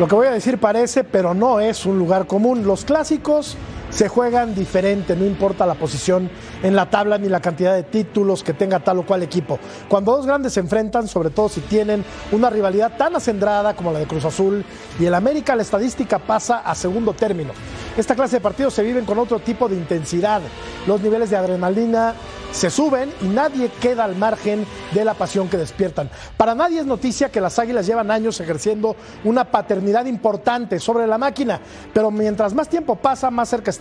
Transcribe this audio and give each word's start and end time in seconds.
Lo 0.00 0.08
que 0.08 0.14
voy 0.14 0.28
a 0.28 0.30
decir 0.30 0.56
parece, 0.56 1.04
pero 1.04 1.34
no 1.34 1.60
es 1.60 1.84
un 1.84 1.98
lugar 1.98 2.26
común. 2.26 2.66
Los 2.66 2.86
clásicos 2.86 3.58
se 3.90 4.08
juegan 4.08 4.54
diferente, 4.54 5.16
no 5.16 5.26
importa 5.26 5.66
la 5.66 5.74
posición 5.74 6.30
en 6.62 6.76
la 6.76 6.88
tabla 6.88 7.18
ni 7.18 7.28
la 7.28 7.40
cantidad 7.40 7.74
de 7.74 7.82
títulos 7.82 8.42
que 8.42 8.54
tenga 8.54 8.80
tal 8.80 9.00
o 9.00 9.06
cual 9.06 9.22
equipo. 9.22 9.58
Cuando 9.88 10.16
dos 10.16 10.26
grandes 10.26 10.52
se 10.52 10.60
enfrentan, 10.60 11.08
sobre 11.08 11.30
todo 11.30 11.48
si 11.48 11.60
tienen 11.60 12.04
una 12.32 12.50
rivalidad 12.50 12.96
tan 12.96 13.16
acendrada 13.16 13.74
como 13.74 13.92
la 13.92 13.98
de 13.98 14.06
Cruz 14.06 14.24
Azul 14.24 14.64
y 14.98 15.04
el 15.04 15.14
América, 15.14 15.56
la 15.56 15.62
estadística 15.62 16.18
pasa 16.18 16.58
a 16.58 16.74
segundo 16.74 17.12
término. 17.12 17.52
Esta 17.96 18.14
clase 18.14 18.36
de 18.36 18.40
partidos 18.40 18.74
se 18.74 18.82
viven 18.82 19.04
con 19.04 19.18
otro 19.18 19.40
tipo 19.40 19.68
de 19.68 19.76
intensidad. 19.76 20.40
Los 20.86 21.00
niveles 21.00 21.30
de 21.30 21.36
adrenalina 21.36 22.14
se 22.52 22.70
suben 22.70 23.12
y 23.20 23.26
nadie 23.26 23.70
queda 23.80 24.04
al 24.04 24.16
margen 24.16 24.66
de 24.92 25.04
la 25.04 25.14
pasión 25.14 25.48
que 25.48 25.56
despiertan. 25.56 26.10
Para 26.36 26.54
nadie 26.54 26.80
es 26.80 26.86
noticia 26.86 27.30
que 27.30 27.40
las 27.40 27.58
Águilas 27.58 27.86
llevan 27.86 28.10
años 28.10 28.40
ejerciendo 28.40 28.96
una 29.24 29.44
paternidad 29.44 30.06
importante 30.06 30.78
sobre 30.78 31.06
la 31.06 31.18
máquina, 31.18 31.60
pero 31.92 32.10
mientras 32.10 32.54
más 32.54 32.68
tiempo 32.68 32.96
pasa, 32.96 33.30
más 33.30 33.48
cerca 33.48 33.70
está 33.70 33.79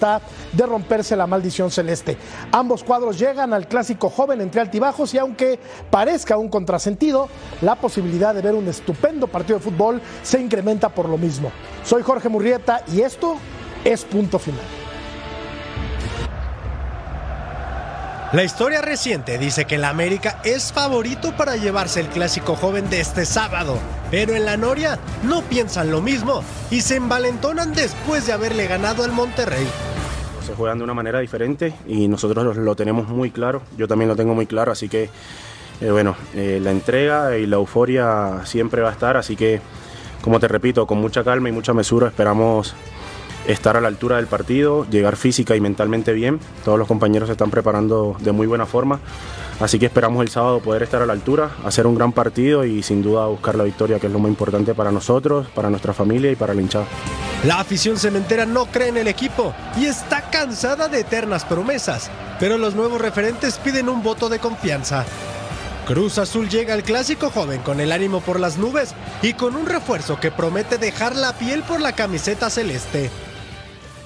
de 0.53 0.65
romperse 0.65 1.15
la 1.15 1.27
maldición 1.27 1.71
celeste. 1.71 2.17
Ambos 2.51 2.83
cuadros 2.83 3.19
llegan 3.19 3.53
al 3.53 3.67
clásico 3.67 4.09
joven 4.09 4.41
entre 4.41 4.61
altibajos 4.61 5.13
y 5.13 5.17
aunque 5.17 5.59
parezca 5.89 6.37
un 6.37 6.49
contrasentido, 6.49 7.27
la 7.61 7.75
posibilidad 7.75 8.33
de 8.33 8.41
ver 8.41 8.55
un 8.55 8.67
estupendo 8.67 9.27
partido 9.27 9.59
de 9.59 9.65
fútbol 9.65 10.01
se 10.23 10.39
incrementa 10.39 10.89
por 10.89 11.09
lo 11.09 11.17
mismo. 11.17 11.51
Soy 11.83 12.01
Jorge 12.01 12.29
Murrieta 12.29 12.83
y 12.93 13.01
esto 13.01 13.35
es 13.83 14.05
punto 14.05 14.39
final. 14.39 14.88
La 18.31 18.43
historia 18.43 18.83
reciente 18.83 19.39
dice 19.39 19.65
que 19.65 19.75
el 19.75 19.83
América 19.83 20.39
es 20.43 20.71
favorito 20.71 21.35
para 21.35 21.55
llevarse 21.55 21.99
el 21.99 22.09
clásico 22.09 22.55
joven 22.55 22.87
de 22.87 22.99
este 22.99 23.25
sábado, 23.25 23.79
pero 24.11 24.35
en 24.35 24.45
la 24.45 24.55
Noria 24.55 24.99
no 25.23 25.41
piensan 25.41 25.89
lo 25.89 25.99
mismo 25.99 26.43
y 26.69 26.81
se 26.81 26.97
envalentonan 26.97 27.73
después 27.73 28.27
de 28.27 28.33
haberle 28.33 28.67
ganado 28.67 29.03
al 29.03 29.13
Monterrey. 29.13 29.67
Se 30.45 30.53
juegan 30.53 30.77
de 30.77 30.83
una 30.83 30.93
manera 30.93 31.21
diferente 31.21 31.73
y 31.87 32.07
nosotros 32.07 32.55
lo 32.55 32.75
tenemos 32.75 33.07
muy 33.07 33.31
claro, 33.31 33.63
yo 33.79 33.87
también 33.87 34.09
lo 34.09 34.15
tengo 34.15 34.35
muy 34.35 34.45
claro, 34.45 34.71
así 34.71 34.89
que 34.89 35.09
eh, 35.81 35.89
bueno, 35.89 36.15
eh, 36.35 36.59
la 36.61 36.69
entrega 36.69 37.35
y 37.35 37.47
la 37.47 37.55
euforia 37.55 38.41
siempre 38.45 38.83
va 38.83 38.89
a 38.89 38.91
estar, 38.91 39.17
así 39.17 39.35
que 39.35 39.59
como 40.21 40.39
te 40.39 40.47
repito, 40.47 40.85
con 40.85 40.99
mucha 40.99 41.23
calma 41.23 41.49
y 41.49 41.51
mucha 41.51 41.73
mesura 41.73 42.09
esperamos 42.09 42.75
estar 43.51 43.75
a 43.75 43.81
la 43.81 43.87
altura 43.87 44.17
del 44.17 44.27
partido, 44.27 44.85
llegar 44.89 45.15
física 45.15 45.55
y 45.55 45.61
mentalmente 45.61 46.13
bien. 46.13 46.39
Todos 46.63 46.77
los 46.77 46.87
compañeros 46.87 47.27
se 47.27 47.33
están 47.33 47.49
preparando 47.49 48.15
de 48.19 48.31
muy 48.31 48.45
buena 48.45 48.65
forma. 48.65 48.99
Así 49.59 49.77
que 49.77 49.87
esperamos 49.87 50.21
el 50.21 50.29
sábado 50.29 50.59
poder 50.59 50.83
estar 50.83 51.01
a 51.01 51.05
la 51.05 51.13
altura, 51.13 51.51
hacer 51.65 51.85
un 51.85 51.95
gran 51.95 52.13
partido 52.13 52.63
y 52.63 52.81
sin 52.81 53.01
duda 53.01 53.25
buscar 53.25 53.55
la 53.55 53.65
victoria, 53.65 53.99
que 53.99 54.07
es 54.07 54.13
lo 54.13 54.19
más 54.19 54.29
importante 54.29 54.73
para 54.73 54.91
nosotros, 54.91 55.47
para 55.53 55.69
nuestra 55.69 55.93
familia 55.93 56.31
y 56.31 56.35
para 56.35 56.53
el 56.53 56.61
hinchado. 56.61 56.85
La 57.43 57.59
afición 57.59 57.97
cementera 57.97 58.45
no 58.45 58.67
cree 58.67 58.89
en 58.89 58.97
el 58.97 59.07
equipo 59.07 59.53
y 59.77 59.85
está 59.85 60.29
cansada 60.29 60.87
de 60.87 61.01
eternas 61.01 61.43
promesas, 61.43 62.09
pero 62.39 62.57
los 62.57 62.75
nuevos 62.75 63.01
referentes 63.01 63.57
piden 63.57 63.89
un 63.89 64.01
voto 64.01 64.29
de 64.29 64.39
confianza. 64.39 65.05
Cruz 65.85 66.19
Azul 66.19 66.47
llega 66.47 66.75
al 66.75 66.83
clásico 66.83 67.31
joven 67.31 67.61
con 67.61 67.81
el 67.81 67.91
ánimo 67.91 68.21
por 68.21 68.39
las 68.39 68.57
nubes 68.57 68.93
y 69.23 69.33
con 69.33 69.55
un 69.55 69.65
refuerzo 69.65 70.19
que 70.19 70.29
promete 70.29 70.77
dejar 70.77 71.15
la 71.15 71.33
piel 71.33 71.63
por 71.63 71.81
la 71.81 71.93
camiseta 71.93 72.49
celeste 72.49 73.09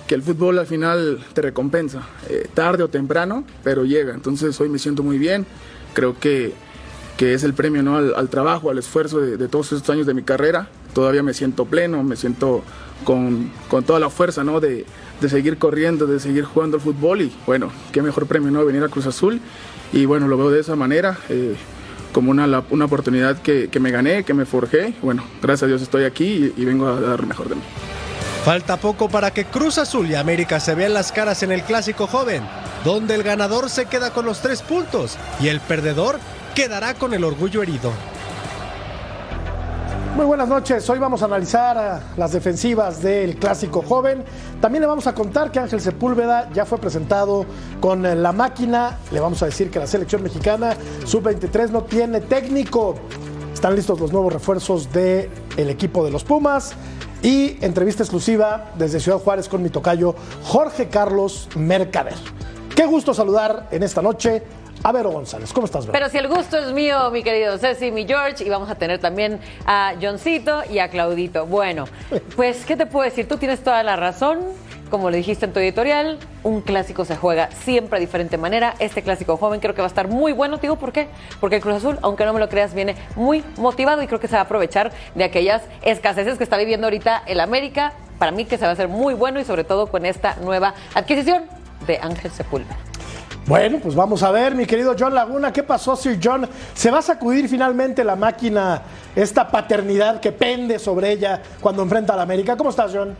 que 0.07 0.15
el 0.15 0.21
fútbol 0.21 0.59
al 0.59 0.67
final 0.67 1.19
te 1.33 1.41
recompensa, 1.41 2.03
eh, 2.29 2.47
tarde 2.53 2.83
o 2.83 2.89
temprano, 2.89 3.43
pero 3.63 3.85
llega. 3.85 4.13
Entonces 4.13 4.59
hoy 4.59 4.69
me 4.69 4.79
siento 4.79 5.03
muy 5.03 5.17
bien, 5.17 5.45
creo 5.93 6.19
que, 6.19 6.53
que 7.17 7.33
es 7.33 7.43
el 7.43 7.53
premio 7.53 7.83
¿no? 7.83 7.97
al, 7.97 8.29
trabajo, 8.29 8.69
al 8.69 8.77
esfuerzo 8.77 9.19
de, 9.19 9.47
todos 9.47 9.71
estos 9.71 9.89
años 9.89 10.05
de 10.05 10.13
mi 10.13 10.23
carrera. 10.23 10.67
Todavía 10.93 11.23
me 11.23 11.33
siento 11.33 11.65
pleno, 11.65 12.03
me 12.03 12.15
siento 12.15 12.63
con, 13.03 13.51
con 13.69 13.83
toda 13.83 13.99
la 13.99 14.09
fuerza 14.09 14.43
¿no? 14.43 14.59
de, 14.59 14.85
de, 15.21 15.29
seguir 15.29 15.57
corriendo, 15.57 16.05
de 16.05 16.19
seguir 16.19 16.43
jugando 16.43 16.77
al 16.77 16.81
fútbol 16.81 17.21
y 17.21 17.33
bueno, 17.45 17.71
qué 17.91 18.01
mejor 18.01 18.27
premio 18.27 18.51
¿no? 18.51 18.63
venir 18.65 18.83
a 18.83 18.89
Cruz 18.89 19.07
Azul 19.07 19.39
y 19.91 20.05
bueno, 20.05 20.27
lo 20.27 20.37
veo 20.37 20.51
de 20.51 20.59
esa 20.59 20.75
manera. 20.75 21.17
Eh, 21.29 21.55
como 22.11 22.29
una, 22.29 22.63
una 22.69 22.85
oportunidad 22.85 23.41
que, 23.41 23.69
que, 23.69 23.79
me 23.79 23.89
gané, 23.89 24.23
que 24.23 24.35
me 24.35 24.45
forjé. 24.45 24.93
Bueno, 25.01 25.23
gracias 25.41 25.63
a 25.63 25.65
Dios 25.67 25.81
estoy 25.81 26.03
aquí 26.03 26.53
y, 26.55 26.61
y 26.61 26.65
vengo 26.65 26.87
a 26.87 27.01
dar 27.01 27.25
mejor 27.25 27.49
de 27.49 27.55
mí. 27.55 27.61
Falta 28.43 28.75
poco 28.75 29.07
para 29.07 29.31
que 29.31 29.45
Cruz 29.45 29.77
Azul 29.77 30.11
y 30.11 30.15
América 30.15 30.59
se 30.59 30.75
vean 30.75 30.93
las 30.93 31.13
caras 31.13 31.43
en 31.43 31.53
el 31.53 31.63
clásico 31.63 32.07
joven, 32.07 32.43
donde 32.83 33.15
el 33.15 33.23
ganador 33.23 33.69
se 33.69 33.85
queda 33.85 34.11
con 34.11 34.25
los 34.25 34.41
tres 34.41 34.61
puntos 34.61 35.17
y 35.39 35.47
el 35.47 35.61
perdedor 35.61 36.19
quedará 36.53 36.93
con 36.93 37.13
el 37.13 37.23
orgullo 37.23 37.63
herido. 37.63 37.89
Muy 40.17 40.25
buenas 40.25 40.49
noches, 40.49 40.87
hoy 40.89 40.99
vamos 40.99 41.21
a 41.21 41.25
analizar 41.25 42.01
las 42.17 42.33
defensivas 42.33 43.01
del 43.01 43.37
clásico 43.37 43.81
joven. 43.81 44.25
También 44.59 44.81
le 44.81 44.87
vamos 44.87 45.07
a 45.07 45.15
contar 45.15 45.49
que 45.49 45.59
Ángel 45.59 45.79
Sepúlveda 45.79 46.49
ya 46.53 46.65
fue 46.65 46.79
presentado 46.79 47.45
con 47.79 48.03
la 48.21 48.31
máquina. 48.33 48.99
Le 49.13 49.21
vamos 49.21 49.41
a 49.41 49.45
decir 49.45 49.71
que 49.71 49.79
la 49.79 49.87
selección 49.87 50.21
mexicana 50.21 50.75
sub-23 51.05 51.69
no 51.69 51.83
tiene 51.83 52.19
técnico. 52.19 52.95
Están 53.53 53.73
listos 53.73 54.01
los 54.01 54.11
nuevos 54.11 54.33
refuerzos 54.33 54.91
del 54.91 55.29
equipo 55.55 56.03
de 56.03 56.11
los 56.11 56.25
Pumas. 56.25 56.75
Y 57.23 57.57
entrevista 57.61 58.03
exclusiva 58.03 58.71
desde 58.75 58.99
Ciudad 58.99 59.17
Juárez 59.17 59.47
con 59.47 59.63
mi 59.63 59.69
tocayo 59.69 60.13
Jorge 60.43 60.89
Carlos 60.89 61.47
Mercader. 61.55 62.15
Qué 62.75 62.85
gusto 62.85 63.13
saludar 63.13 63.69
en 63.71 63.81
esta 63.81 64.01
noche 64.01 64.43
a 64.83 64.91
Vero 64.91 65.09
González. 65.11 65.53
¿Cómo 65.53 65.63
estás, 65.63 65.85
Vero? 65.85 65.93
Pero 65.93 66.09
si 66.09 66.17
el 66.17 66.27
gusto 66.27 66.57
es 66.57 66.73
mío, 66.73 67.09
mi 67.11 67.23
querido 67.23 67.57
Ceci, 67.57 67.91
mi 67.91 68.05
George, 68.05 68.43
y 68.43 68.49
vamos 68.49 68.69
a 68.69 68.75
tener 68.75 68.99
también 68.99 69.39
a 69.65 69.93
Johncito 70.01 70.63
y 70.69 70.79
a 70.79 70.89
Claudito. 70.89 71.45
Bueno, 71.45 71.85
pues, 72.35 72.65
¿qué 72.65 72.75
te 72.75 72.87
puedo 72.87 73.05
decir? 73.05 73.25
Tú 73.25 73.37
tienes 73.37 73.63
toda 73.63 73.81
la 73.83 73.95
razón 73.95 74.39
como 74.93 75.09
le 75.09 75.17
dijiste 75.17 75.45
en 75.45 75.53
tu 75.53 75.59
editorial, 75.59 76.19
un 76.43 76.61
clásico 76.61 77.03
se 77.03 77.15
juega 77.15 77.49
siempre 77.49 77.97
de 77.97 78.05
diferente 78.05 78.37
manera. 78.37 78.75
Este 78.77 79.01
clásico 79.01 79.37
joven 79.37 79.59
creo 79.59 79.73
que 79.73 79.81
va 79.81 79.87
a 79.87 79.89
estar 79.89 80.07
muy 80.07 80.33
bueno. 80.33 80.57
Digo 80.57 80.75
por 80.75 80.91
qué. 80.91 81.07
Porque 81.39 81.55
el 81.55 81.63
Cruz 81.63 81.77
Azul, 81.77 81.97
aunque 82.03 82.25
no 82.25 82.33
me 82.33 82.39
lo 82.39 82.47
creas, 82.47 82.75
viene 82.75 82.95
muy 83.15 83.43
motivado 83.57 84.03
y 84.03 84.07
creo 84.07 84.19
que 84.19 84.27
se 84.27 84.35
va 84.35 84.41
a 84.41 84.43
aprovechar 84.43 84.91
de 85.15 85.23
aquellas 85.23 85.63
escaseces 85.81 86.37
que 86.37 86.43
está 86.43 86.57
viviendo 86.57 86.85
ahorita 86.85 87.23
el 87.25 87.39
América. 87.39 87.93
Para 88.19 88.31
mí 88.31 88.45
que 88.45 88.59
se 88.59 88.65
va 88.65 88.69
a 88.69 88.73
hacer 88.73 88.87
muy 88.87 89.15
bueno 89.15 89.39
y 89.39 89.45
sobre 89.45 89.63
todo 89.63 89.87
con 89.87 90.05
esta 90.05 90.35
nueva 90.43 90.75
adquisición 90.93 91.45
de 91.87 91.97
Ángel 91.97 92.29
Sepúlveda. 92.29 92.77
Bueno, 93.47 93.79
pues 93.81 93.95
vamos 93.95 94.21
a 94.21 94.29
ver, 94.29 94.53
mi 94.53 94.67
querido 94.67 94.95
John 94.97 95.15
Laguna, 95.15 95.51
¿qué 95.51 95.63
pasó, 95.63 95.95
Sir 95.95 96.19
John? 96.23 96.47
¿Se 96.75 96.91
va 96.91 96.99
a 96.99 97.01
sacudir 97.01 97.49
finalmente 97.49 98.03
la 98.03 98.15
máquina, 98.15 98.83
esta 99.15 99.47
paternidad 99.47 100.19
que 100.19 100.31
pende 100.31 100.77
sobre 100.77 101.13
ella 101.13 101.41
cuando 101.59 101.81
enfrenta 101.81 102.13
a 102.13 102.17
la 102.17 102.21
América? 102.21 102.55
¿Cómo 102.55 102.69
estás, 102.69 102.91
John? 102.93 103.17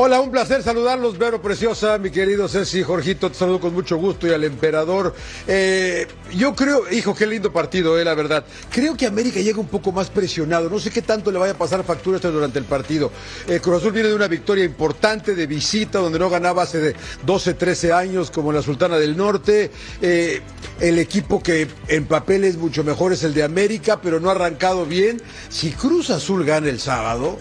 Hola, 0.00 0.20
un 0.20 0.30
placer 0.30 0.62
saludarlos, 0.62 1.18
Vero 1.18 1.42
Preciosa, 1.42 1.98
mi 1.98 2.10
querido 2.10 2.46
Ceci, 2.46 2.84
Jorgito, 2.84 3.32
te 3.32 3.36
saludo 3.36 3.58
con 3.58 3.74
mucho 3.74 3.96
gusto 3.96 4.28
y 4.28 4.30
al 4.30 4.44
emperador. 4.44 5.12
Eh, 5.48 6.06
yo 6.36 6.54
creo, 6.54 6.88
hijo, 6.88 7.16
qué 7.16 7.26
lindo 7.26 7.52
partido, 7.52 7.98
eh, 7.98 8.04
la 8.04 8.14
verdad. 8.14 8.44
Creo 8.70 8.96
que 8.96 9.06
América 9.06 9.40
llega 9.40 9.58
un 9.58 9.66
poco 9.66 9.90
más 9.90 10.08
presionado, 10.08 10.70
no 10.70 10.78
sé 10.78 10.92
qué 10.92 11.02
tanto 11.02 11.32
le 11.32 11.38
vaya 11.40 11.54
a 11.54 11.58
pasar 11.58 11.82
factura 11.82 12.14
esto 12.14 12.30
durante 12.30 12.60
el 12.60 12.64
partido. 12.64 13.10
Eh, 13.48 13.58
Cruz 13.60 13.78
Azul 13.78 13.90
viene 13.90 14.10
de 14.10 14.14
una 14.14 14.28
victoria 14.28 14.64
importante 14.64 15.34
de 15.34 15.48
visita, 15.48 15.98
donde 15.98 16.20
no 16.20 16.30
ganaba 16.30 16.62
hace 16.62 16.78
de 16.78 16.96
12, 17.26 17.54
13 17.54 17.92
años, 17.92 18.30
como 18.30 18.52
la 18.52 18.62
Sultana 18.62 18.98
del 18.98 19.16
Norte. 19.16 19.72
Eh, 20.00 20.42
el 20.78 21.00
equipo 21.00 21.42
que 21.42 21.66
en 21.88 22.06
papel 22.06 22.44
es 22.44 22.56
mucho 22.56 22.84
mejor 22.84 23.12
es 23.12 23.24
el 23.24 23.34
de 23.34 23.42
América, 23.42 24.00
pero 24.00 24.20
no 24.20 24.28
ha 24.28 24.34
arrancado 24.34 24.86
bien. 24.86 25.20
Si 25.48 25.72
Cruz 25.72 26.10
Azul 26.10 26.44
gana 26.44 26.68
el 26.68 26.78
sábado, 26.78 27.36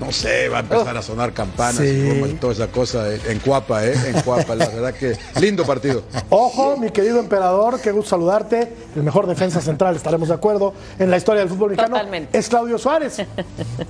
no 0.00 0.10
sé, 0.12 0.48
va 0.48 0.58
a 0.58 0.60
empezar 0.60 0.96
a 0.96 1.02
sonar 1.02 1.32
campanas 1.32 1.80
y 1.82 2.36
toda 2.40 2.52
esa 2.52 2.66
cosa 2.68 3.12
en 3.14 3.38
Cuapa, 3.38 3.84
¿eh? 3.86 3.94
En 4.08 4.20
Cuapa, 4.22 4.54
la 4.54 4.66
verdad 4.68 4.92
que 4.94 5.16
lindo 5.40 5.64
partido. 5.64 6.02
Ojo, 6.30 6.76
mi 6.76 6.90
querido 6.90 7.20
emperador, 7.20 7.80
qué 7.80 7.92
gusto 7.92 8.10
saludarte. 8.10 8.72
El 8.96 9.02
mejor 9.02 9.26
defensa 9.26 9.60
central, 9.60 9.96
estaremos 9.96 10.28
de 10.28 10.34
acuerdo, 10.34 10.74
en 10.98 11.10
la 11.10 11.16
historia 11.16 11.40
del 11.40 11.48
fútbol 11.48 11.70
mexicano. 11.70 11.96
Totalmente. 11.96 12.36
Es 12.38 12.48
Claudio 12.48 12.76
Suárez. 12.78 13.18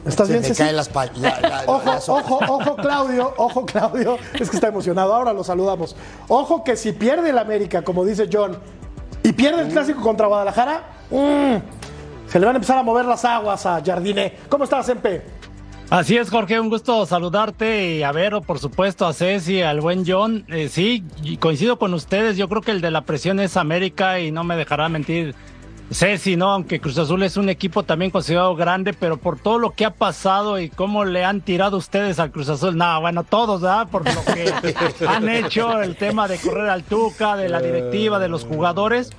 ¿Estás 0.06 0.28
bien, 0.28 0.40
Me 0.42 0.46
Ceci? 0.48 0.62
cae 0.62 0.72
las 0.72 0.90
la- 0.94 1.40
la- 1.40 1.62
Ojo, 1.66 1.82
las- 1.86 2.08
ojo, 2.08 2.38
ojo, 2.48 2.76
Claudio, 2.76 3.32
ojo, 3.36 3.64
Claudio. 3.66 4.18
Es 4.38 4.50
que 4.50 4.56
está 4.56 4.68
emocionado. 4.68 5.14
Ahora 5.14 5.32
lo 5.32 5.42
saludamos. 5.44 5.96
Ojo 6.28 6.62
que 6.64 6.76
si 6.76 6.92
pierde 6.92 7.30
el 7.30 7.38
América, 7.38 7.82
como 7.82 8.04
dice 8.04 8.28
John, 8.32 8.58
y 9.22 9.32
pierde 9.32 9.62
el 9.62 9.68
clásico 9.68 10.00
contra 10.02 10.26
Guadalajara, 10.26 10.82
mm, 11.10 11.56
se 12.30 12.38
le 12.40 12.46
van 12.46 12.54
a 12.54 12.58
empezar 12.58 12.78
a 12.78 12.82
mover 12.82 13.04
las 13.06 13.24
aguas 13.24 13.64
a 13.66 13.80
Jardiné. 13.84 14.34
¿Cómo 14.48 14.64
estás, 14.64 14.88
Empe? 14.88 15.22
Así 15.90 16.16
es, 16.16 16.31
Jorge, 16.31 16.58
un 16.58 16.70
gusto 16.70 17.04
saludarte 17.06 17.96
y 17.96 18.02
a 18.02 18.10
Vero, 18.10 18.40
por 18.40 18.58
supuesto, 18.58 19.06
a 19.06 19.12
Ceci, 19.12 19.62
al 19.62 19.81
buen 19.81 20.04
John. 20.06 20.44
Eh, 20.48 20.69
sí, 20.69 21.04
coincido 21.38 21.78
con 21.78 21.94
ustedes, 21.94 22.36
yo 22.36 22.48
creo 22.48 22.62
que 22.62 22.70
el 22.70 22.81
de 22.81 22.90
la 22.90 23.02
presión 23.02 23.38
es 23.38 23.56
América 23.56 24.19
y 24.19 24.32
no 24.32 24.44
me 24.44 24.56
dejará 24.56 24.88
mentir 24.88 25.34
Ceci, 25.92 26.36
¿no? 26.36 26.50
Aunque 26.50 26.81
Cruz 26.81 26.98
Azul 26.98 27.22
es 27.22 27.36
un 27.36 27.48
equipo 27.48 27.82
también 27.82 28.10
considerado 28.10 28.56
grande, 28.56 28.94
pero 28.94 29.19
por 29.19 29.38
todo 29.38 29.58
lo 29.58 29.70
que 29.70 29.84
ha 29.84 29.90
pasado 29.90 30.58
y 30.58 30.70
cómo 30.70 31.04
le 31.04 31.25
han 31.25 31.42
tirado 31.42 31.76
ustedes 31.76 32.19
al 32.19 32.32
Cruz 32.32 32.48
Azul, 32.48 32.76
nada, 32.76 32.98
bueno, 32.98 33.22
todos, 33.22 33.60
¿verdad? 33.60 33.88
Por 33.88 34.04
lo 34.12 34.25
que 34.25 34.52
han 35.06 35.28
hecho, 35.28 35.82
el 35.82 35.96
tema 35.96 36.26
de 36.26 36.38
correr 36.38 36.70
al 36.70 36.82
Tuca, 36.82 37.37
de 37.37 37.48
la 37.50 37.60
directiva, 37.60 38.19
de 38.19 38.28
los 38.28 38.44
jugadores. 38.44 39.10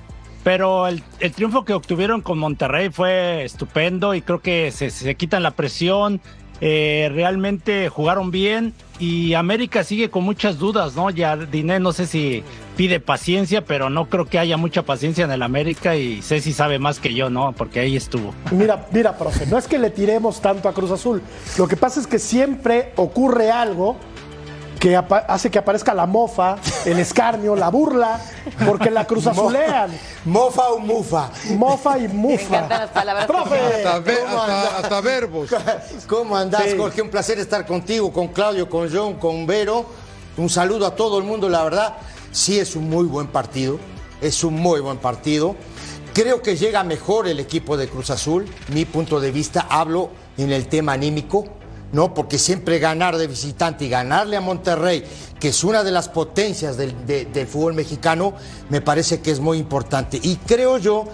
pero 0.42 0.88
el, 0.88 1.02
el 1.20 1.32
triunfo 1.32 1.64
que 1.64 1.72
obtuvieron 1.72 2.20
con 2.20 2.38
Monterrey 2.38 2.90
fue 2.90 3.44
estupendo 3.44 4.14
y 4.14 4.20
creo 4.20 4.40
que 4.40 4.72
se, 4.72 4.90
se 4.90 5.14
quitan 5.14 5.42
la 5.42 5.52
presión, 5.52 6.20
eh, 6.60 7.10
realmente 7.12 7.88
jugaron 7.88 8.30
bien 8.30 8.72
y 8.98 9.34
América 9.34 9.84
sigue 9.84 10.10
con 10.10 10.24
muchas 10.24 10.58
dudas, 10.58 10.96
¿no? 10.96 11.10
Ya 11.10 11.36
Diné 11.36 11.80
no 11.80 11.92
sé 11.92 12.06
si 12.06 12.42
pide 12.76 12.98
paciencia, 13.00 13.64
pero 13.64 13.90
no 13.90 14.08
creo 14.08 14.24
que 14.24 14.38
haya 14.38 14.56
mucha 14.56 14.82
paciencia 14.82 15.24
en 15.24 15.32
el 15.32 15.42
América 15.42 15.96
y 15.96 16.22
Ceci 16.22 16.52
sabe 16.52 16.78
más 16.78 16.98
que 16.98 17.14
yo, 17.14 17.28
¿no? 17.28 17.52
Porque 17.52 17.80
ahí 17.80 17.96
estuvo. 17.96 18.34
Mira, 18.50 18.86
mira, 18.92 19.16
profe, 19.16 19.46
no 19.46 19.58
es 19.58 19.68
que 19.68 19.78
le 19.78 19.90
tiremos 19.90 20.40
tanto 20.40 20.68
a 20.68 20.72
Cruz 20.72 20.90
Azul. 20.90 21.22
Lo 21.58 21.68
que 21.68 21.76
pasa 21.76 22.00
es 22.00 22.06
que 22.06 22.18
siempre 22.18 22.92
ocurre 22.96 23.50
algo 23.50 23.96
que 24.86 24.94
hace 25.26 25.50
que 25.50 25.58
aparezca 25.58 25.92
la 25.92 26.06
mofa, 26.06 26.56
el 26.84 27.00
escarnio, 27.00 27.56
la 27.56 27.70
burla, 27.70 28.20
porque 28.64 28.88
la 28.88 29.04
Cruz 29.04 29.26
Azulean. 29.26 29.90
¿Mofa 30.24 30.68
o 30.68 30.78
mufa? 30.78 31.28
Mofa 31.56 31.98
y 31.98 32.02
Me 32.02 32.14
mufa. 32.14 32.44
encantan 32.56 32.80
las 32.82 32.90
palabras. 32.90 33.26
Profe. 33.26 33.84
Hasta, 33.84 34.76
hasta 34.78 35.00
verbos. 35.00 35.50
¿Cómo 36.08 36.36
andás, 36.36 36.62
Sí. 36.70 36.76
Jorge? 36.78 37.02
Un 37.02 37.10
placer 37.10 37.36
estar 37.40 37.66
contigo, 37.66 38.12
con 38.12 38.28
Claudio, 38.28 38.70
con 38.70 38.88
John, 38.92 39.14
con 39.14 39.44
Vero. 39.44 39.86
Un 40.36 40.48
saludo 40.48 40.86
a 40.86 40.94
todo 40.94 41.18
el 41.18 41.24
mundo, 41.24 41.48
la 41.48 41.64
verdad. 41.64 41.94
Sí 42.30 42.56
es 42.60 42.76
un 42.76 42.88
muy 42.88 43.06
buen 43.06 43.26
partido. 43.26 43.80
Es 44.20 44.44
un 44.44 44.54
muy 44.54 44.78
buen 44.80 44.98
partido. 44.98 45.56
Creo 46.14 46.42
que 46.42 46.56
llega 46.56 46.84
mejor 46.84 47.26
el 47.26 47.40
equipo 47.40 47.76
de 47.76 47.88
Cruz 47.88 48.10
Azul. 48.10 48.46
Mi 48.68 48.84
punto 48.84 49.18
de 49.18 49.32
vista, 49.32 49.66
hablo 49.68 50.10
en 50.38 50.52
el 50.52 50.68
tema 50.68 50.92
anímico. 50.92 51.44
¿No? 51.92 52.14
Porque 52.14 52.38
siempre 52.38 52.78
ganar 52.78 53.16
de 53.16 53.26
visitante 53.26 53.84
y 53.84 53.88
ganarle 53.88 54.36
a 54.36 54.40
Monterrey, 54.40 55.04
que 55.38 55.48
es 55.48 55.64
una 55.64 55.84
de 55.84 55.90
las 55.92 56.08
potencias 56.08 56.76
del, 56.76 57.06
de- 57.06 57.26
del 57.26 57.46
fútbol 57.46 57.74
mexicano, 57.74 58.34
me 58.68 58.80
parece 58.80 59.20
que 59.20 59.30
es 59.30 59.40
muy 59.40 59.58
importante. 59.58 60.18
Y 60.22 60.36
creo 60.36 60.78
yo 60.78 61.04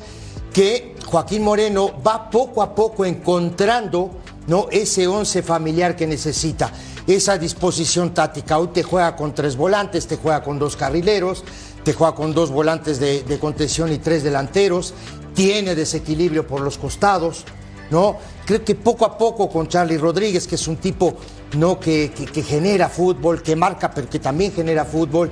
que 0.52 0.96
Joaquín 1.06 1.42
Moreno 1.42 1.92
va 2.06 2.30
poco 2.30 2.62
a 2.62 2.74
poco 2.74 3.04
encontrando 3.04 4.10
¿no? 4.46 4.66
ese 4.70 5.06
once 5.06 5.42
familiar 5.42 5.96
que 5.96 6.06
necesita, 6.06 6.70
esa 7.06 7.38
disposición 7.38 8.12
táctica. 8.14 8.58
Hoy 8.58 8.68
te 8.68 8.82
juega 8.82 9.16
con 9.16 9.34
tres 9.34 9.56
volantes, 9.56 10.06
te 10.06 10.16
juega 10.16 10.42
con 10.42 10.58
dos 10.58 10.76
carrileros, 10.76 11.42
te 11.84 11.92
juega 11.94 12.14
con 12.14 12.32
dos 12.34 12.50
volantes 12.50 13.00
de, 13.00 13.22
de 13.22 13.38
contención 13.38 13.92
y 13.92 13.98
tres 13.98 14.22
delanteros, 14.22 14.94
tiene 15.34 15.74
desequilibrio 15.74 16.46
por 16.46 16.60
los 16.60 16.78
costados. 16.78 17.44
¿no? 17.90 18.16
Creo 18.44 18.64
que 18.64 18.74
poco 18.74 19.04
a 19.04 19.16
poco 19.16 19.48
con 19.48 19.68
Charlie 19.68 19.98
Rodríguez, 19.98 20.46
que 20.46 20.56
es 20.56 20.66
un 20.66 20.76
tipo 20.76 21.14
¿no? 21.56 21.78
que, 21.78 22.10
genera 22.44 22.88
fútbol, 22.88 23.42
que 23.42 23.54
marca, 23.54 23.90
pero 23.92 24.08
que 24.08 24.18
también 24.18 24.52
genera 24.52 24.84
fútbol. 24.84 25.30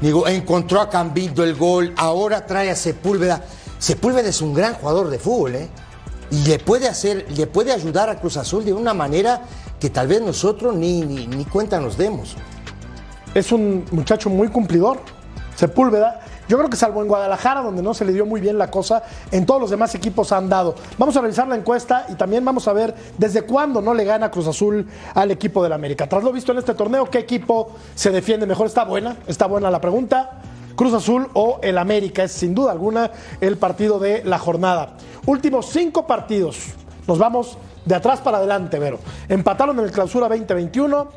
Encontró 0.00 0.80
a 0.80 0.88
Cambindo 0.88 1.44
el 1.44 1.54
gol, 1.54 1.92
ahora 1.96 2.46
trae 2.46 2.70
a 2.70 2.76
Sepúlveda. 2.76 3.44
Sepúlveda 3.78 4.28
es 4.28 4.40
un 4.40 4.54
gran 4.54 4.74
jugador 4.74 5.10
de 5.10 5.18
fútbol, 5.18 5.56
¿eh? 5.56 5.68
Y 6.30 6.44
le 6.44 6.58
puede 6.58 6.88
hacer, 6.88 7.26
le 7.36 7.46
puede 7.46 7.72
ayudar 7.72 8.08
a 8.08 8.18
Cruz 8.18 8.36
Azul 8.36 8.64
de 8.64 8.72
una 8.72 8.94
manera 8.94 9.42
que 9.78 9.90
tal 9.90 10.06
vez 10.06 10.22
nosotros 10.22 10.74
ni, 10.74 11.02
ni, 11.02 11.26
ni 11.26 11.44
cuenta 11.44 11.78
nos 11.78 11.98
demos. 11.98 12.36
Es 13.34 13.52
un 13.52 13.84
muchacho 13.90 14.30
muy 14.30 14.48
cumplidor, 14.48 15.00
Sepúlveda. 15.56 16.20
Yo 16.48 16.58
creo 16.58 16.68
que 16.68 16.76
salvo 16.76 17.02
en 17.02 17.08
Guadalajara, 17.08 17.62
donde 17.62 17.82
no 17.82 17.94
se 17.94 18.04
le 18.04 18.12
dio 18.12 18.26
muy 18.26 18.40
bien 18.40 18.58
la 18.58 18.70
cosa, 18.70 19.02
en 19.30 19.46
todos 19.46 19.60
los 19.60 19.70
demás 19.70 19.94
equipos 19.94 20.32
han 20.32 20.48
dado. 20.48 20.74
Vamos 20.98 21.16
a 21.16 21.20
revisar 21.20 21.46
la 21.48 21.56
encuesta 21.56 22.06
y 22.08 22.14
también 22.14 22.44
vamos 22.44 22.68
a 22.68 22.72
ver 22.72 22.94
desde 23.16 23.42
cuándo 23.42 23.80
no 23.80 23.94
le 23.94 24.04
gana 24.04 24.30
Cruz 24.30 24.46
Azul 24.46 24.86
al 25.14 25.30
equipo 25.30 25.62
del 25.62 25.72
América. 25.72 26.08
Tras 26.08 26.24
lo 26.24 26.32
visto 26.32 26.52
en 26.52 26.58
este 26.58 26.74
torneo, 26.74 27.08
¿qué 27.10 27.18
equipo 27.18 27.70
se 27.94 28.10
defiende 28.10 28.46
mejor? 28.46 28.66
Está 28.66 28.84
buena, 28.84 29.16
está 29.26 29.46
buena 29.46 29.70
la 29.70 29.80
pregunta. 29.80 30.42
Cruz 30.74 30.94
Azul 30.94 31.28
o 31.34 31.60
el 31.62 31.78
América 31.78 32.24
es 32.24 32.32
sin 32.32 32.54
duda 32.54 32.72
alguna 32.72 33.10
el 33.40 33.56
partido 33.58 33.98
de 33.98 34.24
la 34.24 34.38
jornada. 34.38 34.96
Últimos 35.26 35.66
cinco 35.66 36.06
partidos. 36.06 36.58
Nos 37.06 37.18
vamos 37.18 37.58
de 37.84 37.94
atrás 37.94 38.20
para 38.20 38.38
adelante, 38.38 38.78
Vero. 38.78 38.98
Empataron 39.28 39.78
en 39.78 39.84
el 39.84 39.90
clausura 39.90 40.28
2021, 40.28 41.08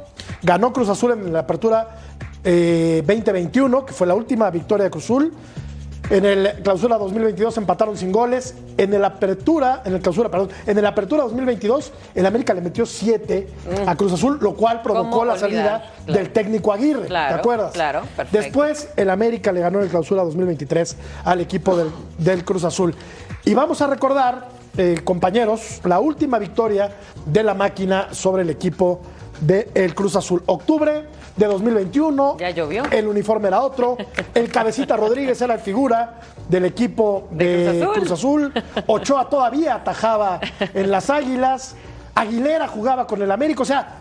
ganó 0.41 0.73
Cruz 0.73 0.89
Azul 0.89 1.11
en 1.11 1.31
la 1.31 1.39
apertura 1.39 1.97
eh, 2.45 3.03
2021, 3.05 3.85
que 3.85 3.93
fue 3.93 4.07
la 4.07 4.13
última 4.15 4.49
victoria 4.51 4.85
de 4.85 4.89
Cruz 4.91 5.03
Azul. 5.05 5.33
En 6.11 6.23
el 6.23 6.61
clausura 6.61 6.99
2022 6.99 7.57
empataron 7.57 7.97
sin 7.97 8.11
goles. 8.11 8.53
En 8.77 8.93
el 8.93 9.03
apertura, 9.03 9.81
en 9.85 9.95
el 9.95 10.01
clausura, 10.01 10.29
perdón, 10.29 10.49
en 10.67 10.77
el 10.77 10.85
apertura 10.85 11.23
2022, 11.23 11.91
el 12.13 12.25
América 12.27 12.53
le 12.53 12.61
metió 12.61 12.85
7 12.85 13.47
a 13.87 13.95
Cruz 13.95 14.13
Azul, 14.13 14.37
lo 14.39 14.53
cual 14.53 14.83
provocó 14.83 15.09
¿Cómo 15.09 15.25
la 15.25 15.33
olvidar? 15.33 15.49
salida 15.49 15.91
Claro. 16.05 16.19
del 16.19 16.29
técnico 16.31 16.71
Aguirre. 16.71 17.07
Claro, 17.07 17.33
¿Te 17.33 17.39
acuerdas? 17.39 17.71
claro, 17.73 18.01
perfecto. 18.15 18.37
Después, 18.37 18.89
el 18.95 19.09
América 19.09 19.51
le 19.51 19.61
ganó 19.61 19.79
en 19.79 19.85
el 19.85 19.89
clausura 19.89 20.23
2023 20.23 20.95
al 21.23 21.41
equipo 21.41 21.75
del, 21.75 21.89
del 22.19 22.45
Cruz 22.45 22.65
Azul. 22.65 22.93
Y 23.43 23.55
vamos 23.55 23.81
a 23.81 23.87
recordar, 23.87 24.49
eh, 24.77 24.99
compañeros, 25.03 25.81
la 25.85 25.99
última 25.99 26.37
victoria 26.37 26.91
de 27.25 27.41
la 27.41 27.55
máquina 27.55 28.09
sobre 28.13 28.43
el 28.43 28.51
equipo 28.51 29.01
del 29.41 29.95
Cruz 29.95 30.15
Azul. 30.15 30.43
Octubre 30.45 31.05
de 31.35 31.45
2021. 31.45 32.37
Ya 32.37 32.49
llovió. 32.51 32.83
El 32.91 33.07
uniforme 33.07 33.47
era 33.47 33.61
otro. 33.61 33.97
El 34.33 34.51
cabecita 34.51 34.95
Rodríguez 34.95 35.41
era 35.41 35.55
la 35.55 35.61
figura 35.61 36.19
del 36.47 36.65
equipo 36.65 37.27
de, 37.31 37.73
De 37.73 37.79
Cruz 37.85 37.95
Cruz, 37.97 38.11
Azul. 38.11 38.53
Ochoa 38.87 39.29
todavía 39.29 39.75
atajaba 39.75 40.39
en 40.73 40.91
las 40.91 41.09
Águilas. 41.09 41.75
Aguilera 42.13 42.67
jugaba 42.67 43.05
con 43.05 43.21
el 43.21 43.29
América. 43.31 43.63
O 43.63 43.65
sea, 43.65 43.99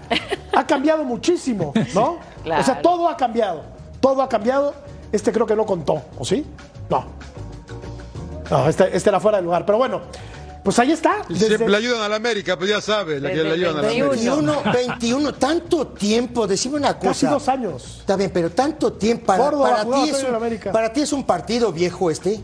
ha 0.52 0.66
cambiado 0.66 1.04
muchísimo, 1.04 1.72
¿no? 1.94 2.18
Claro. 2.44 2.60
O 2.60 2.64
sea, 2.64 2.82
todo 2.82 3.08
ha 3.08 3.16
cambiado. 3.16 3.62
Todo 4.00 4.20
ha 4.20 4.28
cambiado. 4.28 4.74
Este 5.10 5.32
creo 5.32 5.46
que 5.46 5.56
no 5.56 5.64
contó, 5.64 6.02
¿o 6.18 6.24
sí? 6.26 6.44
No. 6.90 7.06
No, 8.50 8.68
este, 8.68 8.94
este 8.94 9.08
era 9.08 9.18
fuera 9.18 9.38
de 9.38 9.44
lugar. 9.44 9.64
Pero 9.64 9.78
bueno, 9.78 10.02
pues 10.64 10.78
ahí 10.78 10.90
está. 10.92 11.24
Desde- 11.28 11.46
siempre 11.46 11.68
le 11.68 11.76
ayudan 11.76 12.00
a 12.00 12.08
la 12.08 12.16
América, 12.16 12.56
pues 12.56 12.70
ya 12.70 12.80
sabe, 12.80 13.20
la 13.20 13.30
que 13.30 13.44
le 13.44 13.52
ayudan 13.52 13.78
a 13.78 13.82
la 13.82 13.88
21. 13.88 14.52
América. 14.52 14.72
21, 14.72 14.88
21, 14.88 15.34
tanto 15.38 15.86
tiempo, 15.88 16.46
decime 16.46 16.76
una 16.76 16.94
cosa. 16.98 17.08
Casi 17.10 17.26
dos 17.26 17.48
años. 17.48 17.96
Está 18.00 18.16
bien, 18.16 18.30
pero 18.32 18.50
tanto 18.50 18.94
tiempo 18.94 19.26
para, 19.26 19.44
Córdoba 19.44 19.70
para 19.70 19.84
ti 19.84 20.10
es 20.10 20.24
un, 20.24 20.34
América. 20.34 20.72
para 20.72 20.92
ti 20.92 21.02
es 21.02 21.12
un 21.12 21.24
partido 21.24 21.70
viejo 21.70 22.10
este, 22.10 22.40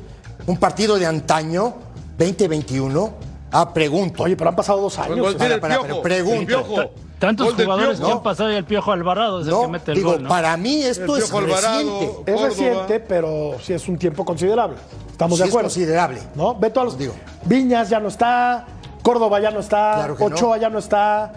un 0.46 0.58
partido 0.58 0.98
de 0.98 1.06
antaño, 1.06 1.74
2021. 2.18 3.14
Ah, 3.52 3.72
pregunto. 3.72 4.22
Oye, 4.22 4.36
pero 4.36 4.50
han 4.50 4.56
pasado 4.56 4.80
dos 4.80 4.98
años. 4.98 5.34
Para, 5.34 5.58
piojo. 5.58 5.86
pero 5.86 6.02
pregunto. 6.02 6.92
Tantos 7.20 7.54
jugadores 7.54 8.00
que 8.00 8.10
han 8.10 8.22
pasado 8.22 8.50
y 8.50 8.56
el 8.56 8.64
Piojo 8.64 8.90
Alvarado 8.92 9.42
es 9.42 9.46
el 9.48 9.54
que 9.54 9.68
mete 9.68 9.92
el 9.92 9.98
digo, 9.98 10.12
gol, 10.12 10.22
¿no? 10.24 10.28
para 10.28 10.56
mí 10.56 10.82
esto 10.82 11.16
El 11.16 11.22
es 11.22 11.32
Alvarado. 11.32 11.78
reciente. 12.00 12.32
Es 12.34 12.40
reciente, 12.40 13.00
pero 13.00 13.56
sí 13.62 13.72
es 13.74 13.86
un 13.88 13.98
tiempo 13.98 14.24
considerable. 14.24 14.76
Estamos 15.12 15.36
Sí 15.38 15.42
de 15.42 15.48
es 15.48 15.50
acuerdo. 15.52 15.68
considerable. 15.68 16.22
¿No? 16.34 16.54
Ve 16.54 16.70
todos 16.70 16.86
los. 16.86 16.98
Digo. 16.98 17.14
Viñas 17.44 17.90
ya 17.90 18.00
no 18.00 18.08
está. 18.08 18.64
Córdoba 19.02 19.38
ya 19.40 19.50
no 19.50 19.60
está. 19.60 19.92
Claro 19.96 20.16
que 20.16 20.24
no. 20.28 20.34
Ochoa 20.34 20.56
ya 20.58 20.70
no 20.70 20.78
está. 20.78 21.32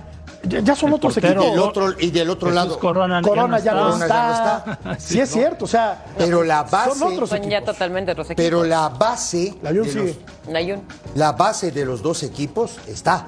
Ya, 0.45 0.59
ya 0.59 0.75
son 0.75 0.89
El 0.89 0.95
otros 0.95 1.13
portero. 1.13 1.41
Y 1.41 1.45
equipos. 1.47 1.51
del 1.51 1.69
otro, 1.69 1.99
y 1.99 2.11
del 2.11 2.29
otro 2.29 2.51
lado. 2.51 2.77
Corona, 2.79 3.21
Corona 3.21 3.59
ya 3.59 3.73
no, 3.73 3.83
Corona 3.83 4.05
está. 4.05 4.63
ya 4.83 4.91
no 4.91 4.99
Sí, 4.99 5.19
es 5.19 5.29
cierto. 5.31 5.65
O 5.65 5.67
sea, 5.67 6.03
Pero 6.17 6.43
la 6.43 6.63
base- 6.63 6.97
son 6.99 7.13
otros 7.13 7.29
Son 7.29 7.41
ya 7.43 7.57
equipos. 7.57 7.73
totalmente 7.75 8.11
otros 8.11 8.27
equipos. 8.27 8.43
Pero 8.43 8.63
la 8.65 8.89
base, 8.89 9.55
La 9.61 9.71
Jun 9.71 9.85
sigue. 9.85 10.17
los, 10.45 10.53
Nayun. 10.53 10.81
la 11.15 11.31
base 11.33 11.71
de 11.71 11.85
los 11.85 12.01
dos 12.01 12.23
equipos 12.23 12.77
está. 12.87 13.25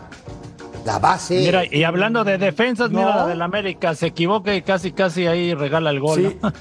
La 0.85 0.99
base. 0.99 1.35
Mira, 1.39 1.63
y 1.69 1.83
hablando 1.83 2.23
de 2.23 2.37
defensas, 2.37 2.91
No. 2.91 2.99
mira 2.99 3.15
la 3.15 3.25
del 3.27 3.41
América, 3.41 3.95
se 3.95 4.05
equivoca 4.07 4.53
y 4.53 4.61
casi 4.61 4.91
casi 4.91 5.25
ahí 5.25 5.53
regala 5.55 5.89
el 5.89 5.99
gol. 5.99 6.19
Sí. 6.31 6.37
¿no? 6.41 6.53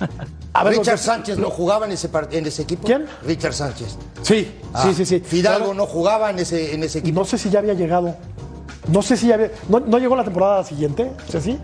A 0.54 0.64
ver, 0.64 0.78
Richard 0.78 0.98
Sánchez 0.98 1.36
no 1.38 1.50
jugaba 1.50 1.84
en 1.86 1.92
ese, 1.92 2.08
en 2.30 2.46
ese 2.46 2.62
equipo. 2.62 2.86
¿Quién? 2.86 3.04
Richard 3.26 3.52
Sánchez. 3.52 3.98
Sí, 4.22 4.50
Ah, 4.72 4.82
sí, 4.84 4.94
sí, 4.94 5.04
sí. 5.04 5.20
Fidalgo 5.20 5.74
no 5.74 5.84
jugaba 5.86 6.30
en 6.30 6.38
ese, 6.38 6.74
en 6.74 6.82
ese 6.82 7.00
equipo. 7.00 7.20
No 7.20 7.26
sé 7.26 7.36
si 7.38 7.50
ya 7.50 7.58
había 7.58 7.74
llegado. 7.74 8.16
No 8.88 9.02
sé 9.02 9.16
si 9.16 9.26
ya 9.28 9.34
había. 9.34 9.50
¿No, 9.68 9.80
no 9.80 9.98
llegó 9.98 10.16
la 10.16 10.24
temporada 10.24 10.64
siguiente? 10.64 11.10
¿Sí? 11.30 11.40
sí? 11.40 11.58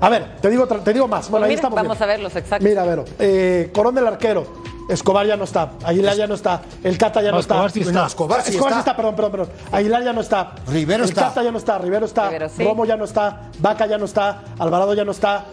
A 0.00 0.08
ver, 0.08 0.36
te 0.40 0.50
digo, 0.50 0.66
te 0.66 0.92
digo 0.92 1.06
más. 1.08 1.30
Bueno, 1.30 1.46
ahí 1.46 1.52
Pues 1.52 1.58
mira, 1.62 1.68
estamos. 1.68 1.76
vamos 1.76 1.98
bien. 1.98 2.02
a 2.10 2.12
ver 2.12 2.20
los 2.20 2.34
exactos. 2.36 2.68
Mira, 2.68 2.84
Vero. 2.84 3.04
Eh, 3.18 3.70
Corón 3.72 3.94
del 3.94 4.06
arquero. 4.08 4.44
Escobar 4.88 5.26
ya 5.26 5.36
no 5.36 5.44
está. 5.44 5.72
Aguilar 5.84 6.16
ya 6.16 6.26
no 6.26 6.34
está. 6.34 6.62
El 6.84 6.96
Cata 6.96 7.20
ya 7.20 7.28
no, 7.30 7.34
No, 7.34 7.40
está. 7.40 7.54
Escobar 7.54 7.70
sí 7.72 7.80
está. 7.80 7.92
No, 7.92 8.06
Escobar 8.06 8.42
sí 8.42 8.50
Escobar 8.52 8.72
sí 8.74 8.78
está. 8.78 8.90
está, 8.92 8.96
perdón, 8.96 9.16
perdón, 9.16 9.30
perdón. 9.32 9.48
Aguilar 9.72 10.04
ya 10.04 10.12
no 10.12 10.20
está. 10.20 10.52
Rivero 10.68 11.02
el 11.04 11.08
está. 11.10 11.28
Cata 11.28 11.42
ya 11.42 11.50
no 11.52 11.58
está. 11.58 11.78
Rivero 11.78 12.06
está. 12.06 12.26
Rivero 12.28 12.48
sí. 12.48 12.62
Romo 12.64 12.84
ya 12.84 12.96
no 12.96 13.04
está. 13.04 13.50
Vaca 13.58 13.86
ya 13.86 13.98
no 13.98 14.04
está. 14.04 14.42
Alvarado 14.58 14.94
ya 14.94 15.04
no 15.04 15.10
está. 15.12 15.44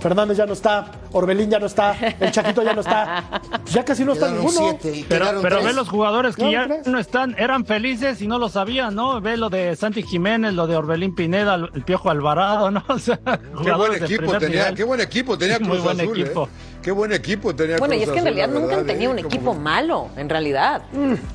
Fernández 0.00 0.36
ya 0.36 0.44
no 0.44 0.52
está. 0.52 0.86
Orbelín 1.12 1.48
ya 1.48 1.58
no 1.58 1.64
está. 1.66 1.96
El 2.20 2.30
Chaquito 2.30 2.62
ya 2.62 2.74
no 2.74 2.82
está. 2.82 3.40
Pues 3.62 3.72
ya 3.72 3.84
casi 3.86 4.04
no 4.04 4.12
está 4.12 4.28
ninguno. 4.28 4.50
siete 4.50 4.94
y 4.98 5.04
Pero, 5.04 5.26
pero 5.40 5.56
tres. 5.56 5.64
ve 5.68 5.72
los 5.72 5.88
jugadores 5.88 6.36
que 6.36 6.50
ya 6.50 6.66
tres. 6.66 6.86
no 6.86 6.98
están, 6.98 7.34
eran 7.38 7.64
felices 7.64 8.20
y 8.20 8.26
no 8.26 8.38
lo 8.38 8.50
sabían, 8.50 8.94
¿no? 8.94 9.18
Ve 9.22 9.38
lo 9.38 9.48
de 9.48 9.74
Santi 9.76 10.02
Jiménez, 10.02 10.52
lo 10.52 10.66
de 10.66 10.76
Orbelín 10.76 11.14
Pineda, 11.14 11.54
el 11.54 11.84
Piojo 11.84 12.10
Alvarado, 12.10 12.70
¿no? 12.70 12.84
O 12.88 12.98
sea, 12.98 13.18
Qué 13.62 13.72
buen 13.72 13.94
equipo 13.94 14.32
tenía, 14.32 14.48
nivel. 14.64 14.74
qué 14.74 14.84
buen 14.84 15.00
equipo 15.00 15.38
tenía 15.38 15.58
Muy 15.60 15.78
buen 15.78 15.98
Azul, 15.98 16.20
equipo. 16.20 16.44
¿eh? 16.44 16.48
Qué 16.84 16.92
buen 16.92 17.12
equipo 17.12 17.54
tenía 17.56 17.78
Bueno, 17.78 17.94
y 17.94 18.02
es 18.02 18.10
que 18.10 18.18
en 18.18 18.24
realidad 18.24 18.48
nunca 18.48 18.76
han 18.76 18.86
tenido 18.86 19.10
¿eh? 19.10 19.14
un 19.14 19.22
Como- 19.22 19.34
equipo 19.34 19.54
malo, 19.54 20.08
en 20.18 20.28
realidad. 20.28 20.82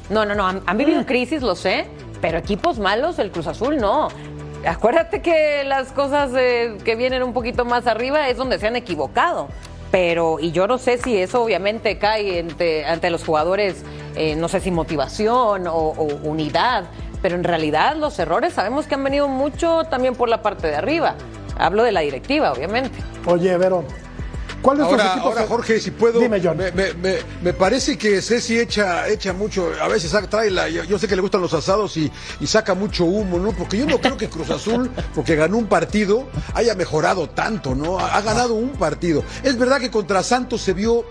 No, 0.10 0.24
no, 0.24 0.36
no, 0.36 0.46
han, 0.48 0.62
han 0.65 0.77
vivido 0.77 1.03
crisis, 1.08 1.41
lo 1.41 1.56
sé, 1.56 1.88
pero 2.22 2.38
equipos 2.38 2.77
malos, 2.77 3.18
el 3.18 3.32
Cruz 3.32 3.48
Azul 3.48 3.77
no. 3.77 4.10
Acuérdate 4.65 5.22
que 5.22 5.63
las 5.65 5.91
cosas 5.91 6.32
eh, 6.38 6.77
que 6.86 6.96
vienen 6.96 7.24
un 7.24 7.34
poquito 7.34 7.65
más 7.65 7.88
arriba 7.88 8.29
es 8.29 8.38
donde 8.38 8.60
se 8.60 8.68
han 8.68 8.75
equivocado. 8.75 9.48
pero, 9.89 10.39
y 10.39 10.51
yo 10.51 10.68
no 10.68 10.77
sé 10.77 11.00
si 11.00 11.18
eso 11.18 11.41
obviamente 11.41 11.98
cae 11.98 12.39
ante, 12.41 12.86
ante 12.86 13.10
los 13.10 13.25
jugadores, 13.25 13.84
eh, 14.15 14.36
no 14.36 14.48
sé 14.50 14.60
si 14.60 14.70
motivación 14.70 15.65
o, 15.65 15.74
o 15.74 16.03
unidad, 16.29 16.84
pero 17.24 17.34
en 17.36 17.44
realidad 17.44 17.96
los 17.96 18.20
errores 18.20 18.53
sabemos 18.53 18.86
que 18.86 18.94
han 18.94 19.03
venido 19.03 19.27
mucho 19.27 19.86
también 19.89 20.13
por 20.13 20.29
la 20.29 20.44
parte 20.44 20.68
de 20.68 20.75
arriba. 20.75 21.15
Hablo 21.58 21.82
de 21.84 21.91
la 21.91 22.01
directiva, 22.01 22.51
obviamente. 22.51 22.91
Oye, 23.25 23.58
Vero, 23.58 23.84
¿cuál 24.62 24.82
Ahora, 24.82 25.13
ahora, 25.16 25.46
Jorge, 25.48 25.80
si 25.80 25.92
puedo. 25.92 26.20
Dime, 26.20 26.39
John. 26.44 26.58
Me, 26.58 26.72
me- 26.72 26.94
me- 26.94 27.18
me 27.42 27.54
parece 27.54 27.98
que 27.98 28.22
Ceci 28.22 28.60
echa, 28.60 29.08
echa 29.08 29.34
mucho. 29.34 29.72
A 29.82 29.88
veces 29.88 30.13
trae 30.30 30.50
la. 30.51 30.70
Yo, 30.70 30.84
yo 30.84 30.98
sé 31.00 31.08
que 31.08 31.16
le 31.16 31.22
gustan 31.22 31.42
los 31.42 31.54
asados 31.54 31.96
y, 31.98 32.12
y 32.39 32.48
saca 32.48 32.74
mucho 32.74 33.06
humo, 33.06 33.39
¿no? 33.39 33.51
Porque 33.51 33.78
yo 33.78 33.86
no 33.86 34.00
creo 34.00 34.18
que 34.18 34.30
Cruz 34.30 34.50
Azul, 34.50 34.89
porque 35.16 35.36
ganó 35.36 35.58
un 35.58 35.68
partido, 35.68 36.28
haya 36.54 36.75
mejorado 36.75 37.30
tanto, 37.30 37.75
¿no? 37.75 38.00
Ha, 38.00 38.16
ha 38.18 38.22
ganado 38.22 38.54
un 38.56 38.72
partido. 38.72 39.24
Es 39.44 39.58
verdad 39.58 39.80
que 39.80 39.89
contra 39.92 40.24
Santos 40.24 40.62
se 40.62 40.74
vio. 40.74 41.06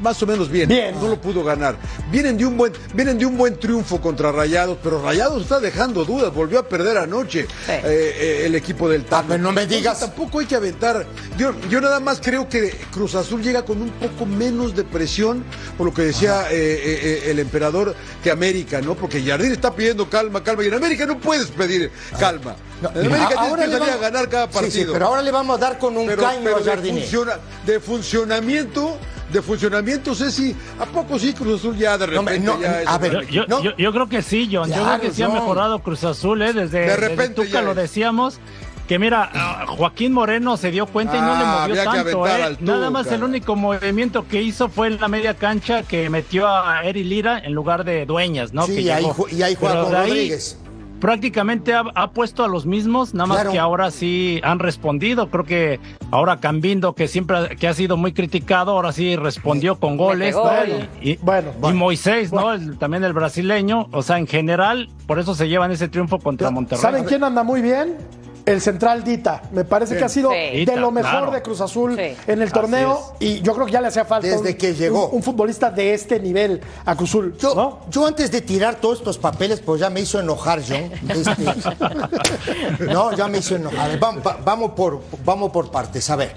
Más 0.00 0.20
o 0.22 0.26
menos 0.26 0.50
bien. 0.50 0.68
Bien. 0.68 0.94
No 1.00 1.08
lo 1.08 1.20
pudo 1.20 1.44
ganar. 1.44 1.76
Vienen 2.10 2.36
de 2.36 2.44
un 2.44 2.56
buen, 2.56 2.72
vienen 2.94 3.16
de 3.18 3.26
un 3.26 3.36
buen 3.38 3.58
triunfo 3.58 4.00
contra 4.00 4.32
Rayados, 4.32 4.76
pero 4.82 5.00
Rayados 5.02 5.42
está 5.42 5.60
dejando 5.60 6.04
dudas. 6.04 6.34
Volvió 6.34 6.58
a 6.58 6.68
perder 6.68 6.98
anoche 6.98 7.40
eh, 7.68 7.80
eh, 7.84 8.42
el 8.46 8.54
equipo 8.54 8.88
del 8.88 9.04
Tano. 9.04 9.34
Ah, 9.34 9.38
no 9.38 9.52
me 9.52 9.62
Entonces, 9.62 9.78
digas. 9.78 10.00
Tampoco 10.00 10.40
hay 10.40 10.46
que 10.46 10.56
aventar. 10.56 11.06
Yo, 11.38 11.52
yo 11.70 11.80
nada 11.80 12.00
más 12.00 12.20
creo 12.20 12.48
que 12.48 12.70
Cruz 12.92 13.14
Azul 13.14 13.40
llega 13.42 13.64
con 13.64 13.80
un 13.80 13.90
poco 13.90 14.26
menos 14.26 14.74
de 14.74 14.84
presión, 14.84 15.44
por 15.78 15.86
lo 15.86 15.94
que 15.94 16.02
decía 16.02 16.46
eh, 16.50 17.22
el 17.26 17.38
emperador, 17.38 17.94
que 18.22 18.30
América, 18.30 18.80
¿no? 18.80 18.94
Porque 18.94 19.22
Jardín 19.22 19.52
está 19.52 19.74
pidiendo 19.74 20.10
calma, 20.10 20.42
calma. 20.42 20.64
Y 20.64 20.68
en 20.68 20.74
América 20.74 21.06
no 21.06 21.18
puedes 21.18 21.46
pedir 21.46 21.90
calma. 22.18 22.56
No, 22.82 22.90
en 22.90 23.06
América 23.06 23.34
ahora 23.38 23.62
tienes 23.62 23.66
que 23.66 23.78
salir 23.78 23.78
vamos- 23.80 23.94
a 23.94 24.10
ganar 24.10 24.28
cada 24.28 24.50
partido. 24.50 24.70
sí, 24.72 24.86
pero 24.92 25.06
ahora 25.06 25.22
le 25.22 25.30
vamos 25.30 25.56
a 25.56 25.60
dar 25.60 25.78
con 25.78 25.96
un 25.96 26.06
Pero- 26.06 26.22
caño 26.22 26.40
pero 26.42 26.56
a 26.56 26.60
de, 26.60 26.64
Jardiné. 26.64 27.00
funciona- 27.00 27.38
de 27.64 27.80
funcionamiento, 27.80 28.98
de 29.32 29.42
funcionamiento, 29.42 30.14
Ceci, 30.14 30.54
¿a 30.78 30.84
poco 30.86 31.18
sí 31.18 31.32
Cruz 31.32 31.60
Azul 31.60 31.76
ya 31.76 31.96
de 31.98 32.06
repente 32.06 32.38
no, 32.40 32.60
ya 32.60 32.82
es 32.82 32.88
a 32.88 32.98
ver, 32.98 33.12
Yo, 33.26 33.42
yo, 33.42 33.46
No. 33.48 33.62
yo- 33.62 33.76
yo 33.76 33.92
creo 33.92 34.08
que 34.08 34.22
sí, 34.22 34.48
John. 34.52 34.68
yo 34.68 34.74
Claro, 34.76 34.98
creo 35.00 35.10
que 35.10 35.16
sí 35.16 35.22
ha 35.22 35.28
mejorado 35.28 35.78
Cruz 35.80 36.04
Azul, 36.04 36.42
¿eh? 36.42 36.52
Desde, 36.52 36.78
De 36.80 36.86
desde 36.86 36.96
repente 36.96 37.44
Tuca 37.44 37.62
lo 37.62 37.74
decíamos. 37.74 38.38
Que 38.86 38.98
mira, 38.98 39.30
ah, 39.32 39.64
Joaquín 39.66 40.12
Moreno 40.12 40.58
se 40.58 40.70
dio 40.70 40.84
cuenta 40.84 41.16
y 41.16 41.20
no 41.22 41.34
le 41.38 41.42
Ah, 41.42 41.66
movió 41.66 41.84
tanto, 41.84 42.26
¿eh? 42.28 42.56
Nada 42.60 42.90
más 42.90 43.06
el 43.06 43.24
único 43.24 43.56
movimiento 43.56 44.26
que 44.28 44.42
hizo 44.42 44.68
fue 44.68 44.88
en 44.88 45.00
la 45.00 45.08
media 45.08 45.32
cancha 45.32 45.84
que 45.84 46.10
metió 46.10 46.46
a 46.46 46.84
Eri 46.84 47.02
Lira 47.02 47.38
en 47.38 47.54
lugar 47.54 47.84
de 47.84 48.04
Dueñas, 48.04 48.52
¿no? 48.52 48.66
Sí, 48.66 48.74
Que 48.74 48.80
y 48.82 48.90
ahí 48.90 49.06
y 49.32 49.40
ahí 49.42 49.54
juega 49.58 49.84
con 49.84 49.94
ahí 49.94 50.08
Rodríguez. 50.10 50.58
Prácticamente 51.04 51.74
ha, 51.74 51.84
ha 51.94 52.10
puesto 52.12 52.44
a 52.44 52.48
los 52.48 52.64
mismos, 52.64 53.12
nada 53.12 53.26
más 53.26 53.36
Claro. 53.36 53.52
que 53.52 53.58
ahora 53.58 53.90
sí 53.90 54.40
han 54.42 54.58
respondido. 54.58 55.28
Creo 55.28 55.44
que 55.44 55.78
ahora 56.10 56.38
Cambindo, 56.40 56.94
que 56.94 57.08
siempre 57.08 57.56
que 57.60 57.68
ha 57.68 57.74
sido 57.74 57.98
muy 57.98 58.14
criticado, 58.14 58.70
ahora 58.72 58.90
sí 58.90 59.14
respondió 59.14 59.78
con 59.78 59.98
goles. 59.98 60.34
gol. 60.34 60.50
¿no? 60.66 60.78
Y, 61.02 61.10
y- 61.10 61.16
Bueno, 61.20 61.50
y 61.54 61.60
bueno. 61.60 61.76
Moisés, 61.78 62.32
¿no? 62.32 62.54
El- 62.54 62.78
también 62.78 63.04
el 63.04 63.12
brasileño. 63.12 63.86
O 63.92 64.00
sea, 64.00 64.16
en 64.16 64.26
general, 64.26 64.88
por 65.06 65.18
eso 65.18 65.34
se 65.34 65.46
llevan 65.46 65.70
ese 65.72 65.88
triunfo 65.88 66.18
contra 66.18 66.50
Monterrey. 66.50 66.80
¿Saben 66.80 67.04
quién 67.04 67.22
anda 67.22 67.42
muy 67.44 67.60
bien? 67.60 67.98
El 68.46 68.60
central 68.60 69.02
Dita. 69.04 69.42
Me 69.52 69.64
parece 69.64 69.96
que 69.96 70.04
ha 70.04 70.08
sido 70.08 70.30
Sí. 70.30 70.36
de 70.36 70.50
Dita, 70.58 70.76
lo 70.76 70.90
mejor 70.90 71.10
claro. 71.10 71.30
de 71.30 71.40
Cruz 71.42 71.60
Azul 71.62 71.96
Sí. 71.96 72.14
en 72.26 72.42
el 72.42 72.52
torneo 72.52 73.14
y 73.18 73.40
yo 73.40 73.54
creo 73.54 73.64
que 73.66 73.72
ya 73.72 73.80
le 73.80 73.88
hacía 73.88 74.04
falta 74.04 74.26
Desde 74.28 74.50
un, 74.50 74.54
que 74.56 74.74
llegó. 74.74 75.08
un, 75.08 75.16
un 75.16 75.22
futbolista 75.22 75.70
de 75.70 75.94
este 75.94 76.20
nivel 76.20 76.60
a 76.84 76.94
Cruz 76.94 77.10
Azul. 77.10 77.36
Yo, 77.38 77.54
¿no? 77.54 77.78
yo 77.90 78.06
antes 78.06 78.30
de 78.30 78.42
tirar 78.42 78.74
todos 78.76 78.98
estos 78.98 79.16
papeles, 79.18 79.60
pues 79.60 79.80
ya 79.80 79.88
me 79.88 80.00
hizo 80.00 80.20
enojar, 80.20 80.60
John. 80.66 80.90
Este, 81.08 82.84
no, 82.92 83.12
ya 83.16 83.28
me 83.28 83.38
hizo 83.38 83.56
enojar. 83.56 83.80
A 83.80 83.88
ver, 83.88 83.98
vamos, 83.98 84.26
va- 84.26 84.38
vamos 84.44 84.70
por, 84.72 85.00
vamos 85.24 85.50
por 85.50 85.70
partes. 85.70 86.08
A 86.10 86.16
ver, 86.16 86.34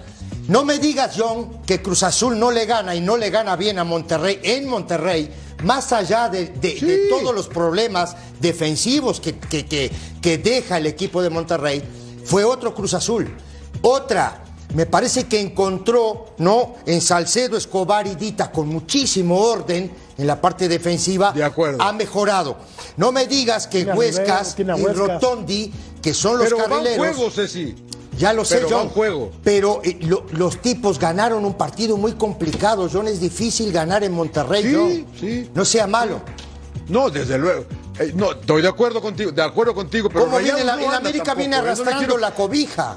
no 0.47 0.63
me 0.63 0.79
digas, 0.79 1.15
John, 1.17 1.61
que 1.65 1.81
Cruz 1.81 2.03
Azul 2.03 2.37
no 2.39 2.51
le 2.51 2.65
gana 2.65 2.95
y 2.95 3.01
no 3.01 3.17
le 3.17 3.29
gana 3.29 3.55
bien 3.55 3.79
a 3.79 3.83
Monterrey 3.83 4.39
en 4.43 4.67
Monterrey, 4.67 5.29
más 5.63 5.91
allá 5.93 6.29
de, 6.29 6.47
de- 6.47 6.79
de 6.79 7.07
todos 7.09 7.33
los 7.33 7.47
problemas 7.47 8.15
defensivos 8.39 9.19
que, 9.19 9.37
que- 9.37 9.65
que- 9.65 9.91
que 10.21 10.37
deja 10.37 10.77
el 10.77 10.85
equipo 10.87 11.21
de 11.21 11.29
Monterrey, 11.29 11.83
fue 12.25 12.43
otro 12.43 12.73
Cruz 12.75 12.93
Azul. 12.93 13.33
Otra. 13.81 14.43
Me 14.75 14.85
parece 14.85 15.27
que 15.27 15.39
encontró, 15.39 16.33
¿no? 16.39 16.75
En 16.85 16.99
Salcedo, 16.99 17.55
Escobar 17.55 18.05
y 18.05 18.15
Dita 18.15 18.51
con 18.51 18.67
muchísimo 18.67 19.37
orden 19.39 19.89
en 20.17 20.27
la 20.27 20.41
parte 20.41 20.67
defensiva. 20.67 21.31
De 21.31 21.41
acuerdo. 21.43 21.81
Ha 21.81 21.93
mejorado. 21.93 22.57
No 22.97 23.13
me 23.13 23.27
digas 23.27 23.65
que 23.67 23.85
Huescas 23.85 24.55
y. 24.59 24.63
Rotondi, 24.63 25.71
que 26.01 26.13
son 26.13 26.37
los 26.37 26.49
Pero 26.49 26.57
carrileros. 26.57 26.97
juego, 27.15 27.31
Ceci. 27.31 27.75
Ya 28.17 28.33
lo 28.33 28.43
sé, 28.45 28.55
Pero 28.57 28.69
John. 28.69 28.89
juego. 28.89 29.31
Pero 29.43 29.81
eh, 29.83 29.97
lo- 30.01 30.25
los 30.31 30.61
tipos 30.61 30.97
ganaron 30.99 31.45
un 31.45 31.53
partido 31.53 31.97
muy 31.97 32.13
complicado, 32.13 32.89
John. 32.91 33.07
Es 33.07 33.19
difícil 33.21 33.71
ganar 33.71 34.03
en 34.03 34.11
Monterrey, 34.13 34.63
Sí, 34.63 34.73
John. 34.75 35.05
sí. 35.19 35.49
No 35.53 35.63
sea 35.65 35.87
malo. 35.87 36.21
No, 36.87 37.09
desde 37.09 37.37
luego. 37.37 37.65
Eh, 37.99 38.11
no, 38.15 38.31
estoy 38.31 38.61
de 38.61 38.67
acuerdo 38.67 39.01
contigo, 39.01 39.31
de 39.31 39.41
acuerdo 39.41 39.73
contigo, 39.73 40.07
pero 40.09 40.25
¿Cómo 40.25 40.37
viene 40.39 40.63
la, 40.63 40.75
no 40.75 40.83
en 40.83 40.91
América 40.93 41.25
tampoco, 41.25 41.37
viene 41.39 41.57
no 41.57 41.63
arrastrando 41.63 41.97
quiero- 41.99 42.17
la 42.17 42.31
cobija? 42.33 42.95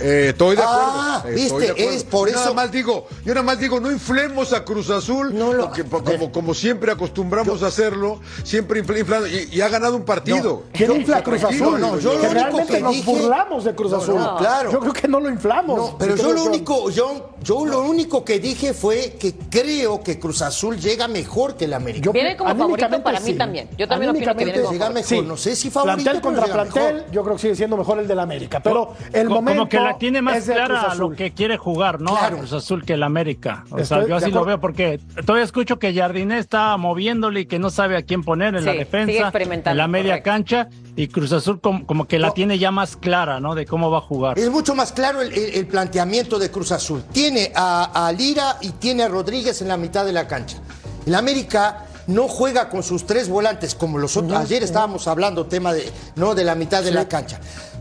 Eh, 0.00 0.28
estoy 0.30 0.56
de 0.56 0.62
acuerdo. 0.62 0.82
Ah, 0.84 1.22
viste, 1.26 1.42
estoy 1.44 1.60
de 1.66 1.70
acuerdo. 1.72 1.90
es 1.92 2.04
por 2.04 2.28
Yo 2.28 2.34
Nada 2.34 2.46
eso- 2.46 2.54
más 2.54 2.70
digo, 2.72 3.06
yo 3.24 3.34
nada 3.34 3.44
más 3.44 3.58
digo, 3.58 3.80
no 3.80 3.90
inflemos 3.90 4.52
a 4.52 4.64
Cruz 4.64 4.90
Azul, 4.90 5.34
No 5.36 5.52
lo- 5.52 5.64
porque, 5.66 5.84
po- 5.84 6.02
como, 6.04 6.30
como 6.32 6.54
siempre 6.54 6.92
acostumbramos 6.92 7.62
a 7.62 7.66
hacerlo, 7.68 8.20
siempre 8.44 8.82
infla- 8.84 8.98
inflando, 9.00 9.26
y, 9.26 9.48
y 9.52 9.60
ha 9.60 9.68
ganado 9.68 9.96
un 9.96 10.04
partido. 10.04 10.64
¿Quién 10.72 10.90
Yo- 10.90 10.96
infla 10.96 11.16
a 11.18 11.22
Cruz 11.24 11.42
Azul? 11.44 11.80
no, 11.80 11.98
yo 11.98 12.14
lo 12.14 12.28
realmente 12.28 12.74
que 12.74 12.80
nos 12.80 12.92
dije- 12.92 13.10
burlamos 13.10 13.64
de 13.64 13.74
Cruz 13.74 13.90
No, 13.92 13.98
Azul. 13.98 14.14
no, 14.16 14.36
claro. 14.36 14.70
Yo 14.72 14.80
creo 14.80 14.92
que 14.92 15.08
no 15.08 15.20
lo 15.20 15.30
inflamos. 15.30 15.76
No, 15.92 15.98
pero 15.98 16.14
yo 16.16 16.32
lo 16.32 16.44
único, 16.44 16.84
John, 16.94 17.22
yo 17.42 17.66
lo 17.66 17.82
único 17.82 18.24
que 18.24 18.38
dije 18.38 18.74
fue 18.74 19.16
que 19.18 19.34
creo 19.50 20.00
que 20.02 20.18
Cruz 20.18 20.42
Azul 20.42 20.78
llega 20.78 21.08
mejor 21.08 21.56
que 21.56 21.64
el 21.64 21.74
América. 21.74 22.04
Yo- 22.04 22.12
Viene 22.12 22.36
como 22.36 22.54
favorito 22.54 23.02
para 23.02 23.20
mí 23.20 23.32
sí. 23.32 23.34
también. 23.38 23.68
Yo 23.76 23.88
también 23.88 24.10
opino 24.10 24.34
que 24.36 24.44
viene 24.44 24.62
llega 24.70 24.90
mejor. 24.90 25.24
No 25.24 25.36
sé 25.36 25.56
si 25.56 25.70
favorito, 25.70 26.02
Plantel 26.04 26.22
contra 26.22 26.44
plantel, 26.46 26.94
mejor. 26.94 27.10
yo 27.10 27.22
creo 27.24 27.36
que 27.36 27.42
sigue 27.42 27.56
siendo 27.56 27.76
mejor 27.76 27.98
el 27.98 28.06
del 28.08 28.20
América. 28.20 28.60
Pero 28.60 28.94
el 29.12 29.28
momento. 29.28 29.58
como 29.62 29.68
que 29.68 29.78
la 29.92 29.98
tiene 29.98 30.22
más 30.22 30.44
clara 30.44 30.94
lo 30.94 31.10
que 31.10 31.32
quiere 31.32 31.56
jugar, 31.56 32.00
¿no? 32.00 32.12
Claro. 32.16 32.36
A 32.36 32.38
Cruz 32.40 32.52
Azul 32.52 32.84
que 32.84 32.94
el 32.94 33.02
América. 33.02 33.64
O 33.70 33.78
Estoy 33.78 33.98
sea, 34.00 34.08
yo 34.08 34.16
así 34.16 34.30
lo 34.30 34.44
veo 34.44 34.60
porque 34.60 35.00
todavía 35.26 35.44
escucho 35.44 35.78
que 35.78 35.94
Jardiné 35.94 36.38
está 36.38 36.76
moviéndole 36.76 37.40
y 37.40 37.46
que 37.46 37.58
no 37.58 37.70
sabe 37.70 37.96
a 37.96 38.02
quién 38.02 38.22
poner 38.22 38.54
en 38.54 38.60
Sí, 38.60 38.66
la 38.66 38.72
defensa, 38.74 39.12
experimentando, 39.22 39.70
en 39.72 39.78
la 39.78 39.88
media 39.88 40.12
correcto. 40.22 40.30
cancha 40.30 40.68
y 40.96 41.08
Cruz 41.08 41.32
Azul 41.32 41.60
como, 41.60 41.86
como 41.86 42.06
que 42.06 42.18
la 42.18 42.28
No. 42.28 42.32
tiene 42.34 42.58
ya 42.58 42.70
más 42.70 42.96
clara, 42.96 43.40
¿no? 43.40 43.54
De 43.54 43.66
cómo 43.66 43.90
va 43.90 43.98
a 43.98 44.02
jugar. 44.02 44.38
Es 44.38 44.50
mucho 44.50 44.74
más 44.74 44.92
claro 44.92 45.20
el, 45.20 45.32
el- 45.32 45.54
el 45.54 45.66
planteamiento 45.66 46.38
de 46.38 46.50
Cruz 46.50 46.72
Azul. 46.72 47.02
Tiene 47.12 47.52
a, 47.54 48.06
a 48.06 48.12
Lira 48.12 48.56
y 48.60 48.70
tiene 48.72 49.02
a 49.04 49.08
Rodríguez 49.08 49.60
en 49.62 49.68
la 49.68 49.76
mitad 49.76 50.04
de 50.04 50.12
la 50.12 50.26
cancha. 50.26 50.58
El 51.06 51.14
América 51.14 51.84
no 52.06 52.26
juega 52.26 52.68
con 52.70 52.82
sus 52.82 53.04
tres 53.06 53.28
volantes 53.28 53.74
como 53.74 53.98
los 53.98 54.16
otros. 54.16 54.38
Ayer 54.38 54.62
estábamos 54.62 55.06
hablando 55.08 55.44
tema 55.46 55.72
de, 55.74 55.90
¿no? 56.16 56.34
de 56.34 56.42
la 56.44 56.54
mitad 56.54 56.82
de 56.82 56.90
la 56.90 57.06
cancha. 57.06 57.38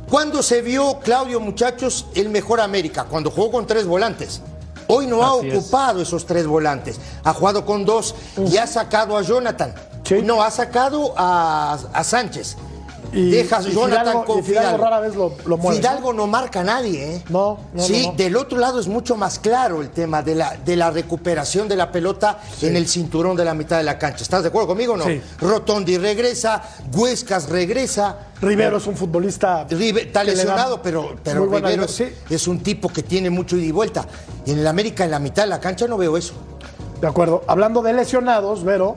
¿Cuándo 0.09 0.41
se 0.41 0.61
vio, 0.61 0.99
Claudio, 0.99 1.39
muchachos, 1.39 2.05
el 2.15 2.29
mejor 2.29 2.61
América? 2.61 3.05
Cuando 3.05 3.29
jugó 3.29 3.51
con 3.51 3.67
tres 3.67 3.85
volantes. 3.85 4.41
Hoy 4.87 5.05
no 5.05 5.21
ha 5.21 5.45
es. 5.45 5.53
ocupado 5.53 6.01
esos 6.01 6.25
tres 6.25 6.47
volantes. 6.47 6.97
Ha 7.25 7.33
jugado 7.33 7.65
con 7.65 7.83
dos 7.83 8.15
y 8.37 8.55
ha 8.57 8.65
sacado 8.67 9.17
a 9.17 9.21
Jonathan. 9.21 9.73
Sí. 10.03 10.21
No, 10.21 10.41
ha 10.41 10.49
sacado 10.49 11.13
a, 11.17 11.77
a 11.91 12.03
Sánchez. 12.05 12.55
Y- 13.13 13.31
Jonathan 13.31 13.71
Fidalgo- 13.71 14.25
con 14.25 14.43
Fidalgo 14.43 14.43
Fidalgo. 14.69 14.83
rara 14.83 14.99
vez 14.99 15.15
lo- 15.15 15.33
lo 15.45 15.57
mueve, 15.57 15.77
Fidalgo 15.79 16.13
no 16.13 16.27
marca 16.27 16.59
a 16.59 16.63
nadie, 16.63 17.15
¿eh? 17.15 17.23
No, 17.29 17.57
no, 17.73 17.83
Sí, 17.83 18.07
no, 18.07 18.13
del 18.13 18.35
otro 18.35 18.57
lado 18.57 18.79
es 18.79 18.87
mucho 18.87 19.15
más 19.15 19.39
claro 19.39 19.81
el 19.81 19.89
tema 19.89 20.21
de 20.21 20.35
la, 20.35 20.57
de 20.57 20.75
la 20.75 20.91
recuperación 20.91 21.67
de 21.67 21.75
la 21.75 21.91
pelota 21.91 22.39
en 22.61 22.75
el 22.75 22.87
cinturón 22.87 23.35
de 23.37 23.45
la 23.45 23.53
mitad 23.53 23.77
de 23.77 23.83
la 23.83 23.97
cancha. 23.97 24.23
¿Estás 24.23 24.43
de 24.43 24.49
acuerdo 24.49 24.67
conmigo 24.67 24.93
o 24.93 24.97
no? 24.97 25.05
Sí. 25.05 25.21
Rotondi 25.39 25.97
regresa, 25.97 26.61
Huescas 26.93 27.49
regresa. 27.49 28.17
Rivero 28.41 28.77
es 28.77 28.85
un 28.87 28.95
futbolista. 28.95 29.65
Está 29.69 30.23
lesionado, 30.23 30.81
pero, 30.81 31.15
Rivero 31.25 31.85
es, 31.85 31.91
sí. 31.91 32.05
es 32.29 32.47
un 32.47 32.59
tipo 32.59 32.89
que 32.89 33.01
tiene 33.03 33.29
mucho 33.29 33.57
ida 33.57 33.65
y 33.65 33.71
vuelta. 33.71 34.05
Y 34.45 34.51
en 34.51 34.59
el 34.59 34.67
América, 34.67 35.05
en 35.05 35.11
la 35.11 35.19
mitad 35.19 35.43
de 35.43 35.49
la 35.49 35.59
cancha, 35.59 35.87
no 35.87 35.97
veo 35.97 36.17
eso. 36.17 36.33
De 37.01 37.07
acuerdo. 37.07 37.43
Hablando 37.47 37.81
de 37.81 37.93
lesionados, 37.93 38.63
Vero, 38.63 38.95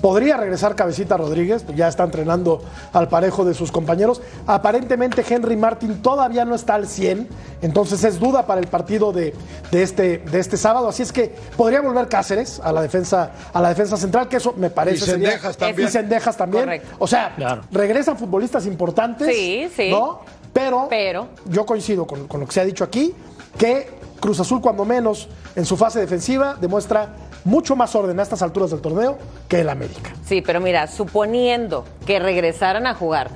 podría 0.00 0.36
regresar 0.36 0.74
Cabecita 0.74 1.16
Rodríguez, 1.16 1.64
ya 1.74 1.88
está 1.88 2.04
entrenando 2.04 2.62
al 2.92 3.08
parejo 3.08 3.44
de 3.44 3.54
sus 3.54 3.72
compañeros. 3.72 4.20
Aparentemente 4.46 5.24
Henry 5.28 5.56
Martin 5.56 6.00
todavía 6.02 6.44
no 6.44 6.54
está 6.54 6.74
al 6.74 6.86
100, 6.88 7.28
entonces 7.62 8.02
es 8.04 8.18
duda 8.18 8.46
para 8.46 8.60
el 8.60 8.66
partido 8.68 9.12
de, 9.12 9.34
de 9.70 9.82
este, 9.82 10.18
de 10.18 10.38
este 10.38 10.56
sábado. 10.56 10.88
Así 10.88 11.02
es 11.02 11.12
que 11.12 11.34
podría 11.56 11.80
volver 11.80 12.08
Cáceres 12.08 12.60
a 12.62 12.72
la 12.72 12.82
defensa, 12.82 13.32
a 13.52 13.60
la 13.60 13.68
defensa 13.70 13.96
central, 13.96 14.28
que 14.28 14.36
eso 14.36 14.54
me 14.56 14.70
parece. 14.70 15.04
Y 15.04 15.08
Cendejas 15.08 15.56
también. 15.56 15.88
Y 15.88 15.90
Cendejas 15.90 16.36
también. 16.36 16.64
Correcto. 16.64 16.88
O 16.98 17.06
sea, 17.06 17.34
Claro. 17.36 17.62
regresan 17.70 18.16
futbolistas 18.16 18.66
importantes. 18.66 19.28
Sí, 19.34 19.68
sí. 19.74 19.90
¿no? 19.90 20.20
Pero, 20.52 20.86
Pero. 20.88 21.28
yo 21.46 21.66
coincido 21.66 22.06
con, 22.06 22.26
con 22.26 22.40
lo 22.40 22.46
que 22.46 22.52
se 22.52 22.60
ha 22.60 22.64
dicho 22.64 22.82
aquí, 22.84 23.14
que 23.58 23.90
Cruz 24.20 24.40
Azul, 24.40 24.60
cuando 24.60 24.84
menos 24.84 25.28
en 25.54 25.64
su 25.64 25.76
fase 25.76 26.00
defensiva, 26.00 26.56
demuestra 26.60 27.08
mucho 27.48 27.74
más 27.76 27.94
orden 27.94 28.20
a 28.20 28.22
estas 28.22 28.42
alturas 28.42 28.70
del 28.70 28.80
torneo 28.80 29.16
que 29.48 29.60
el 29.62 29.68
América. 29.70 30.10
Sí, 30.24 30.42
pero 30.42 30.60
mira, 30.60 30.86
suponiendo 30.86 31.84
que 32.06 32.18
regresaran 32.18 32.86
a 32.86 32.94
jugar 32.94 33.30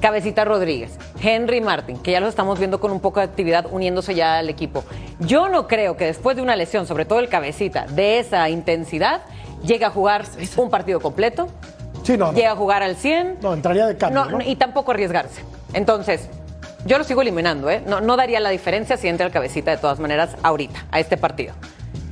Cabecita 0.00 0.44
Rodríguez 0.44 0.92
Henry 1.20 1.60
Martin, 1.60 1.98
que 1.98 2.12
ya 2.12 2.20
los 2.20 2.28
estamos 2.28 2.58
viendo 2.58 2.78
con 2.80 2.92
un 2.92 3.00
poco 3.00 3.18
de 3.20 3.26
actividad 3.26 3.66
uniéndose 3.70 4.14
ya 4.14 4.38
al 4.38 4.48
equipo. 4.48 4.84
Yo 5.18 5.48
no 5.48 5.66
creo 5.66 5.96
que 5.96 6.04
después 6.04 6.36
de 6.36 6.42
una 6.42 6.54
lesión, 6.54 6.86
sobre 6.86 7.04
todo 7.06 7.18
el 7.18 7.28
cabecita, 7.28 7.86
de 7.86 8.18
esa 8.20 8.48
intensidad, 8.50 9.22
llegue 9.64 9.84
a 9.84 9.90
jugar 9.90 10.24
un 10.56 10.70
partido 10.70 11.00
completo, 11.00 11.48
Sí, 12.04 12.16
no. 12.16 12.26
no. 12.26 12.32
llegue 12.32 12.46
a 12.46 12.54
jugar 12.54 12.82
al 12.84 12.94
100. 12.94 13.38
No, 13.42 13.52
entraría 13.54 13.86
de 13.86 13.96
cambio. 13.96 14.24
No, 14.26 14.30
¿no? 14.38 14.40
y 14.44 14.54
tampoco 14.56 14.92
arriesgarse. 14.92 15.42
Entonces, 15.72 16.28
yo 16.84 16.98
lo 16.98 17.04
sigo 17.04 17.22
eliminando, 17.22 17.68
¿eh? 17.68 17.82
No, 17.84 18.00
no 18.00 18.16
daría 18.16 18.38
la 18.38 18.50
diferencia 18.50 18.96
si 18.96 19.08
entra 19.08 19.26
el 19.26 19.32
cabecita 19.32 19.72
de 19.72 19.78
todas 19.78 19.98
maneras 19.98 20.36
ahorita, 20.44 20.84
a 20.92 21.00
este 21.00 21.16
partido. 21.16 21.54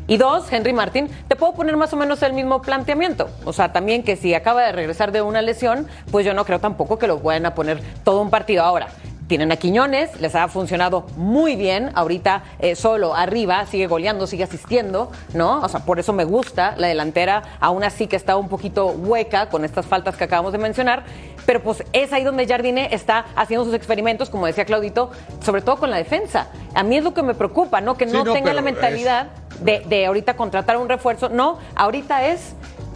Y 0.07 0.19
dos, 0.19 0.53
Henry 0.53 0.73
Martín, 0.73 1.09
te 1.29 1.37
puedo 1.37 1.55
poner 1.55 1.77
más 1.77 1.93
o 1.93 1.97
menos 1.97 2.23
el 2.23 2.35
mismo 2.35 2.61
planteamiento. 2.61 3.31
O 3.45 3.53
sea, 3.53 3.73
también 3.73 4.03
que 4.03 4.17
si 4.17 4.35
acaba 4.35 4.63
de 4.63 4.73
regresar 4.73 5.13
de 5.13 5.23
una 5.23 5.41
lesión, 5.41 5.87
pues 6.11 6.27
yo 6.27 6.35
no 6.35 6.45
creo 6.45 6.59
tampoco 6.59 6.99
que 6.99 7.07
lo 7.07 7.21
vayan 7.21 7.47
a 7.47 7.55
poner 7.55 7.81
todo 8.05 8.21
un 8.21 8.31
partido 8.31 8.63
ahora. 8.63 8.89
Tienen 9.27 9.53
a 9.53 9.57
Quiñones, 9.57 10.21
les 10.21 10.35
ha 10.35 10.49
funcionado 10.49 11.07
muy 11.17 11.57
bien. 11.57 11.91
Ahorita 11.95 12.43
eh, 12.59 12.77
solo 12.77 13.15
arriba, 13.15 13.65
sigue 13.67 13.87
goleando, 13.87 14.27
sigue 14.27 14.45
asistiendo, 14.45 15.11
¿no? 15.33 15.61
O 15.61 15.69
sea, 15.69 15.81
por 15.81 15.99
eso 15.99 16.13
me 16.13 16.25
gusta 16.25 16.75
la 16.77 16.89
delantera, 16.89 17.43
aún 17.59 17.85
así 17.85 18.07
que 18.07 18.17
está 18.17 18.37
un 18.37 18.49
poquito 18.49 18.87
hueca 18.89 19.49
con 19.49 19.65
estas 19.65 19.87
faltas 19.87 20.17
que 20.17 20.25
acabamos 20.25 20.53
de 20.53 20.59
mencionar. 20.59 21.05
Pero 21.47 21.63
pues 21.63 21.85
es 21.93 22.13
ahí 22.13 22.23
donde 22.23 22.47
Jardine 22.47 22.89
está 22.93 23.25
haciendo 23.35 23.65
sus 23.65 23.75
experimentos, 23.75 24.29
como 24.29 24.47
decía 24.47 24.65
Claudito, 24.67 25.11
sobre 25.41 25.63
todo 25.63 25.77
con 25.77 25.91
la 25.91 25.97
defensa. 25.97 26.49
A 26.75 26.83
mí 26.83 26.97
es 26.97 27.05
lo 27.05 27.15
que 27.15 27.23
me 27.23 27.35
preocupa, 27.35 27.81
¿no? 27.81 27.97
Que 27.97 28.07
Sí, 28.07 28.13
no, 28.13 28.25
tenga 28.25 28.53
la 28.53 28.63
mentalidad 28.63 29.29
de, 29.61 29.81
de 29.81 30.07
ahorita 30.07 30.37
contratar 30.37 30.77
un 30.77 30.89
refuerzo. 30.89 31.31
No, 31.31 31.59
ahorita 31.77 32.27
es 32.27 32.55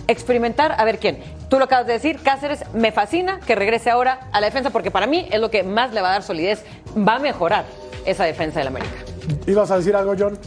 experimentar 0.08 0.74
a 0.78 0.84
ver 0.84 0.98
quién. 0.98 1.18
Tú 1.48 1.58
lo 1.58 1.64
acabas 1.66 1.86
de 1.86 1.92
decir, 1.94 2.18
Cáceres 2.22 2.60
me 2.74 2.90
fascina 2.92 3.40
que 3.46 3.54
regrese 3.54 3.88
ahora 3.90 4.28
a 4.32 4.40
la 4.40 4.46
defensa 4.48 4.70
porque 4.70 4.90
para 4.90 5.06
mí 5.06 5.28
es 5.30 5.40
lo 5.40 5.50
que 5.50 5.62
más 5.62 5.92
le 5.94 6.00
va 6.02 6.08
a 6.08 6.12
dar 6.12 6.22
solidez, 6.22 6.62
va 6.96 7.14
a 7.16 7.18
mejorar 7.20 7.64
esa 8.04 8.24
defensa 8.24 8.58
del 8.58 8.68
América. 8.68 8.90
¿Ibas 9.46 9.70
a 9.70 9.76
decir 9.78 9.94
algo, 9.94 10.14
John? 10.18 10.38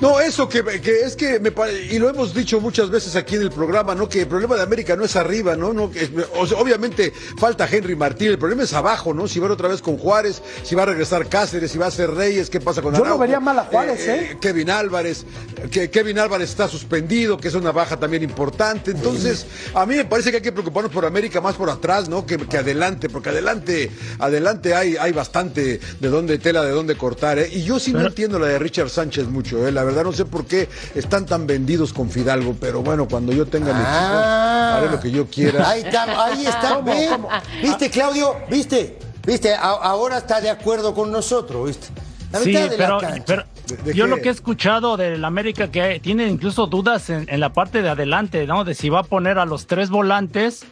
No, 0.00 0.20
eso 0.20 0.48
que, 0.48 0.62
que 0.82 1.00
es 1.02 1.16
que 1.16 1.38
me 1.40 1.50
pare- 1.50 1.86
y 1.90 1.98
lo 1.98 2.10
hemos 2.10 2.34
dicho 2.34 2.60
muchas 2.60 2.90
veces 2.90 3.16
aquí 3.16 3.36
en 3.36 3.42
el 3.42 3.50
programa, 3.50 3.94
¿no? 3.94 4.06
Que 4.08 4.22
el 4.22 4.26
problema 4.26 4.54
de 4.56 4.62
América 4.62 4.96
no 4.96 5.04
es 5.04 5.16
arriba, 5.16 5.56
¿no? 5.56 5.72
no 5.72 5.90
que 5.90 6.02
es- 6.02 6.10
o 6.36 6.46
sea, 6.46 6.58
obviamente 6.58 7.12
falta 7.38 7.66
Henry 7.70 7.96
Martín, 7.96 8.28
el 8.28 8.38
problema 8.38 8.64
es 8.64 8.74
abajo, 8.74 9.14
¿no? 9.14 9.26
Si 9.28 9.38
va 9.40 9.50
otra 9.50 9.68
vez 9.68 9.80
con 9.80 9.96
Juárez, 9.96 10.42
si 10.62 10.74
va 10.74 10.82
a 10.82 10.86
regresar 10.86 11.26
Cáceres, 11.28 11.70
si 11.70 11.78
va 11.78 11.86
a 11.86 11.90
ser 11.90 12.10
Reyes, 12.10 12.50
¿qué 12.50 12.60
pasa 12.60 12.82
con 12.82 12.92
Yo 12.94 13.04
no 13.04 13.16
vería 13.16 13.40
mal 13.40 13.58
a 13.58 13.64
Juárez, 13.64 14.06
¿eh? 14.08 14.36
Kevin 14.40 14.68
Álvarez, 14.68 15.24
que 15.70 15.90
Kevin 15.90 16.18
Álvarez 16.18 16.50
está 16.50 16.68
suspendido, 16.68 17.36
que 17.38 17.48
es 17.48 17.54
una 17.54 17.72
baja 17.72 17.96
también 17.98 18.22
importante. 18.22 18.90
Entonces, 18.90 19.46
a 19.74 19.86
mí 19.86 19.96
me 19.96 20.04
parece 20.04 20.30
que 20.30 20.36
hay 20.36 20.42
que 20.42 20.52
preocuparnos 20.52 20.92
por 20.92 21.04
América 21.04 21.40
más 21.40 21.54
por 21.54 21.70
atrás, 21.70 22.08
¿no? 22.08 22.26
Que, 22.26 22.36
que 22.38 22.58
adelante, 22.58 23.08
porque 23.08 23.30
adelante, 23.30 23.90
adelante 24.18 24.74
hay, 24.74 24.96
hay 24.96 25.12
bastante 25.12 25.80
de 26.00 26.08
dónde 26.08 26.38
tela 26.38 26.62
de 26.62 26.70
dónde 26.70 26.96
cortar, 26.96 27.38
¿eh? 27.38 27.48
Y 27.52 27.62
yo 27.62 27.78
sí 27.78 27.92
no 27.92 28.00
entiendo 28.06 28.38
la 28.38 28.46
de 28.48 28.58
Richard 28.58 28.90
Sánchez 28.90 29.26
mucho, 29.28 29.66
¿eh? 29.66 29.72
La 29.72 29.84
verdad 29.84 30.04
no 30.04 30.12
sé 30.12 30.24
por 30.24 30.46
qué 30.46 30.68
están 30.94 31.26
tan 31.26 31.46
vendidos 31.46 31.92
con 31.92 32.10
Fidalgo, 32.10 32.56
pero 32.60 32.82
bueno, 32.82 33.08
cuando 33.08 33.32
yo 33.32 33.46
tenga 33.46 33.72
mi 33.72 33.82
Ah. 33.84 34.76
equipo, 34.76 34.86
haré 34.86 34.90
lo 34.96 35.00
que 35.00 35.10
yo 35.10 35.26
quiera. 35.26 35.68
Ahí 35.70 35.80
está, 35.82 36.24
ahí 36.26 36.46
está, 36.46 36.74
¿Cómo. 36.74 37.28
¿Viste, 37.62 37.90
Claudio? 37.90 38.36
¿Viste? 38.50 38.98
¿Viste? 39.26 39.54
A- 39.54 39.60
ahora 39.60 40.18
está 40.18 40.40
de 40.40 40.50
acuerdo 40.50 40.94
con 40.94 41.10
nosotros, 41.10 41.66
¿viste? 41.68 41.86
La 42.32 42.40
Sí, 42.40 42.48
mitad 42.48 42.68
de 42.70 42.76
pero, 42.76 43.00
la 43.00 43.08
cancha. 43.08 43.24
pero 43.26 43.44
¿De- 43.66 43.76
de 43.76 43.94
yo 43.94 44.04
qué? 44.04 44.10
lo 44.10 44.16
que 44.18 44.28
he 44.28 44.32
escuchado 44.32 44.96
del 44.96 45.24
América 45.24 45.70
que 45.70 46.00
tiene 46.00 46.26
incluso 46.26 46.66
dudas 46.66 47.08
en, 47.10 47.26
en 47.28 47.40
la 47.40 47.52
parte 47.52 47.80
de 47.82 47.88
adelante, 47.88 48.46
¿no? 48.46 48.64
De 48.64 48.74
si 48.74 48.88
va 48.88 49.00
a 49.00 49.04
poner 49.04 49.38
a 49.38 49.44
los 49.46 49.66
tres 49.66 49.90
volantes 49.90 50.66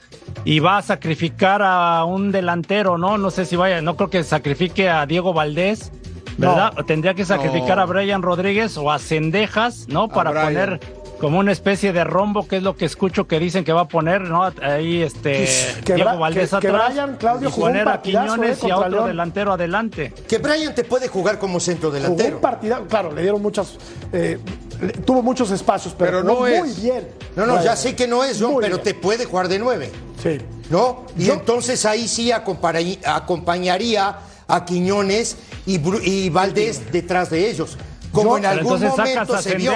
y 0.45 0.59
va 0.61 0.79
a 0.79 0.83
sacrificar 0.83 1.63
a 1.63 2.05
un 2.05 2.33
delantero, 2.33 2.99
¿no? 2.99 3.17
No 3.19 3.31
sé 3.31 3.45
si 3.47 3.57
vaya, 3.57 3.81
no 3.81 3.97
creo 3.97 4.11
que 4.11 4.23
sacrifique 4.25 4.89
a 4.91 5.07
Diego 5.07 5.33
Valdés, 5.33 5.91
¿verdad? 6.39 6.73
O 6.79 6.85
Tendría 6.85 7.15
que 7.15 7.25
sacrificar 7.25 7.77
No. 7.77 7.83
a 7.83 7.87
Brian 7.87 8.23
Rodríguez 8.23 8.77
o 8.77 8.91
a 8.91 8.99
Cendejas, 8.99 9.87
¿no? 9.89 10.09
Para 10.09 10.31
poner 10.45 10.81
como 11.23 11.39
una 11.39 11.53
especie 11.53 11.93
de 11.93 12.03
rombo, 12.03 12.49
que 12.49 12.57
es 12.57 12.65
lo 12.65 12.75
que 12.75 12.85
escucho 12.85 13.29
que 13.29 13.39
dicen 13.39 13.63
que 13.65 13.73
va 13.73 13.83
a 13.83 13.89
poner, 13.89 14.23
¿no? 14.23 14.43
Ahí 14.61 15.03
este 15.03 15.47
Que 15.85 15.95
Diego 15.95 16.19
Valdés 16.19 16.51
que- 16.51 16.59
que 16.59 16.67
atrás 16.69 16.89
Brian, 16.91 17.17
Claudio, 17.17 17.49
y 17.49 17.53
jugó 17.53 17.67
un 17.67 17.73
poner 17.75 17.89
a 17.89 17.93
partidazo, 17.93 18.35
Quiñones 18.35 18.59
eh, 18.59 18.67
y 18.67 18.71
a 18.73 18.77
otro 18.79 18.89
León. 18.91 19.07
delantero 19.07 19.53
adelante. 19.53 20.13
Que 20.29 20.39
Brian 20.39 20.75
te 20.75 20.83
puede 20.83 21.07
jugar 21.07 21.39
como 21.39 21.61
centro 21.61 21.91
Jugó 21.91 22.01
delantero. 22.03 22.35
un 22.37 22.43
partido, 22.43 22.85
claro, 22.89 23.13
le 23.13 23.23
dieron 23.23 23.41
muchas, 23.41 23.77
eh, 24.13 24.37
le- 24.81 24.93
tuvo 24.95 25.23
muchos 25.23 25.53
espacios, 25.53 25.95
pero, 25.97 26.11
Pero 26.11 26.25
no 26.25 26.35
jugó 26.35 26.49
muy 26.49 26.69
es. 26.71 26.83
bien. 26.83 27.09
No, 27.37 27.47
no, 27.47 27.63
ya 27.63 27.77
sé 27.77 27.95
que 27.95 28.09
no 28.09 28.25
es, 28.25 28.39
John, 28.43 28.57
pero 28.61 28.79
bien. 28.79 28.83
te 28.85 28.95
puede 28.95 29.25
jugar 29.25 29.47
de 29.47 29.61
nueve. 29.61 29.93
Sí. 30.21 30.39
¿No? 30.71 31.05
Y 31.17 31.27
Yo- 31.27 31.35
entonces 31.35 31.85
ahí 31.87 32.09
sí 32.09 32.33
acompañaría, 32.33 34.17
a 34.49 34.65
Quiñones 34.65 35.37
y, 35.67 35.79
Bru- 35.79 36.01
y 36.03 36.29
Valdés 36.31 36.91
detrás 36.93 37.31
de 37.31 37.49
ellos. 37.49 37.79
Como 38.11 38.37
en 38.37 38.45
algún 38.45 38.79
sacas 38.79 38.99
momento 38.99 39.35
a 39.35 39.41
se 39.41 39.55
vio. 39.55 39.73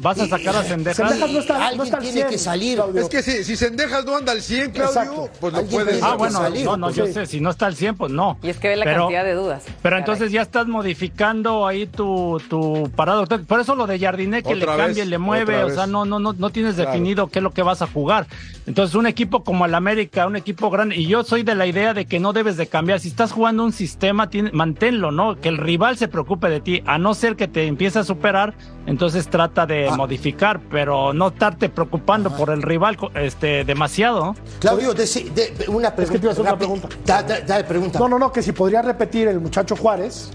Vas 0.00 0.18
a 0.20 0.26
sacar 0.26 0.56
a 0.56 0.62
Cendejas. 0.62 0.96
Cendejas 0.96 1.30
no 1.30 1.38
está, 1.40 1.58
no 1.58 1.64
Alguien 1.64 1.82
está 1.84 1.96
al 1.98 2.02
tiene 2.02 2.16
100, 2.18 2.28
que 2.30 2.38
salir. 2.38 2.76
Claudio. 2.76 3.02
Es 3.02 3.08
que 3.08 3.22
si, 3.22 3.44
si 3.44 3.56
Sendejas 3.56 4.04
no 4.04 4.16
anda 4.16 4.32
al 4.32 4.40
100, 4.42 4.70
Claudio, 4.70 4.88
Exacto. 5.02 5.30
pues 5.40 5.52
lo 5.52 5.58
Alguien 5.58 5.74
puede 5.82 5.92
tiene 5.92 6.06
Ah, 6.06 6.10
que 6.12 6.16
bueno, 6.18 6.38
salir, 6.38 6.64
no, 6.64 6.76
no, 6.76 6.86
pues, 6.86 6.96
yo 6.96 7.06
sí. 7.06 7.12
sé, 7.12 7.26
si 7.26 7.40
no 7.40 7.50
está 7.50 7.66
al 7.66 7.76
100, 7.76 7.96
pues 7.96 8.12
no. 8.12 8.38
Y 8.42 8.48
es 8.48 8.56
que 8.58 8.68
ve 8.68 8.76
la 8.76 8.84
Pero- 8.84 9.02
cantidad 9.02 9.24
de 9.24 9.34
dudas. 9.34 9.62
Pero 9.66 9.76
Caray. 9.82 9.98
entonces 10.00 10.32
ya 10.32 10.42
estás 10.42 10.66
modificando 10.66 11.66
ahí 11.66 11.86
tu, 11.86 12.40
tu 12.48 12.90
parado. 12.96 13.26
Por 13.26 13.60
eso 13.60 13.74
lo 13.74 13.86
de 13.86 13.98
Jardiné 13.98 14.42
que 14.42 14.54
Otra 14.54 14.72
le 14.72 14.82
cambia, 14.82 15.02
vez, 15.04 15.08
le 15.08 15.18
mueve, 15.18 15.54
otra 15.56 15.66
o 15.66 15.70
sea, 15.70 15.82
vez. 15.82 15.88
no, 15.90 16.04
no, 16.04 16.18
no, 16.18 16.32
no 16.32 16.50
tienes 16.50 16.74
Claro. 16.76 16.90
definido 16.90 17.26
qué 17.28 17.38
es 17.38 17.42
lo 17.42 17.52
que 17.52 17.62
vas 17.62 17.82
a 17.82 17.86
jugar. 17.86 18.26
Entonces, 18.66 18.94
un 18.94 19.06
equipo 19.06 19.42
como 19.44 19.66
el 19.66 19.74
América, 19.74 20.26
un 20.26 20.36
equipo 20.36 20.70
grande, 20.70 20.96
y 20.96 21.06
yo 21.06 21.24
soy 21.24 21.42
de 21.42 21.54
la 21.54 21.66
idea 21.66 21.94
de 21.94 22.04
que 22.06 22.20
no 22.20 22.32
debes 22.32 22.56
de 22.56 22.66
cambiar. 22.66 23.00
Si 23.00 23.08
estás 23.08 23.32
jugando 23.32 23.64
un 23.64 23.72
sistema, 23.72 24.30
tiene- 24.30 24.50
manténlo, 24.52 25.10
¿no? 25.10 25.40
Que 25.40 25.48
el 25.48 25.58
rival 25.58 25.96
se 25.96 26.08
preocupe 26.08 26.48
de 26.48 26.60
ti, 26.60 26.82
a 26.86 26.98
no 26.98 27.14
ser 27.14 27.36
que 27.36 27.48
te 27.48 27.66
empiece 27.66 27.98
a 27.98 28.04
superar, 28.04 28.54
entonces 28.86 29.28
trata 29.28 29.66
de 29.66 29.89
Ah. 29.92 29.96
modificar, 29.96 30.60
pero 30.70 31.12
no 31.12 31.28
estarte 31.28 31.68
preocupando 31.68 32.34
por 32.36 32.50
el 32.50 32.62
rival 32.62 32.96
este, 33.14 33.64
demasiado. 33.64 34.34
Claudio, 34.60 34.94
de- 34.94 35.50
de- 35.52 35.68
una 35.68 35.94
que 35.94 36.18
te 36.18 36.26
iba 36.26 36.32
a 36.32 36.34
pregunta. 36.34 36.40
hacer 36.40 36.40
una 36.42 36.56
pregunta. 36.56 36.88
Da- 37.04 37.22
da- 37.22 37.40
dale, 37.40 37.64
pregunta. 37.64 37.98
No, 37.98 38.08
no, 38.08 38.18
no, 38.18 38.32
que 38.32 38.42
si 38.42 38.52
podría 38.52 38.82
repetir 38.82 39.28
el 39.28 39.40
muchacho 39.40 39.76
Juárez 39.76 40.30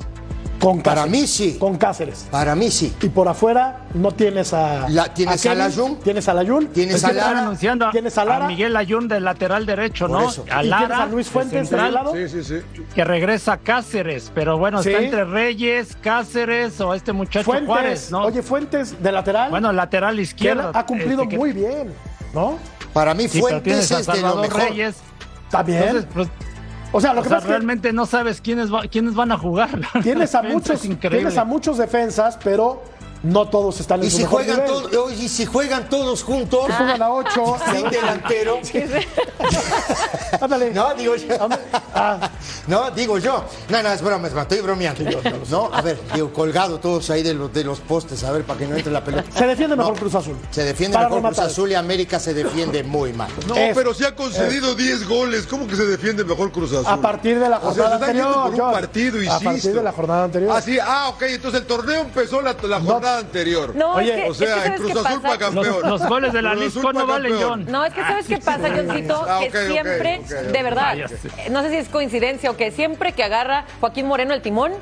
con 0.65 0.82
Para 0.82 1.06
mí 1.06 1.28
sí. 1.28 1.58
Con 1.60 1.78
Cáceres. 1.78 2.25
Para 2.32 2.56
mí 2.56 2.71
sí. 2.71 2.91
Y 2.99 3.10
por 3.10 3.28
afuera 3.28 3.82
no 3.93 4.12
tienes 4.12 4.51
a. 4.51 4.89
La- 4.89 5.13
tienes 5.13 5.43
Kevin, 5.43 5.62
a 5.62 5.67
Layún. 5.67 5.95
Tienes 5.99 6.28
a 6.28 6.34
Layún. 6.34 6.67
Tienes 6.69 7.01
Pues 7.01 7.04
a 7.04 7.13
Lara. 7.13 7.39
anunciando 7.41 7.86
a, 7.86 7.91
Tienes 7.91 8.17
a 8.17 8.25
Lara. 8.25 8.45
a 8.45 8.47
Miguel 8.47 8.75
Ayun 8.75 9.08
del 9.08 9.23
lateral 9.25 9.67
derecho, 9.67 10.08
Por 10.08 10.21
¿no? 10.21 10.28
eso. 10.30 10.41
A 10.49 10.63
Y 10.63 10.69
tienes 10.69 10.69
Lara, 10.71 11.04
a 11.04 11.06
Luis 11.06 11.30
Fuentes 11.30 11.54
de 11.62 11.65
central, 11.67 11.93
lado. 11.93 12.13
Sí, 12.15 12.28
sí, 12.30 12.43
sí. 12.43 12.56
que 12.95 13.04
regresa 13.04 13.54
a 13.54 13.58
Cáceres, 13.60 14.32
pero 14.34 14.58
bueno, 14.58 14.82
Sí. 14.82 14.89
está 14.89 15.04
entre 15.04 15.23
Reyes, 15.25 15.95
Cáceres 16.01 16.82
o 16.82 16.95
este 16.95 17.13
muchacho 17.13 17.45
Fuentes. 17.45 17.67
Juárez, 17.67 18.12
¿no? 18.12 18.23
Oye, 18.23 18.41
Fuentes 18.41 19.01
de 19.04 19.12
lateral. 19.12 19.51
bueno, 19.51 19.71
lateral 19.71 20.19
izquierdo. 20.19 20.71
ha 20.73 20.84
cumplido 20.88 21.21
este, 21.21 21.30
que- 21.30 21.38
muy 21.38 21.51
bien, 21.54 21.93
¿no? 22.34 22.58
Para 22.91 23.13
mí 23.13 23.28
Sí, 23.28 23.39
Fuentes 23.39 23.91
a 23.91 23.99
es 23.99 24.08
de 24.08 24.19
lo 24.21 24.38
mejor. 24.38 24.62
Reyes. 24.62 24.95
También. 25.51 25.84
Entonces, 25.84 26.08
pues, 26.12 26.28
o 26.95 27.01
sea, 27.01 27.13
lo 27.13 27.19
o 27.19 27.23
que 27.23 27.29
sea, 27.29 27.38
pasa 27.38 27.47
es 27.47 27.51
que 27.51 27.58
realmente 27.58 27.91
no 27.93 28.05
sabes 28.05 28.39
quiénes, 28.41 28.73
va- 28.73 28.84
quiénes 28.84 29.15
van 29.15 29.31
a 29.31 29.38
jugar. 29.38 29.69
tienes 30.01 30.34
a 30.34 30.41
muchos, 30.53 30.81
tienes 30.81 31.38
a 31.38 31.43
muchos 31.43 31.77
defensas, 31.77 32.39
pero 32.43 32.81
no 33.25 33.47
todos 33.49 33.79
están 33.79 34.01
en 34.01 34.07
Y 34.07 34.11
su 34.11 34.17
si, 34.17 34.23
mejor 34.23 34.43
juegan 34.45 34.63
nivel. 34.65 35.19
y 35.19 35.27
si 35.29 35.45
juegan 35.45 35.89
todos 35.89 36.23
juntos, 36.23 36.65
Juegan 36.75 37.01
a 37.01 37.09
ocho. 37.11 37.57
sin 37.73 37.89
delantero. 37.89 38.59
Ándale. 40.41 40.71
No, 40.71 40.93
digo 40.95 41.15
yo. 41.15 41.35
Ah, 41.93 42.29
No, 42.67 42.91
digo 42.91 43.17
yo. 43.17 43.43
No, 43.69 43.81
no, 43.83 43.89
es 43.91 44.01
broma, 44.01 44.27
es 44.27 44.33
broma, 44.33 44.41
estoy 44.43 44.61
bromeando. 44.61 45.03
No, 45.49 45.69
a 45.73 45.81
ver, 45.81 45.99
digo, 46.13 46.31
colgado 46.33 46.79
todos 46.79 47.09
ahí 47.09 47.23
de 47.23 47.33
los, 47.33 47.53
de 47.53 47.63
los 47.63 47.79
postes, 47.79 48.23
a 48.23 48.31
ver, 48.31 48.43
para 48.43 48.59
que 48.59 48.67
no 48.67 48.75
entre 48.75 48.91
la 48.91 49.03
pelota. 49.03 49.23
se 49.35 49.45
defiende 49.47 49.75
mejor 49.75 49.93
No, 49.93 49.99
Cruz 49.99 50.15
Azul. 50.15 50.38
Se 50.51 50.63
defiende 50.63 50.95
Para 50.95 51.09
mejor 51.09 51.23
Cruz. 51.33 51.39
Azul 51.39 51.71
y 51.71 51.75
América 51.75 52.19
se 52.19 52.33
defiende 52.33 52.83
muy 52.83 53.13
mal. 53.13 53.29
No, 53.47 53.55
Es- 53.55 53.75
pero 53.75 53.93
si 53.93 54.03
ha 54.03 54.15
concedido 54.15 54.75
10 54.75 55.07
goles, 55.07 55.47
¿cómo 55.47 55.67
que 55.67 55.75
se 55.75 55.85
defiende 55.85 56.23
mejor 56.23 56.51
Cruz 56.51 56.71
Azul? 56.73 56.85
A 56.88 56.97
partir 56.97 57.39
de 57.39 57.49
la 57.49 57.57
O 57.57 57.73
sea, 57.73 57.83
jornada 57.83 57.99
se 57.99 58.05
anterior. 58.05 58.33
por 58.33 58.53
un 58.53 58.59
John. 58.59 58.71
partido, 58.73 59.17
a 59.19 59.23
insisto. 59.23 59.43
partir 59.43 59.73
de 59.75 59.83
la 59.83 59.91
jornada 59.91 60.23
anterior. 60.25 60.51
Ah, 60.55 60.61
sí, 60.61 60.77
ah, 60.81 61.09
ok, 61.09 61.21
entonces 61.23 61.61
el 61.61 61.67
torneo 61.67 62.01
empezó 62.01 62.41
la, 62.41 62.55
la 62.63 62.79
jornada 62.81 63.14
anterior. 63.19 63.75
No, 63.75 63.93
Oye, 63.95 64.10
es 64.15 64.23
que, 64.23 64.30
o 64.30 64.34
sea, 64.34 64.65
es 64.65 64.82
que. 64.82 64.93
Los, 65.54 65.84
los 65.84 66.08
goles 66.08 66.34
de 66.34 66.41
la 66.41 66.56
Lisco 66.56 66.91
no 66.93 67.06
valen. 67.08 67.34
John. 67.41 67.65
No, 67.69 67.84
es 67.86 67.93
que 67.93 68.01
¿sabes 68.01 68.28
qué 68.28 68.38
pasa, 68.38 68.69
Johncito? 68.75 69.25
Ah, 69.28 69.39
que 69.51 69.67
siempre, 69.67 70.21
de 70.51 70.63
verdad, 70.63 70.86
Ah, 70.88 70.95
eh, 70.97 71.49
no 71.49 71.62
sé 71.62 71.69
si 71.71 71.78
es 71.78 71.89
coincidencia 71.89 72.51
o 72.51 72.58
que 72.58 72.71
siempre 72.71 73.13
que 73.13 73.23
agarra 73.23 73.65
Joaquín 73.80 74.06
Moreno 74.08 74.34
el 74.34 74.41
timón, 74.41 74.73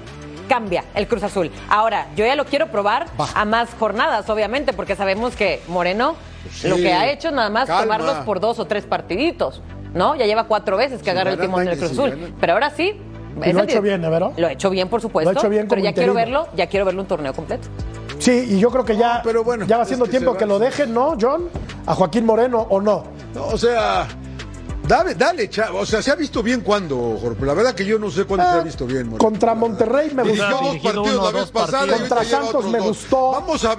cambia 0.49 0.83
el 0.95 1.07
Cruz 1.07 1.23
Azul. 1.23 1.49
Ahora, 1.69 2.07
yo 2.15 2.25
ya 2.25 2.35
lo 2.35 2.45
quiero 2.45 2.67
probar 2.67 3.05
a 3.33 3.45
más 3.45 3.69
jornadas, 3.79 4.29
obviamente, 4.29 4.73
porque 4.73 4.95
sabemos 4.95 5.35
que 5.35 5.61
Moreno 5.67 6.15
Sí, 6.51 6.67
lo 6.67 6.75
que 6.75 6.91
ha 6.91 7.09
hecho 7.09 7.29
es 7.29 7.33
nada 7.33 7.49
más 7.49 7.67
calma. 7.67 7.83
tomarlos 7.83 8.25
por 8.25 8.39
dos 8.41 8.59
o 8.59 8.65
tres 8.65 8.85
partiditos, 8.85 9.61
¿no? 9.93 10.15
Ya 10.15 10.25
lleva 10.25 10.43
cuatro 10.43 10.75
veces 10.75 10.97
que 10.99 11.05
Si 11.05 11.09
agarra 11.11 11.31
el 11.31 11.39
timón 11.39 11.63
del 11.65 11.77
Cruz 11.77 11.91
si 11.91 11.95
Azul. 11.97 12.09
ganan. 12.09 12.35
Pero 12.39 12.53
ahora 12.53 12.69
sí. 12.71 12.99
Y 13.43 13.49
es 13.49 13.53
lo 13.55 13.61
ha 13.61 13.63
el- 13.63 13.69
hecho 13.69 13.81
bien, 13.81 14.03
¿eh, 14.03 14.09
Vero? 14.09 14.33
Lo 14.37 14.47
ha 14.47 14.51
hecho 14.51 14.69
bien, 14.69 14.89
por 14.89 15.01
supuesto. 15.01 15.31
Lo 15.31 15.39
ha 15.39 15.41
hecho 15.41 15.49
bien 15.49 15.67
pero 15.69 15.81
ya 15.81 15.93
quiero 15.93 16.13
verlo, 16.13 16.49
ya 16.55 16.67
quiero 16.67 16.85
verlo 16.85 17.01
un 17.01 17.07
torneo 17.07 17.33
completo. 17.33 17.67
Sí, 18.19 18.47
y 18.51 18.59
yo 18.59 18.69
creo 18.69 18.85
que 18.85 18.95
ya, 18.95 19.21
pero 19.23 19.43
bueno, 19.43 19.65
ya 19.65 19.77
va 19.77 19.85
siendo 19.85 20.07
tiempo 20.07 20.35
que 20.35 20.45
lo 20.45 20.59
dejen, 20.59 20.93
¿no, 20.93 21.17
John? 21.19 21.49
A 21.85 21.93
Joaquín 21.93 22.25
Moreno 22.25 22.65
o 22.69 22.79
no. 22.79 23.03
No, 23.33 23.47
o 23.47 23.57
sea, 23.57 24.07
Dale, 24.87 25.15
dale, 25.15 25.49
chavo. 25.49 25.79
O 25.79 25.85
sea, 25.85 26.01
se 26.01 26.11
ha 26.11 26.15
visto 26.15 26.43
bien 26.43 26.59
cuando, 26.61 27.17
Jorge. 27.21 27.45
La 27.45 27.53
verdad 27.53 27.73
que 27.73 27.85
yo 27.85 27.97
no 27.97 28.11
sé 28.11 28.25
cuándo 28.25 28.45
se 28.51 28.57
ha 28.59 28.61
visto 28.63 28.85
bien, 28.85 29.07
Moreno. 29.07 29.17
Contra 29.17 29.55
Monterrey 29.55 30.11
me 30.13 30.23
Dirigió 30.23 30.45
gustó. 30.59 30.65
dos 30.65 30.77
partidos 30.83 31.07
uno, 31.15 31.23
la 31.23 31.31
vez 31.39 31.51
pasada. 31.51 31.97
Contra 31.97 32.23
Santos 32.25 32.65
me 32.65 32.77
dos. 32.79 32.87
gustó. 32.87 33.31
Vamos 33.31 33.63
a. 33.63 33.77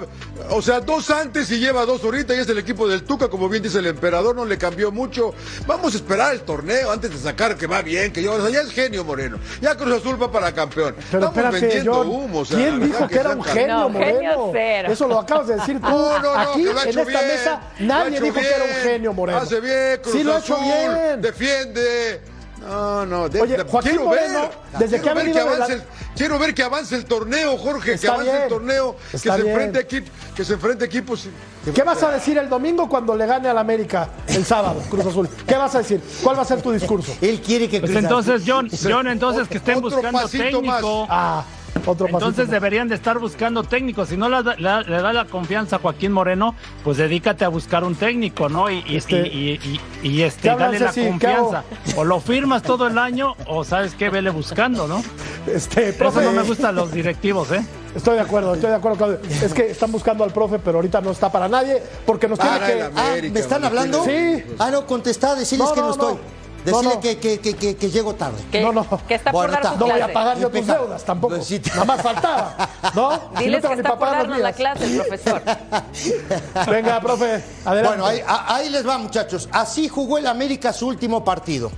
O 0.49 0.61
sea, 0.61 0.79
dos 0.79 1.09
antes 1.11 1.49
y 1.51 1.59
lleva 1.59 1.85
dos 1.85 2.03
ahorita 2.03 2.35
y 2.35 2.39
es 2.39 2.49
el 2.49 2.57
equipo 2.57 2.87
del 2.87 3.03
Tuca, 3.03 3.29
como 3.29 3.47
bien 3.49 3.63
dice 3.63 3.79
el 3.79 3.85
emperador, 3.87 4.35
no 4.35 4.45
le 4.45 4.57
cambió 4.57 4.91
mucho. 4.91 5.33
Vamos 5.67 5.93
a 5.93 5.97
esperar 5.97 6.33
el 6.33 6.41
torneo 6.41 6.91
antes 6.91 7.11
de 7.11 7.17
sacar 7.17 7.55
que 7.55 7.67
va 7.67 7.81
bien, 7.83 8.11
que 8.11 8.21
yo. 8.23 8.33
O 8.33 8.41
sea, 8.41 8.49
ya 8.49 8.61
es 8.61 8.71
genio 8.71 9.03
Moreno. 9.03 9.37
Ya 9.61 9.75
Cruz 9.75 9.97
Azul 10.01 10.21
va 10.21 10.31
para 10.31 10.53
campeón. 10.53 10.95
Pero 11.11 11.25
Estamos 11.27 11.37
espérate, 11.37 11.59
vendiendo 11.61 11.93
John, 11.93 12.07
humo. 12.09 12.39
o 12.39 12.45
sea, 12.45 12.57
la 12.57 12.63
¿quién 12.65 12.79
dijo 12.91 13.07
que 13.07 13.15
era 13.15 13.29
un 13.29 13.43
genio, 13.43 13.75
No, 13.75 13.89
Moreno? 13.89 14.15
genio 14.19 14.49
cero. 14.53 14.89
Eso 14.91 15.07
lo 15.07 15.19
acabas 15.19 15.47
de 15.47 15.55
decir 15.55 15.79
tú. 15.79 15.87
No, 15.87 16.19
no, 16.19 16.33
no, 16.33 16.39
Aquí, 16.39 16.63
que 16.63 16.73
lo 16.73 16.79
ha 16.79 16.83
en 16.83 16.89
hecho 16.89 16.99
esta 17.01 17.19
bien. 17.21 17.27
mesa, 17.27 17.61
nadie 17.79 18.19
dijo 18.21 18.33
que 18.35 18.47
era 18.49 18.63
un 18.63 18.69
bien. 18.69 18.81
genio, 18.83 19.13
Moreno. 19.13 19.39
Hace 19.39 19.61
bien, 19.61 19.99
Cruz 20.01 20.15
sí, 20.15 20.23
lo 20.23 20.35
ha 20.35 20.39
hecho 20.39 20.55
Azul, 20.55 20.65
bien. 20.95 21.21
Defiende. 21.21 22.21
No, 22.61 23.05
no, 23.05 23.29
de- 23.29 23.41
Oye, 23.41 23.57
Joaquín 23.63 23.91
quiero 23.91 24.05
Moreno, 24.05 24.39
ver, 24.41 24.49
desde 24.79 24.99
quiero 24.99 25.03
que 25.03 25.09
ha 25.09 25.13
ver 25.13 25.35
la- 25.35 25.41
avance 25.53 25.73
el- 25.73 25.83
quiero 26.15 26.39
ver 26.39 26.55
que 26.55 26.63
avance 26.63 26.95
el 26.95 27.05
torneo, 27.05 27.57
Jorge, 27.57 27.93
Está 27.93 28.07
que 28.07 28.13
avance 28.13 28.31
bien, 28.31 28.43
el 28.43 28.49
torneo, 28.49 28.95
que 29.11 29.17
se 29.19 29.29
bien. 29.35 29.47
enfrente 29.49 29.79
equipos, 29.81 30.11
que 30.35 30.45
se 30.45 30.53
enfrente 30.53 30.85
equipos. 30.85 31.27
¿Qué 31.75 31.83
vas 31.83 32.01
a 32.01 32.09
decir 32.11 32.37
el 32.39 32.49
domingo 32.49 32.89
cuando 32.89 33.13
le 33.15 33.25
gane 33.27 33.49
al 33.49 33.57
América 33.59 34.09
el 34.27 34.45
sábado, 34.45 34.81
Cruz 34.89 35.05
Azul? 35.05 35.29
¿Qué 35.45 35.55
vas 35.55 35.75
a 35.75 35.79
decir? 35.79 36.01
¿Cuál 36.23 36.39
va 36.39 36.41
a 36.41 36.45
ser 36.45 36.61
tu 36.63 36.71
discurso? 36.71 37.15
Él 37.21 37.39
quiere 37.41 37.69
que 37.69 37.81
Pues 37.81 37.91
Cruz 37.91 38.03
Azul- 38.03 38.09
entonces, 38.09 38.41
John, 38.47 38.69
John, 38.83 39.07
entonces 39.09 39.47
que 39.47 39.57
estén 39.57 39.77
Otro 39.83 39.89
buscando 39.91 40.27
técnico. 40.27 41.05
Ah, 41.09 41.43
otro 41.85 42.07
Entonces 42.07 42.49
deberían 42.49 42.87
de 42.87 42.95
estar 42.95 43.19
buscando 43.19 43.63
técnicos. 43.63 44.09
Si 44.09 44.17
no 44.17 44.29
le 44.29 44.41
da, 44.43 44.55
le- 44.55 44.89
le 44.89 45.01
da 45.01 45.13
la 45.13 45.25
confianza 45.25 45.75
a 45.75 45.79
Joaquín 45.79 46.11
Moreno, 46.11 46.55
pues 46.83 46.97
dedícate 46.97 47.45
a 47.45 47.49
buscar 47.49 47.83
un 47.83 47.95
técnico, 47.95 48.49
¿no? 48.49 48.69
Y, 48.69 48.83
y, 48.87 48.95
Este- 48.97 49.27
y, 49.27 49.59
y- 49.63 49.81
y- 50.03 50.07
y, 50.09 50.21
este, 50.23 50.43
¿Qué 50.43 50.49
hablan, 50.49 50.71
dale 50.71 50.79
la 50.85 50.93
confianza. 50.93 51.63
O 51.95 52.03
lo 52.03 52.19
firmas 52.19 52.63
todo 52.63 52.87
el 52.87 52.97
año, 52.97 53.35
o 53.47 53.63
sabes 53.63 53.93
qué, 53.95 54.09
vele 54.09 54.29
buscando, 54.29 54.87
¿no? 54.87 55.03
Este, 55.47 55.93
Por 55.93 56.07
eso 56.07 56.21
no 56.21 56.31
me 56.31 56.41
gustan 56.43 56.75
los 56.75 56.91
directivos, 56.91 57.51
¿eh? 57.51 57.65
Estoy 57.95 58.15
de 58.15 58.21
acuerdo, 58.21 58.55
estoy 58.55 58.71
de 58.71 58.75
acuerdo. 58.75 58.97
Claudio. 58.97 59.19
Es 59.43 59.53
que 59.53 59.71
están 59.71 59.91
buscando 59.91 60.23
al 60.25 60.31
profe, 60.31 60.59
pero 60.59 60.79
ahorita 60.79 60.99
no 61.01 61.11
está 61.11 61.31
para 61.31 61.47
nadie, 61.47 61.81
porque 62.05 62.27
nos 62.27 62.37
tiene 62.39 62.55
Para 62.57 62.67
que... 62.67 62.79
el 62.79 62.91
Ah, 62.95 63.15
¿me 63.31 63.39
están 63.39 63.63
hablando? 63.63 64.03
Sí. 64.03 64.43
Ah, 64.59 64.69
no, 64.71 64.85
contestá, 64.85 65.35
decirles 65.35 65.67
No, 65.69 65.73
que 65.73 65.79
no, 65.81 65.87
no, 65.87 65.93
estoy. 65.93 66.15
No. 66.65 66.77
Decirle 66.79 66.89
No, 66.89 66.95
no. 66.95 66.99
Que, 67.01 67.17
que, 67.17 67.39
que, 67.39 67.53
que, 67.55 67.75
que 67.77 67.89
llego 67.91 68.15
tarde. 68.15 68.37
No, 68.61 68.71
no. 68.73 68.87
que 69.07 69.15
está 69.15 69.31
Bueno, 69.31 69.47
por 69.47 69.51
dar 69.51 69.61
está. 69.61 69.73
su 69.73 69.79
No 69.79 69.91
voy 69.93 70.01
a 70.01 70.13
pagar 70.13 70.37
yo 70.39 70.49
tus 70.49 70.67
deudas 70.67 71.03
tampoco. 71.05 71.41
Sí. 71.41 71.61
Nada 71.69 71.85
más 71.85 72.01
faltaba. 72.01 72.69
¿no? 72.95 73.11
Si 73.19 73.33
no 73.35 73.39
Diles 73.39 73.65
que 73.65 73.73
está 73.73 73.89
por 73.89 73.99
pagar 73.99 74.17
darnos 74.19 74.39
la 74.39 74.53
clase 74.53 74.85
el 74.85 74.97
profesor. 75.01 75.41
Venga, 76.69 76.99
profe, 77.01 77.43
adelante. 77.65 77.87
Bueno, 77.87 78.05
ahí, 78.05 78.21
a- 78.25 78.55
ahí 78.55 78.69
les 78.69 78.87
va, 78.87 78.97
muchachos. 78.97 79.47
Así 79.51 79.87
jugó 79.87 80.17
el 80.17 80.27
América 80.27 80.73
su 80.73 80.87
último 80.87 81.23
partido. 81.23 81.71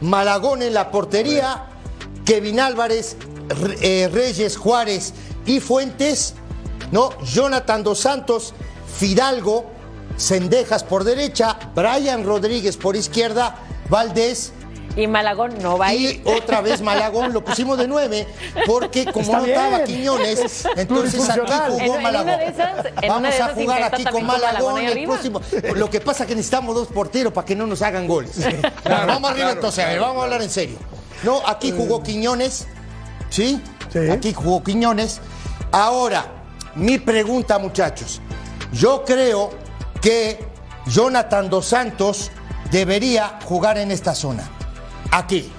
Malagón 0.00 0.62
en 0.62 0.74
la 0.74 0.90
portería, 0.90 1.64
Kevin 2.24 2.60
Álvarez, 2.60 3.16
Re- 3.48 3.76
eh, 4.04 4.08
Reyes, 4.08 4.56
Juárez 4.56 5.12
y 5.46 5.60
Fuentes, 5.60 6.34
¿no? 6.92 7.10
Jonathan 7.22 7.82
Dos 7.82 8.00
Santos, 8.00 8.54
Fidalgo, 8.98 9.66
Cendejas 10.16 10.84
por 10.84 11.04
derecha, 11.04 11.58
Brian 11.74 12.24
Rodríguez 12.24 12.76
por 12.76 12.96
izquierda, 12.96 13.56
Valdés 13.88 14.52
Y 14.96 15.06
Malagón 15.06 15.58
no 15.62 15.78
va 15.78 15.86
a 15.88 15.94
y 15.94 16.06
ir. 16.06 16.22
otra 16.24 16.60
vez 16.60 16.80
Malagón 16.80 17.32
lo 17.32 17.44
pusimos 17.44 17.78
de 17.78 17.86
nueve 17.86 18.26
porque 18.66 19.04
como 19.06 19.20
Está 19.20 19.38
no 19.38 19.46
estaba 19.46 19.76
bien. 19.78 19.84
Quiñones, 19.86 20.38
Es 20.40 20.66
entonces 20.76 21.28
aquí 21.28 21.40
jugó 21.68 21.96
En- 21.96 22.02
Malagón. 22.02 22.28
esas- 22.40 22.86
en 23.02 23.08
Vamos 23.08 23.40
a 23.40 23.48
jugar 23.54 23.82
aquí 23.84 24.04
con 24.04 24.26
Malagón 24.26 24.78
el 24.78 24.90
arriba. 24.92 25.12
próximo. 25.14 25.40
Lo 25.74 25.88
que 25.90 26.00
pasa 26.00 26.24
es 26.24 26.28
que 26.28 26.34
necesitamos 26.34 26.74
dos 26.74 26.88
porteros 26.88 27.32
para 27.32 27.44
que 27.44 27.54
no 27.54 27.66
nos 27.66 27.80
hagan 27.82 28.06
goles. 28.08 28.32
Vamos 28.84 29.30
arriba 29.30 29.46
claro, 29.46 29.50
entonces, 29.52 29.84
a 29.84 29.88
ver, 29.88 30.00
vamos 30.00 30.20
a 30.20 30.24
hablar 30.24 30.42
en 30.42 30.50
serio. 30.50 30.76
No, 31.22 31.42
aquí 31.46 31.72
jugó 31.76 32.02
Quiñones, 32.02 32.66
¿sí? 33.30 33.60
Sí. 33.92 34.10
Aquí 34.10 34.32
jugó 34.34 34.62
Quiñones. 34.64 35.20
Ahora, 35.72 36.24
mi 36.74 36.98
pregunta, 36.98 37.58
muchachos. 37.58 38.20
Yo 38.72 39.04
creo 39.04 39.50
que 40.00 40.38
Jonathan 40.86 41.50
Dos 41.50 41.66
Santos 41.66 42.30
debería 42.70 43.38
jugar 43.44 43.78
en 43.78 43.90
esta 43.90 44.14
zona. 44.14 44.48
Aquí. 45.10 45.50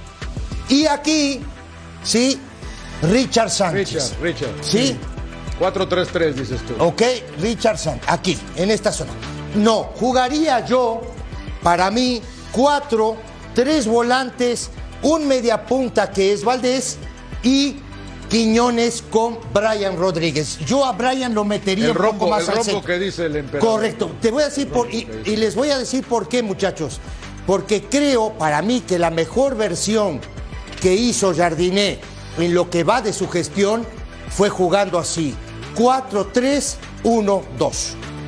Y 0.68 0.86
aquí, 0.86 1.42
sí, 2.04 2.40
Richard 3.02 3.50
Sánchez. 3.50 4.18
Richard, 4.20 4.50
Richard. 4.52 4.64
¿Sí? 4.64 4.98
4-3-3, 5.60 6.34
dices 6.34 6.62
tú. 6.66 6.76
Ok, 6.80 7.02
Richard 7.40 7.78
Sánchez. 7.78 8.08
Aquí, 8.08 8.38
en 8.56 8.72
esta 8.72 8.92
zona. 8.92 9.12
No, 9.56 9.92
jugaría 9.96 10.66
yo, 10.66 11.02
para 11.64 11.90
mí, 11.92 12.22
cuatro, 12.52 13.18
tres 13.54 13.88
volantes, 13.88 14.70
un 15.02 15.28
media 15.28 15.66
punta 15.66 16.12
que 16.12 16.34
es 16.34 16.44
Valdés 16.44 16.98
y 17.44 17.78
Quiñones 18.30 19.04
con 19.10 19.40
Brian 19.54 19.98
Rodríguez. 19.98 20.60
Yo 20.66 20.86
a 20.86 20.92
Brian 20.94 21.34
lo 21.34 21.44
metería 21.46 21.86
El 21.86 21.92
un 21.92 21.98
poco 21.98 22.08
rombo, 22.10 22.30
más 22.30 22.44
el 22.44 22.50
al 22.50 22.56
rombo 22.58 22.72
centro. 22.72 22.86
que 22.86 23.00
dice 23.00 23.26
el 23.26 23.36
emperador. 23.38 23.70
Correcto. 23.72 24.12
Te 24.22 24.32
voy 24.32 24.44
a 24.44 24.46
decir 24.46 24.70
por, 24.70 24.94
y, 24.94 25.08
y 25.26 25.36
les 25.36 25.56
voy 25.56 25.70
a 25.72 25.78
decir 25.78 26.06
por 26.06 26.28
qué, 26.28 26.44
muchachos. 26.44 27.00
Porque 27.48 27.84
creo 27.84 28.34
para 28.34 28.62
mí 28.62 28.82
que 28.82 29.00
la 29.00 29.10
mejor 29.10 29.56
versión 29.58 30.20
que 30.82 30.94
hizo 30.94 31.34
Jardiné 31.36 32.00
en 32.38 32.54
lo 32.54 32.70
que 32.70 32.84
va 32.84 33.02
de 33.02 33.12
su 33.14 33.28
gestión 33.28 33.86
fue 34.30 34.50
jugando 34.50 35.00
así. 35.00 35.36
4-3-1-2. 35.76 37.72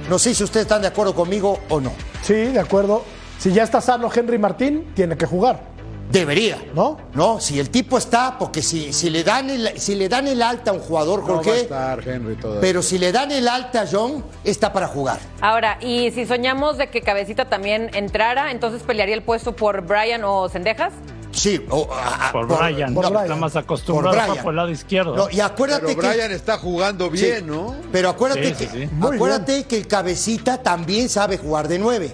No 0.10 0.20
sé 0.20 0.34
si 0.34 0.44
ustedes 0.44 0.66
están 0.66 0.82
de 0.82 0.88
acuerdo 0.88 1.14
conmigo 1.14 1.60
o 1.70 1.80
no. 1.80 1.94
Sí, 2.24 2.34
de 2.34 2.60
acuerdo. 2.60 3.04
Si 3.40 3.52
ya 3.52 3.64
está 3.64 3.82
sano 3.82 4.10
Henry 4.14 4.38
Martín, 4.38 4.92
tiene 4.96 5.18
que 5.18 5.26
jugar, 5.26 5.71
Debería. 6.12 6.58
¿no? 6.74 6.98
No, 7.14 7.40
si 7.40 7.60
el 7.60 7.70
tipo 7.70 7.98
está, 7.98 8.38
porque 8.38 8.62
si, 8.62 8.92
si, 8.94 9.10
le, 9.10 9.24
dan 9.24 9.50
el, 9.50 9.80
si 9.80 9.96
le 9.96 10.10
dan 10.10 10.28
el 10.28 10.42
alta 10.42 10.72
a 10.72 10.74
un 10.74 10.80
jugador, 10.80 11.22
No 11.22 11.28
va 11.28 11.34
a 11.34 11.36
Jorge, 11.38 11.62
estar 11.62 12.08
Henry 12.08 12.36
todavía. 12.36 12.62
pero 12.62 12.82
si 12.82 12.98
le 12.98 13.12
dan 13.12 13.32
el 13.32 13.48
alta 13.48 13.82
a 13.82 13.88
John, 13.92 14.24
está 14.44 14.74
para 14.74 14.88
jugar. 14.88 15.20
Ahora, 15.42 15.78
y 15.82 16.12
si 16.12 16.26
soñamos 16.26 16.78
de 16.78 16.90
que 16.90 17.02
Cabecita 17.02 17.46
también 17.50 17.90
entrara, 17.94 18.52
entonces 18.52 18.84
pelearía 18.84 19.16
el 19.16 19.24
puesto 19.24 19.56
por 19.56 19.82
Brian 19.82 20.24
o 20.24 20.50
Sendejas. 20.50 20.94
Sí, 21.32 21.66
o- 21.70 21.88
a- 21.94 22.30
Por, 22.34 22.46
Brian, 22.46 22.94
por 22.94 23.06
no, 23.06 23.10
Brian. 23.12 23.24
está 23.24 23.36
más 23.38 23.54
Por 23.54 23.62
acostumbrado 23.64 24.18
Brian. 24.18 24.38
a 24.38 24.44
por 24.44 24.52
el 24.52 24.56
lado 24.58 24.70
izquierdo. 24.70 25.16
No, 25.16 25.30
y 25.32 25.40
acuérdate 25.40 25.86
Pero 25.88 26.02
que. 26.02 26.08
Brian 26.10 26.32
está 26.34 26.58
jugando 26.58 27.06
Sí, 27.06 27.12
bien, 27.24 27.48
¿no? 27.48 27.74
Pero 27.90 28.10
acuérdate, 28.10 28.54
Sí, 28.54 28.68
sí, 28.70 28.80
que, 28.80 28.90
acuérdate 29.02 29.64
que 29.64 29.78
el 29.78 29.88
cabecita 29.88 30.62
también 30.62 31.08
sabe 31.08 31.38
jugar 31.38 31.70
de 31.70 31.80
nueve. 31.80 32.14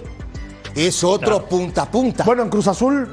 Es 0.76 1.02
otro 1.02 1.38
Claro. 1.38 1.46
punta 1.48 1.82
a 1.82 1.90
punta. 1.90 2.22
Bueno, 2.22 2.44
en 2.44 2.48
Cruz 2.48 2.68
Azul 2.68 3.08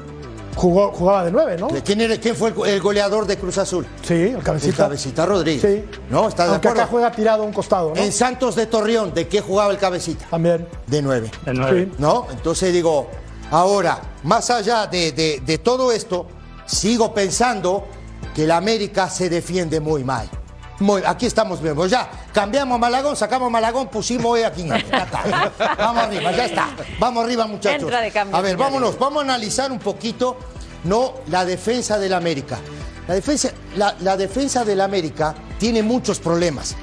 jugó, 0.56 0.90
jugaba 0.90 1.24
de 1.24 1.30
nueve, 1.30 1.56
¿no? 1.58 1.68
¿Quién, 1.68 2.00
era- 2.00 2.16
quién 2.18 2.34
fue 2.34 2.48
el, 2.50 2.66
el 2.74 2.80
goleador 2.80 3.26
de 3.26 3.36
Cruz 3.38 3.58
Azul? 3.58 3.86
Sí, 4.02 4.14
el 4.14 4.26
El 4.36 4.42
cabecita. 4.42 4.76
cabecita 4.84 5.24
Rodríguez. 5.26 5.62
Sí. 5.62 5.98
¿No? 6.10 6.28
¿Estás 6.28 6.46
de 6.48 6.52
Aunque 6.54 6.68
acá 6.68 6.82
acuerdo? 6.82 6.90
juega 6.90 7.12
tirado 7.12 7.42
a 7.42 7.46
un 7.46 7.52
costado, 7.52 7.92
¿no? 7.94 8.02
En 8.02 8.10
Santos 8.10 8.56
de 8.56 8.66
Torreón, 8.66 9.14
¿de 9.14 9.28
qué 9.28 9.40
jugaba 9.40 9.70
el 9.70 9.78
cabecita? 9.78 10.24
También. 10.30 10.66
De 10.86 11.02
nueve. 11.02 11.30
De 11.44 11.54
nueve. 11.54 11.88
Sí. 11.90 11.96
¿No? 11.98 12.26
Entonces 12.32 12.72
digo, 12.72 13.08
ahora, 13.50 14.00
más 14.24 14.50
allá 14.50 14.86
de, 14.86 15.12
de- 15.12 15.42
de 15.44 15.58
todo 15.58 15.92
esto, 15.92 16.26
sigo 16.66 17.14
pensando 17.14 17.86
que 18.34 18.46
la 18.46 18.56
América 18.56 19.08
se 19.08 19.28
defiende 19.28 19.78
muy 19.80 20.02
mal. 20.04 20.28
Muy, 20.78 21.02
aquí 21.06 21.26
estamos 21.26 21.62
bien. 21.62 21.74
Pues 21.74 21.90
ya, 21.90 22.08
cambiamos 22.32 22.76
a 22.76 22.78
Malagón, 22.78 23.16
sacamos 23.16 23.46
a 23.46 23.50
Malagón, 23.50 23.88
pusimos 23.88 24.26
hoy 24.26 24.42
aquí. 24.42 24.68
Vamos 25.78 26.02
arriba, 26.02 26.32
ya 26.32 26.44
está. 26.46 26.68
Vamos 26.98 27.24
arriba, 27.24 27.46
muchachos. 27.46 27.82
Entra 27.82 28.00
de 28.00 28.10
cambio, 28.10 28.36
a 28.36 28.40
ver, 28.40 28.52
señores. 28.52 28.72
vámonos, 28.72 28.98
vamos 28.98 29.18
a 29.22 29.24
analizar 29.24 29.72
un 29.72 29.78
poquito, 29.78 30.36
no, 30.84 31.14
la 31.28 31.44
defensa 31.44 31.98
del 31.98 32.12
América. 32.12 32.58
La 33.08 33.14
defensa, 33.14 33.50
la, 33.76 33.94
la 34.00 34.16
defensa 34.16 34.64
del 34.64 34.80
América 34.80 35.34
tiene 35.58 35.82
muchos 35.82 36.18
problemas. 36.18 36.74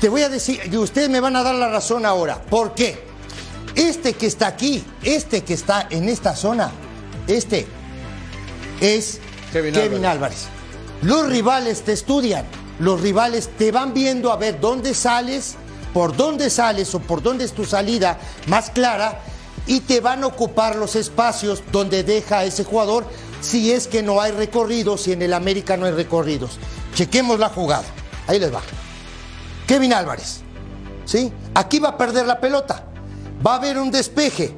Te 0.00 0.08
voy 0.08 0.22
a 0.22 0.28
decir, 0.28 0.60
y 0.70 0.76
ustedes 0.76 1.08
me 1.08 1.20
van 1.20 1.34
a 1.36 1.42
dar 1.42 1.54
la 1.54 1.68
razón 1.68 2.04
ahora. 2.04 2.40
¿Por 2.42 2.74
qué? 2.74 3.08
Este 3.74 4.14
que 4.14 4.26
está 4.26 4.48
aquí, 4.48 4.84
este 5.02 5.42
que 5.44 5.54
está 5.54 5.86
en 5.90 6.08
esta 6.08 6.34
zona, 6.36 6.70
este 7.26 7.66
es 8.80 9.20
Kevin 9.52 9.74
Kevin, 9.74 10.04
Álvarez. 10.04 10.46
Los 11.02 11.28
rivales 11.28 11.82
te 11.82 11.92
estudian, 11.92 12.44
los 12.78 13.00
rivales 13.00 13.48
te 13.56 13.72
van 13.72 13.92
viendo 13.94 14.32
a 14.32 14.36
ver 14.36 14.60
dónde 14.60 14.94
sales, 14.94 15.56
por 15.92 16.16
dónde 16.16 16.50
sales 16.50 16.94
o 16.94 17.00
por 17.00 17.22
dónde 17.22 17.44
es 17.44 17.52
tu 17.52 17.64
salida 17.64 18.18
más 18.46 18.70
clara 18.70 19.20
y 19.66 19.80
te 19.80 20.00
van 20.00 20.22
a 20.22 20.26
ocupar 20.28 20.76
los 20.76 20.94
espacios 20.96 21.62
donde 21.72 22.02
deja 22.04 22.44
ese 22.44 22.64
jugador 22.64 23.04
si 23.40 23.72
es 23.72 23.86
que 23.88 24.02
no 24.02 24.20
hay 24.20 24.32
recorridos, 24.32 25.02
si 25.02 25.12
en 25.12 25.22
el 25.22 25.32
América 25.34 25.76
no 25.76 25.86
hay 25.86 25.92
recorridos. 25.92 26.58
Chequemos 26.94 27.38
la 27.38 27.48
jugada. 27.48 27.84
Ahí 28.26 28.38
les 28.38 28.52
va. 28.52 28.60
Kevin 29.66 29.92
Álvarez. 29.92 30.40
¿Sí? 31.04 31.32
Aquí 31.54 31.78
va 31.78 31.90
a 31.90 31.96
perder 31.96 32.26
la 32.26 32.40
pelota. 32.40 32.84
Va 33.46 33.52
a 33.54 33.56
haber 33.56 33.78
un 33.78 33.90
despeje. 33.90 34.54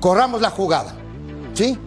Corramos 0.00 0.40
la 0.40 0.50
jugada. 0.50 0.94
¿Sí? 1.54 1.78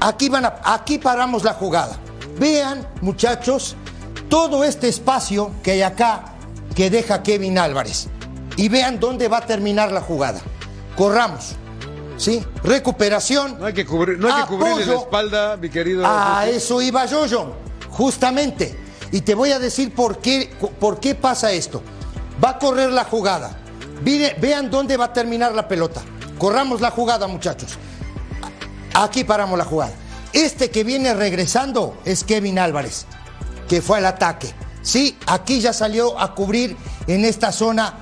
Aquí, 0.00 0.28
van 0.28 0.44
a- 0.46 0.60
aquí 0.64 0.98
paramos 0.98 1.44
la 1.44 1.54
jugada. 1.54 1.98
Vean, 2.38 2.86
muchachos, 3.00 3.76
todo 4.28 4.64
este 4.64 4.88
espacio 4.88 5.52
que 5.62 5.72
hay 5.72 5.82
acá 5.82 6.34
que 6.74 6.90
deja 6.90 7.22
Kevin 7.22 7.58
Álvarez. 7.58 8.08
Y 8.56 8.68
vean 8.68 9.00
dónde 9.00 9.28
va 9.28 9.38
a 9.38 9.46
terminar 9.46 9.92
la 9.92 10.00
jugada. 10.00 10.40
Corramos. 10.96 11.56
¿sí? 12.16 12.44
Recuperación. 12.62 13.58
No 13.58 13.66
hay 13.66 13.74
que, 13.74 13.84
cubrir, 13.84 14.18
no 14.18 14.32
hay 14.32 14.42
que 14.42 14.48
cubrirle 14.48 14.86
la 14.86 14.94
espalda, 14.94 15.56
mi 15.56 15.68
querido. 15.68 16.04
A 16.06 16.46
eso 16.48 16.80
iba 16.80 17.04
yo, 17.06 17.26
John, 17.30 17.52
justamente. 17.90 18.78
Y 19.12 19.20
te 19.20 19.34
voy 19.34 19.52
a 19.52 19.58
decir 19.58 19.94
por 19.94 20.18
qué, 20.18 20.50
por 20.80 21.00
qué 21.00 21.14
pasa 21.14 21.52
esto. 21.52 21.82
Va 22.42 22.50
a 22.50 22.58
correr 22.58 22.90
la 22.90 23.04
jugada. 23.04 23.56
Vean 24.02 24.70
dónde 24.70 24.96
va 24.96 25.06
a 25.06 25.12
terminar 25.12 25.54
la 25.54 25.68
pelota. 25.68 26.02
Corramos 26.38 26.80
la 26.80 26.90
jugada, 26.90 27.26
muchachos. 27.26 27.78
Aquí 28.94 29.24
paramos 29.24 29.56
la 29.58 29.64
jugada. 29.64 29.92
Este 30.34 30.70
que 30.70 30.84
viene 30.84 31.14
regresando 31.14 31.96
es 32.04 32.24
Kevin 32.24 32.58
Álvarez, 32.58 33.06
que 33.68 33.80
fue 33.80 33.98
al 33.98 34.06
ataque. 34.06 34.52
Sí, 34.82 35.16
aquí 35.26 35.60
ya 35.60 35.72
salió 35.72 36.18
a 36.20 36.34
cubrir 36.34 36.76
en 37.06 37.24
esta 37.24 37.52
zona 37.52 37.94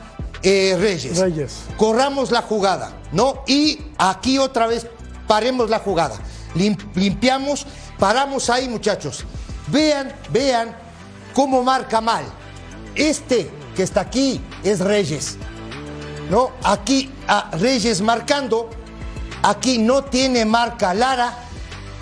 eh, 0.43 0.77
Reyes. 0.81 1.19
Reyes. 1.19 1.53
Corramos 1.77 2.31
la 2.33 2.43
jugada, 2.43 2.93
¿no? 3.13 3.45
Y 3.47 3.79
aquí 3.99 4.39
otra 4.39 4.67
vez 4.67 4.87
paremos 5.29 5.71
la 5.71 5.79
jugada. 5.79 6.17
Lim- 6.55 6.77
limpiamos, 6.95 7.67
paramos 7.99 8.51
ahí, 8.51 8.69
muchachos. 8.69 9.25
Vean, 9.69 10.13
vean 10.31 10.75
cómo 11.35 11.63
marca 11.63 12.01
mal. 12.01 12.25
Este 12.95 13.51
que 13.77 13.83
está 13.85 14.01
aquí 14.01 14.41
es 14.65 14.81
Reyes. 14.81 15.37
¿No? 16.31 16.51
Aquí 16.65 17.13
a 17.29 17.51
Reyes 17.59 18.01
marcando. 18.01 18.71
Aquí 19.43 19.79
no 19.79 20.03
tiene 20.05 20.45
marca 20.45 20.95
Lara. 20.95 21.39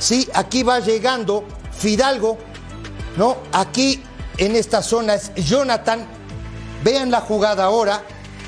Sí, 0.00 0.28
aquí 0.34 0.64
va 0.64 0.80
llegando 0.80 1.44
Fidalgo. 1.72 2.38
¿No? 3.16 3.36
Aquí 3.52 4.02
en 4.38 4.56
esta 4.56 4.82
zona 4.82 5.14
es 5.14 5.32
Jonathan. 5.36 6.06
Vean 6.82 7.10
la 7.12 7.20
jugada 7.20 7.64
ahora. 7.64 8.02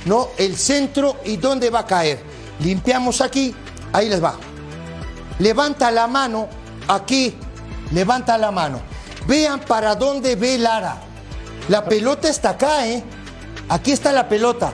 ¿No? 0.07 0.29
El 0.39 0.57
centro 0.57 1.17
y 1.25 1.37
dónde 1.37 1.71
va 1.71 1.81
a 1.81 1.87
caer. 1.87 2.21
Limpiamos 2.61 3.21
aquí. 3.21 3.55
Ahí 3.93 4.09
les 4.09 4.23
va. 4.23 4.35
Levanta 5.39 5.91
la 5.91 6.07
mano 6.07 6.49
aquí. 6.89 7.37
Levanta 7.93 8.39
la 8.39 8.51
mano. 8.51 8.81
Vean 9.27 9.61
para 9.61 9.95
dónde 9.95 10.35
ve 10.37 10.59
Lara. 10.59 10.97
La 11.69 11.85
pelota 11.85 12.29
está 12.29 12.51
acá, 12.51 12.87
¿eh? 12.89 13.05
Aquí 13.69 13.93
está 13.93 14.11
la 14.13 14.29
pelota. 14.29 14.73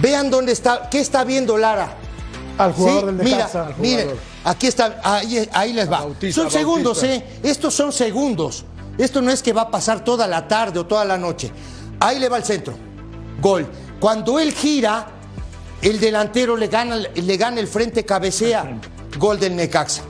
Vean 0.00 0.30
dónde 0.30 0.52
está. 0.52 0.88
¿Qué 0.90 0.98
está 1.00 1.22
viendo 1.24 1.56
Lara? 1.56 1.94
Al 2.58 2.72
jugador 2.72 3.00
Sí, 3.00 3.06
del 3.06 3.14
mira, 3.24 3.36
Necaxa. 3.36 3.68
miren, 3.78 4.10
aquí 4.44 4.66
está, 4.66 5.00
ahí, 5.02 5.48
ahí 5.52 5.72
les 5.72 5.90
va. 5.90 6.00
Bautista, 6.00 6.42
son 6.42 6.50
segundos, 6.50 7.00
Bautista. 7.02 7.26
¿eh? 7.26 7.40
Estos 7.42 7.74
son 7.74 7.92
segundos. 7.92 8.64
Esto 8.98 9.20
no 9.20 9.30
es 9.30 9.42
que 9.42 9.52
va 9.52 9.62
a 9.62 9.70
pasar 9.70 10.04
toda 10.04 10.26
la 10.26 10.46
tarde 10.46 10.78
o 10.78 10.86
toda 10.86 11.04
la 11.04 11.18
noche. 11.18 11.50
Ahí 12.00 12.18
le 12.18 12.28
va 12.28 12.36
el 12.36 12.44
centro. 12.44 12.74
Gol. 13.40 13.66
Cuando 14.00 14.38
él 14.38 14.52
gira, 14.52 15.06
el 15.82 15.98
delantero 15.98 16.56
le 16.56 16.68
gana, 16.68 16.96
le 16.96 17.36
gana 17.36 17.60
el 17.60 17.66
frente, 17.66 18.04
cabecea. 18.04 18.78
Gol 19.18 19.38
del 19.40 19.56
Necaxa. 19.56 20.02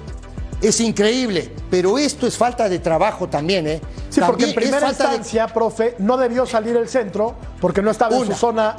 Es 0.61 0.81
increíble, 0.81 1.53
pero 1.71 1.99
esto 1.99 2.27
es 2.27 2.37
falta 2.39 2.69
de 2.71 2.79
trabajo 2.79 3.29
también, 3.29 3.67
¿eh? 3.67 3.81
Sí, 4.09 4.21
porque 4.27 4.45
en 4.47 4.55
primera 4.55 4.81
de- 4.81 4.89
instancia, 4.89 5.47
profe, 5.47 5.95
no 5.99 6.17
debió 6.17 6.47
salir 6.47 6.77
el 6.77 6.89
centro 6.89 7.35
porque 7.61 7.83
no 7.83 7.91
estaba 7.91 8.17
en 8.17 8.27
su 8.27 8.33
zona 8.35 8.77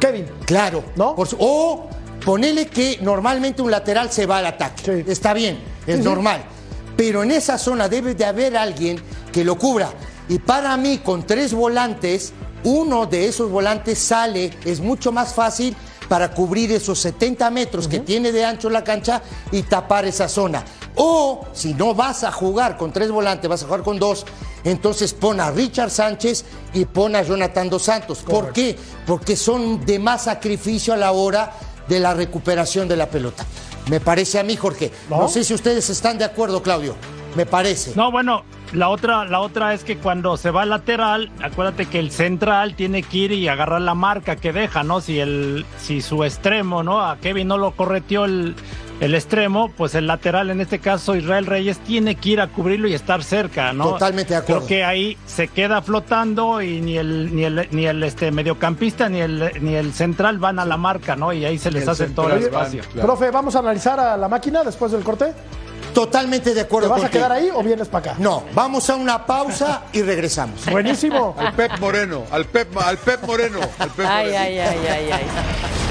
Kevin. 0.00 0.26
Claro, 0.46 0.82
¿No? 0.96 1.14
Por 1.14 1.28
su- 1.28 1.36
o 1.38 1.88
ponele 2.28 2.66
que 2.66 2.98
normalmente 3.00 3.62
un 3.62 3.70
lateral 3.70 4.12
se 4.12 4.26
va 4.26 4.36
al 4.36 4.46
ataque. 4.46 4.82
Sí. 4.84 5.10
Está 5.10 5.32
bien, 5.32 5.58
es 5.86 5.96
Sí, 5.96 6.02
sí. 6.02 6.04
normal. 6.06 6.44
Pero 6.94 7.22
en 7.22 7.30
esa 7.30 7.56
zona 7.56 7.88
debe 7.88 8.14
de 8.14 8.26
haber 8.26 8.54
alguien 8.54 9.02
que 9.32 9.44
lo 9.44 9.56
cubra. 9.56 9.88
Y 10.28 10.38
para 10.38 10.76
mí, 10.76 10.98
con 10.98 11.26
tres 11.26 11.54
volantes, 11.54 12.34
uno 12.64 13.06
de 13.06 13.28
esos 13.28 13.50
volantes 13.50 13.98
sale, 13.98 14.50
es 14.66 14.80
mucho 14.80 15.10
más 15.10 15.32
fácil 15.32 15.74
para 16.06 16.30
cubrir 16.32 16.70
esos 16.70 16.98
70 16.98 17.50
metros 17.50 17.88
que 17.88 18.00
tiene 18.00 18.30
de 18.30 18.44
ancho 18.44 18.68
la 18.68 18.84
cancha 18.84 19.22
y 19.50 19.62
tapar 19.62 20.04
esa 20.04 20.28
zona. 20.28 20.66
O 20.96 21.46
si 21.54 21.72
no 21.72 21.94
vas 21.94 22.24
a 22.24 22.30
jugar 22.32 22.76
con 22.76 22.92
tres 22.92 23.10
volantes, 23.10 23.48
vas 23.48 23.62
a 23.62 23.66
jugar 23.66 23.82
con 23.82 23.98
dos, 23.98 24.26
entonces 24.64 25.14
pon 25.14 25.40
a 25.40 25.50
Richard 25.50 25.90
Sánchez 25.90 26.44
y 26.74 26.84
pon 26.84 27.16
a 27.16 27.22
Jonathan 27.22 27.70
Dos 27.70 27.84
Santos. 27.84 28.18
¿Por 28.18 28.52
qué? 28.52 28.76
Porque 29.06 29.34
son 29.34 29.86
de 29.86 29.98
más 29.98 30.24
sacrificio 30.24 30.92
a 30.92 30.98
la 30.98 31.12
hora 31.12 31.52
de 31.88 32.00
la 32.00 32.14
recuperación 32.14 32.88
de 32.88 32.96
la 32.96 33.08
pelota. 33.10 33.44
Me 33.90 34.00
parece 34.00 34.38
a 34.38 34.42
mí, 34.42 34.56
Jorge. 34.56 34.92
No, 35.08 35.22
¿No? 35.22 35.28
sé 35.28 35.44
si 35.44 35.54
ustedes 35.54 35.88
están 35.90 36.18
de 36.18 36.24
acuerdo, 36.24 36.62
Claudio. 36.62 36.94
Me 37.34 37.46
parece. 37.46 37.92
No, 37.94 38.10
bueno, 38.10 38.42
la 38.72 38.88
otra, 38.88 39.24
la 39.24 39.40
otra 39.40 39.72
es 39.74 39.84
que 39.84 39.96
cuando 39.98 40.36
se 40.36 40.50
va 40.50 40.62
al 40.62 40.70
lateral, 40.70 41.30
acuérdate 41.42 41.86
que 41.86 41.98
el 41.98 42.10
central 42.10 42.74
tiene 42.74 43.02
que 43.02 43.18
ir 43.18 43.32
y 43.32 43.48
agarrar 43.48 43.80
la 43.80 43.94
marca 43.94 44.36
que 44.36 44.52
deja, 44.52 44.82
¿no? 44.82 45.00
Si 45.00 45.18
el, 45.20 45.64
si 45.78 46.02
su 46.02 46.24
extremo, 46.24 46.82
¿no? 46.82 47.00
A 47.00 47.18
Kevin 47.18 47.48
no 47.48 47.56
lo 47.58 47.72
correteó 47.72 48.24
el, 48.24 48.54
el 49.00 49.14
extremo, 49.14 49.70
pues 49.76 49.94
el 49.94 50.06
lateral, 50.08 50.50
en 50.50 50.60
este 50.60 50.80
caso 50.80 51.14
Israel 51.14 51.46
Reyes, 51.46 51.78
tiene 51.78 52.16
que 52.16 52.30
ir 52.30 52.40
a 52.40 52.48
cubrirlo 52.48 52.88
y 52.88 52.94
estar 52.94 53.22
cerca, 53.22 53.72
¿no? 53.72 53.90
Totalmente 53.90 54.34
de 54.34 54.40
acuerdo. 54.40 54.66
Creo 54.66 54.68
que 54.68 54.84
ahí 54.84 55.16
se 55.26 55.46
queda 55.48 55.80
flotando 55.82 56.60
y 56.60 56.80
ni 56.80 56.96
el, 56.98 57.34
ni 57.34 57.44
el, 57.44 57.68
ni 57.70 57.86
el 57.86 58.02
este 58.02 58.32
mediocampista 58.32 59.08
ni 59.08 59.20
el, 59.20 59.52
ni 59.60 59.74
el 59.76 59.92
central 59.92 60.38
van 60.38 60.58
a 60.58 60.64
la 60.64 60.76
marca, 60.76 61.14
¿no? 61.14 61.32
Y 61.32 61.44
ahí 61.44 61.58
se 61.58 61.70
les 61.70 61.84
El 61.84 61.88
hace 61.90 62.06
todo 62.08 62.26
el 62.26 62.32
van, 62.34 62.42
espacio. 62.42 62.82
claro. 62.92 63.06
Profe, 63.08 63.30
vamos 63.30 63.54
a 63.54 63.60
analizar 63.60 64.00
a 64.00 64.16
la 64.16 64.28
máquina 64.28 64.64
después 64.64 64.90
del 64.90 65.04
corte. 65.04 65.32
Totalmente 65.94 66.50
de 66.50 66.56
¿Te 66.56 66.60
acuerdo 66.62 66.88
vas 66.90 67.02
a 67.04 67.08
quedar 67.10 67.32
ahí 67.32 67.48
o 67.52 67.62
vienes 67.62 67.88
para 67.88 68.12
acá? 68.12 68.20
No, 68.20 68.44
vamos 68.54 68.88
a 68.90 68.96
una 68.96 69.24
pausa 69.24 69.84
y 69.92 70.02
regresamos. 70.02 70.66
Buenísimo. 70.70 71.34
Al 71.38 71.54
Pep 71.54 71.78
Moreno, 71.80 72.24
al 72.30 72.44
Pep, 72.44 72.76
al 72.76 72.98
Pep 72.98 73.24
Moreno, 73.26 73.58
al 73.78 73.90
Pep 73.90 74.06
Ay, 74.08 74.26
Moreno. 74.26 74.40
ay, 74.42 74.58
ay, 74.58 74.78
ay, 74.88 75.10
ay. 75.12 75.87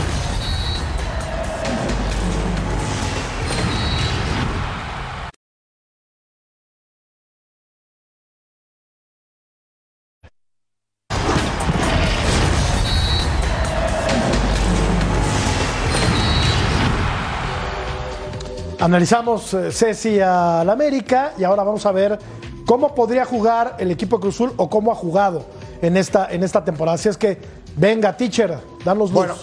Analizamos 18.79 19.53
eh, 19.53 19.71
Ceci 19.71 20.19
al 20.19 20.69
América 20.69 21.33
y 21.37 21.43
ahora 21.43 21.63
vamos 21.63 21.85
a 21.85 21.91
ver 21.91 22.19
cómo 22.65 22.93
podría 22.93 23.25
jugar 23.25 23.75
el 23.79 23.89
equipo 23.91 24.17
de 24.17 24.21
Cruz 24.21 24.35
Azul 24.35 24.53
o 24.57 24.69
cómo 24.69 24.91
ha 24.91 24.95
jugado 24.95 25.45
en 25.81 25.97
esta, 25.97 26.27
en 26.31 26.43
esta 26.43 26.63
temporada. 26.63 26.95
Así 26.95 27.09
es 27.09 27.17
que, 27.17 27.39
venga, 27.75 28.15
teacher, 28.15 28.59
danos 28.85 29.09
luz. 29.09 29.13
Bueno, 29.13 29.35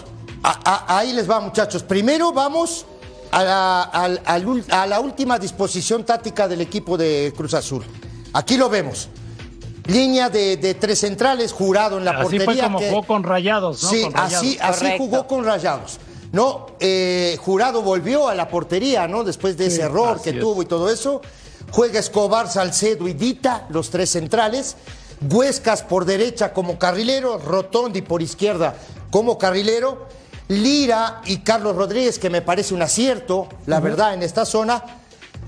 a- 0.42 0.61
a- 0.87 0.99
ahí 0.99 1.12
les 1.12 1.29
va, 1.29 1.40
muchachos. 1.40 1.83
Primero 1.83 2.33
vamos 2.33 2.87
a 3.33 3.42
la, 3.42 3.83
a 3.83 4.87
la 4.87 5.01
última 5.01 5.38
disposición 5.38 6.05
táctica 6.05 6.47
del 6.47 6.61
equipo 6.61 6.97
de 6.97 7.33
Cruz 7.37 7.55
Azul. 7.55 7.85
Aquí 8.35 8.57
lo 8.57 8.68
vemos. 8.68 9.09
Línea 9.87 10.31
de, 10.31 10.57
de 10.57 10.75
tres 10.75 11.01
centrales, 11.01 11.53
jurado 11.53 11.99
en 11.99 12.05
la 12.05 12.12
Así 12.12 12.23
portería. 12.38 12.47
fue 12.47 12.59
como 12.62 12.79
que- 12.79 12.88
jugó 12.90 13.03
con 13.03 13.23
Rayados, 13.25 13.83
¿no? 13.83 13.88
Sí, 13.90 14.03
Con 14.03 14.12
Rayados. 14.12 14.35
así, 14.37 14.59
así 14.61 14.79
Correcto. 14.85 15.05
jugó 15.05 15.27
con 15.27 15.44
Rayados. 15.44 15.99
No, 16.35 16.66
eh, 16.81 17.38
Jurado 17.40 17.81
volvió 17.83 18.29
a 18.29 18.35
la 18.35 18.49
portería, 18.49 19.07
¿no? 19.09 19.23
Después 19.25 19.57
de 19.57 19.66
ese 19.66 19.83
error 19.83 20.20
que 20.20 20.31
es. 20.31 20.40
tuvo 20.40 20.62
y 20.62 20.66
todo 20.66 20.90
eso. 20.90 21.20
Juega 21.70 22.01
Escobar, 22.01 22.51
Salcedo 22.51 23.07
y 23.09 23.12
Dita, 23.14 23.66
los 23.70 23.88
tres 23.90 24.11
centrales. 24.11 24.77
Huescas 25.31 25.83
por 25.83 26.05
derecha 26.05 26.53
como 26.53 26.79
carrilero, 26.79 27.38
Rotondi 27.38 28.03
por 28.03 28.20
izquierda 28.20 28.75
como 29.11 29.38
carrilero. 29.38 30.07
Lira 30.49 31.23
y 31.25 31.38
Carlos 31.38 31.75
Rodríguez, 31.77 32.18
que 32.18 32.29
me 32.29 32.42
parece 32.42 32.75
un 32.75 32.83
acierto, 32.83 33.49
la 33.66 33.81
verdad, 33.81 34.12
en 34.14 34.23
esta 34.23 34.44
zona. 34.44 34.83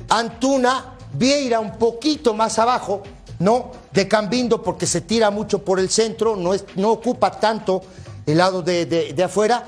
Antuna, 0.08 0.94
Vieira 1.12 1.60
un 1.60 1.78
poquito 1.78 2.32
más 2.34 2.58
abajo, 2.58 3.02
¿no? 3.38 3.72
De 3.92 4.06
Cambindo 4.06 4.62
porque 4.62 4.86
se 4.86 5.00
tira 5.00 5.30
mucho 5.30 5.60
por 5.64 5.78
el 5.80 5.88
centro, 5.90 6.36
no, 6.36 6.52
es, 6.54 6.64
no 6.76 6.90
ocupa 6.92 7.30
tanto 7.40 7.82
el 8.26 8.38
lado 8.38 8.62
de, 8.62 8.86
de- 8.86 9.12
de 9.14 9.22
afuera. 9.24 9.64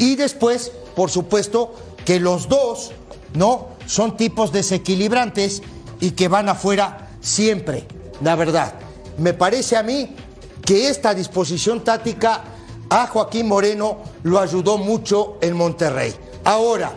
Y 0.00 0.16
después, 0.16 0.72
por 0.96 1.10
supuesto, 1.10 1.74
que 2.06 2.20
los 2.20 2.48
dos, 2.48 2.92
¿no? 3.34 3.68
Son 3.84 4.16
tipos 4.16 4.50
desequilibrantes 4.50 5.60
y 6.00 6.12
que 6.12 6.26
van 6.26 6.48
afuera 6.48 7.10
siempre, 7.20 7.86
la 8.22 8.34
verdad. 8.34 8.72
Me 9.18 9.34
parece 9.34 9.76
a 9.76 9.82
mí 9.82 10.16
que 10.64 10.88
esta 10.88 11.12
disposición 11.12 11.84
táctica 11.84 12.44
a 12.88 13.08
Joaquín 13.08 13.46
Moreno 13.46 13.98
lo 14.22 14.38
ayudó 14.40 14.78
mucho 14.78 15.36
en 15.42 15.54
Monterrey. 15.54 16.14
Ahora, 16.44 16.92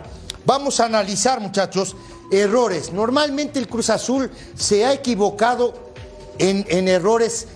vamos 0.46 0.80
a 0.80 0.86
analizar, 0.86 1.40
muchachos, 1.40 1.94
errores. 2.32 2.90
Normalmente 2.90 3.58
el 3.58 3.68
Cruz 3.68 3.90
Azul 3.90 4.30
se 4.54 4.86
ha 4.86 4.94
equivocado 4.94 5.74
en, 6.38 6.64
en 6.70 6.88
errores 6.88 7.48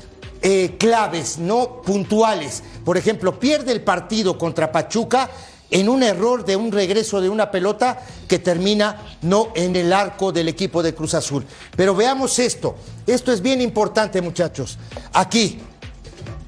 eh, 0.43 0.77
claves, 0.79 1.39
no 1.39 1.83
puntuales. 1.83 2.63
Por 2.85 2.97
ejemplo, 2.97 3.39
pierde 3.39 3.73
el 3.73 3.83
partido 3.83 4.39
contra 4.39 4.73
Pachuca 4.73 5.31
en 5.71 5.89
un 5.89 6.03
error 6.03 6.45
de 6.45 6.57
un 6.57 6.73
regreso 6.73 7.21
de 7.21 7.29
una 7.29 7.51
pelota 7.51 8.01
que 8.27 8.39
termina 8.39 9.17
no 9.23 9.49
en 9.55 9.77
el 9.77 9.93
arco 9.93 10.33
del 10.33 10.49
equipo 10.49 10.83
de 10.83 10.95
Cruz 10.95 11.15
Azul. 11.15 11.45
Pero 11.77 11.95
veamos 11.95 12.39
esto. 12.39 12.77
Esto 13.07 13.33
es 13.33 13.43
bien 13.43 13.61
importante, 13.61 14.23
muchachos. 14.23 14.79
Aquí, 15.13 15.61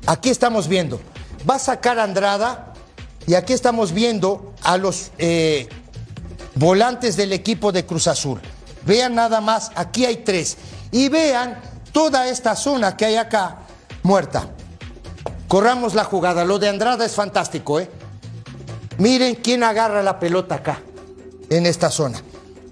aquí 0.06 0.30
estamos 0.30 0.68
viendo. 0.68 1.00
Va 1.48 1.56
a 1.56 1.58
sacar 1.58 1.98
Andrada 1.98 2.74
y 3.26 3.34
aquí 3.34 3.52
estamos 3.52 3.92
viendo 3.92 4.54
a 4.62 4.78
los, 4.78 5.10
eh, 5.18 5.68
volantes 6.54 7.16
del 7.16 7.32
equipo 7.32 7.72
de 7.72 7.84
Cruz 7.86 8.06
Azul. 8.06 8.40
Vean 8.86 9.14
nada 9.14 9.40
más, 9.40 9.70
aquí 9.74 10.04
hay 10.04 10.18
tres. 10.18 10.56
Y 10.92 11.08
vean 11.08 11.60
toda 11.92 12.28
esta 12.28 12.56
zona 12.56 12.96
que 12.96 13.06
hay 13.06 13.16
acá 13.16 13.58
muerta. 14.02 14.48
Corramos 15.48 15.94
la 15.94 16.04
jugada. 16.04 16.44
Lo 16.44 16.58
de 16.58 16.68
Andrada 16.68 17.04
es 17.04 17.12
fantástico, 17.12 17.80
¿eh? 17.80 17.90
Miren 18.98 19.36
quién 19.36 19.62
agarra 19.64 20.02
la 20.02 20.18
pelota 20.20 20.56
acá, 20.56 20.80
en 21.48 21.66
esta 21.66 21.90
zona. 21.90 22.22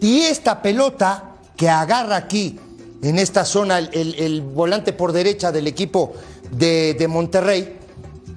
Y 0.00 0.20
esta 0.20 0.60
pelota 0.62 1.32
que 1.56 1.68
agarra 1.68 2.16
aquí, 2.16 2.58
en 3.02 3.18
esta 3.18 3.44
zona, 3.44 3.78
el, 3.78 3.90
el- 3.92 4.14
el 4.16 4.42
volante 4.42 4.92
por 4.92 5.12
derecha 5.12 5.50
del 5.52 5.66
equipo 5.66 6.12
de, 6.50 6.94
de 6.94 7.08
Monterrey, 7.08 7.78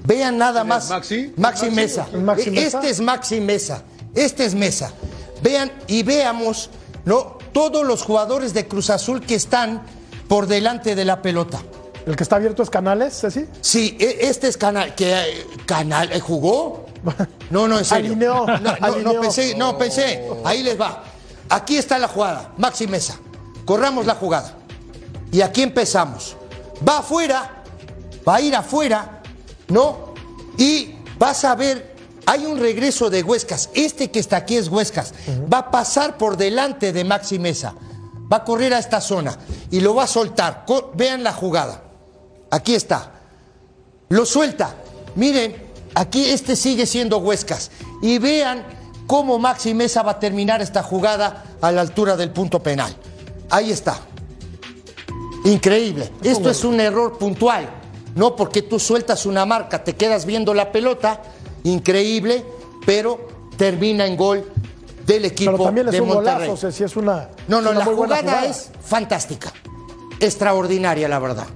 vean 0.06 0.38
nada 0.38 0.64
más. 0.64 0.90
Maxi? 0.90 1.34
Maxi 1.38 1.66
Maxi? 1.66 1.70
Mesa. 1.76 2.08
Maxi 2.18 2.52
Mesa? 2.52 2.78
Este 2.80 2.90
es 2.90 3.02
Maxi 3.02 3.42
Mesa. 3.42 3.84
Este 4.16 4.46
es 4.46 4.56
Mesa. 4.56 4.92
Vean 5.44 5.72
y 5.88 6.04
veamos, 6.04 6.70
¿no? 7.06 7.38
Todos 7.52 7.86
los 7.86 8.02
jugadores 8.04 8.54
de 8.54 8.68
Cruz 8.68 8.90
Azul 8.90 9.22
que 9.22 9.36
están 9.36 9.82
por 10.30 10.48
delante 10.48 10.96
de 10.96 11.04
la 11.06 11.22
pelota. 11.22 11.62
El 12.06 12.16
que 12.16 12.24
está 12.24 12.38
abierto 12.38 12.64
es 12.64 12.70
Canales, 12.70 13.20
Ceci. 13.20 13.46
Sí, 13.62 13.98
e- 14.00 14.20
este 14.22 14.48
es 14.48 14.58
Canal. 14.58 14.96
que 14.96 15.12
eh, 15.14 15.46
Canal 15.66 16.12
eh, 16.12 16.20
¿Jugó? 16.20 16.86
No, 17.50 17.68
no, 17.68 17.80
en 17.80 17.86
serio. 17.86 18.12
Alineó, 18.12 18.46
No, 18.48 18.58
no, 18.60 18.70
alineó. 18.80 19.14
no 19.14 19.22
pensé, 19.22 19.56
no 19.56 19.78
pensé. 19.78 20.28
Ahí 20.46 20.64
les 20.64 20.80
va. 20.80 21.04
Aquí 21.50 21.78
está 21.78 21.98
la 22.00 22.08
jugada. 22.08 22.52
Maxi 22.58 22.88
Mesa. 22.88 23.18
Corramos 23.66 24.06
la 24.06 24.16
jugada. 24.16 24.56
Y 25.32 25.42
aquí 25.42 25.62
empezamos. 25.64 26.36
Va 26.88 27.00
afuera, 27.00 27.64
va 28.28 28.36
a 28.36 28.42
ir 28.42 28.56
afuera, 28.56 29.22
¿no? 29.68 30.14
Y 30.58 30.96
vas 31.20 31.44
a 31.46 31.56
ver, 31.56 31.96
hay 32.26 32.46
un 32.46 32.60
regreso 32.60 33.10
de 33.10 33.22
Huescas. 33.24 33.70
Este 33.74 34.10
que 34.12 34.20
está 34.20 34.38
aquí 34.38 34.56
es 34.58 34.68
Huescas. 34.70 35.14
Va 35.54 35.58
a 35.60 35.72
pasar 35.72 36.18
por 36.18 36.38
delante 36.38 36.94
de 36.94 37.04
Maxi 37.04 37.38
Mesa. 37.40 37.74
Va 38.32 38.38
a 38.38 38.44
correr 38.46 38.74
a 38.74 38.80
esta 38.80 39.02
zona 39.02 39.38
y 39.70 39.80
lo 39.82 39.94
va 39.96 40.04
a 40.04 40.08
soltar. 40.08 40.66
Vean 40.94 41.24
la 41.24 41.34
jugada. 41.34 41.84
Aquí 42.52 42.76
está. 42.76 43.12
Lo 44.10 44.26
suelta. 44.26 44.76
Miren, 45.16 45.56
aquí 45.96 46.30
este 46.30 46.56
sigue 46.56 46.86
siendo 46.86 47.18
Huescas. 47.18 47.72
Y 48.02 48.20
vean 48.20 48.64
cómo 49.08 49.40
Maxi 49.40 49.74
Mesa 49.74 50.04
va 50.04 50.12
a 50.12 50.20
terminar 50.20 50.62
esta 50.62 50.84
jugada 50.84 51.46
a 51.62 51.72
la 51.72 51.82
altura 51.82 52.16
del 52.18 52.30
punto 52.32 52.62
penal. 52.62 52.96
Ahí 53.50 53.72
está. 53.72 54.00
Increíble. 55.46 56.12
Esto 56.24 56.50
es 56.50 56.64
un 56.64 56.80
error 56.80 57.18
puntual. 57.18 57.70
No 58.16 58.36
porque 58.36 58.62
tú 58.62 58.80
sueltas 58.80 59.26
una 59.26 59.46
marca, 59.46 59.84
te 59.84 59.96
quedas 59.96 60.26
viendo 60.26 60.54
la 60.54 60.72
pelota. 60.72 61.22
Increíble, 61.64 62.46
pero 62.86 63.28
termina 63.58 64.06
en 64.06 64.18
gol 64.18 64.46
del 65.06 65.26
equipo 65.26 65.52
Pero 65.52 65.64
también 65.64 65.88
es 65.88 65.94
de 65.94 66.02
un 66.02 66.10
Monterrey. 66.10 66.48
golazo, 66.48 66.68
Ceci, 66.68 66.84
es 66.84 66.96
una. 66.96 67.30
No, 67.48 67.62
no, 67.62 67.72
una 67.72 67.80
la 67.80 67.86
jugada, 67.86 68.46
es 68.46 68.70
fantástica. 68.84 69.52
Extraordinaria, 70.20 71.08
la 71.08 71.20
verdad. 71.20 71.48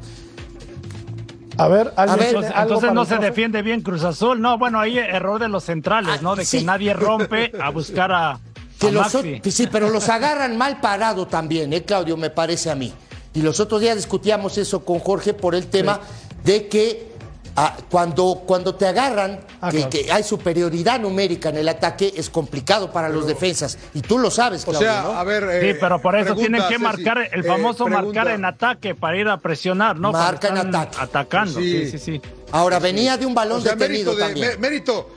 A 1.57 1.67
ver, 1.67 1.93
¿alguien 1.95 2.19
ver, 2.19 2.27
tiene 2.27 2.29
Entonces, 2.29 2.51
algo 2.51 2.61
entonces 2.61 2.89
para 2.89 2.93
no 2.93 3.05
se 3.05 3.17
defiende 3.17 3.61
bien 3.61 3.81
Cruz 3.81 4.03
Azul. 4.03 4.41
No, 4.41 4.57
bueno, 4.57 4.79
ahí 4.79 4.97
error 4.97 5.39
de 5.39 5.49
los 5.49 5.63
centrales, 5.63 6.21
¿no? 6.21 6.35
De 6.35 6.45
que 6.45 6.61
nadie 6.61 6.93
rompe 6.93 7.51
a 7.61 7.69
buscar 7.69 8.11
a, 8.11 8.39
Que 8.79 8.87
a 8.87 8.91
los 8.91 9.13
Maxi. 9.13 9.51
sí, 9.51 9.67
pero 9.71 9.89
los 9.89 10.09
agarran 10.09 10.57
mal 10.57 10.81
parado 10.81 11.27
también, 11.27 11.71
¿eh, 11.73 11.83
Claudio? 11.83 12.17
Me 12.17 12.29
parece 12.29 12.69
a 12.69 12.75
mí. 12.75 12.93
Y 13.33 13.41
los 13.41 13.59
otros 13.59 13.81
días 13.81 13.95
discutíamos 13.95 14.57
eso 14.57 14.83
con 14.83 14.99
Jorge 14.99 15.33
por 15.33 15.55
el 15.55 15.67
tema 15.67 15.99
de 16.43 16.67
que 16.67 17.14
ah, 17.55 17.75
cuando, 17.89 18.43
cuando 18.45 18.75
te 18.75 18.85
agarran, 18.87 19.39
Ah, 19.61 19.69
que, 19.71 19.77
claro. 19.77 19.89
que 19.89 20.11
hay 20.11 20.23
superioridad 20.23 20.99
numérica 20.99 21.49
en 21.49 21.57
el 21.57 21.69
ataque, 21.69 22.13
es 22.15 22.29
complicado 22.29 22.91
para 22.91 23.09
los 23.09 23.25
defensas. 23.25 23.77
Y 23.93 24.01
tú 24.01 24.17
lo 24.19 24.29
sabes, 24.29 24.61
O 24.63 24.71
Claudio, 24.71 24.87
sea, 24.91 25.01
¿no? 25.03 25.11
a 25.11 25.23
ver. 25.23 25.43
Sí, 25.61 25.67
eh, 25.69 25.77
pero 25.79 26.01
por 26.01 26.15
eso 26.15 26.35
pregunta, 26.35 26.41
tienen 26.41 26.61
que 26.63 26.73
Ceci, 26.75 26.83
marcar 26.83 27.29
el 27.31 27.39
eh, 27.39 27.43
famoso 27.43 27.87
marcar 27.87 28.27
en 28.29 28.45
ataque 28.45 28.93
para 28.95 29.17
ir 29.17 29.27
a 29.27 29.37
presionar, 29.37 29.97
¿no? 29.97 30.11
Marca 30.11 30.49
en 30.49 30.57
ataque. 30.57 30.97
Atacando, 30.99 31.59
Sí. 31.59 31.85
sí, 31.85 31.91
sí, 31.91 31.99
sí. 31.99 32.21
Ahora, 32.51 32.79
venía 32.79 33.17
de 33.17 33.25
un 33.25 33.33
balón 33.33 33.59
O 33.59 33.61
sea, 33.61 33.75
detenido 33.75 34.11
mérito 34.13 34.15
de, 34.15 34.23
también. 34.33 34.49
mé- 34.51 34.57
mérito, 34.57 35.09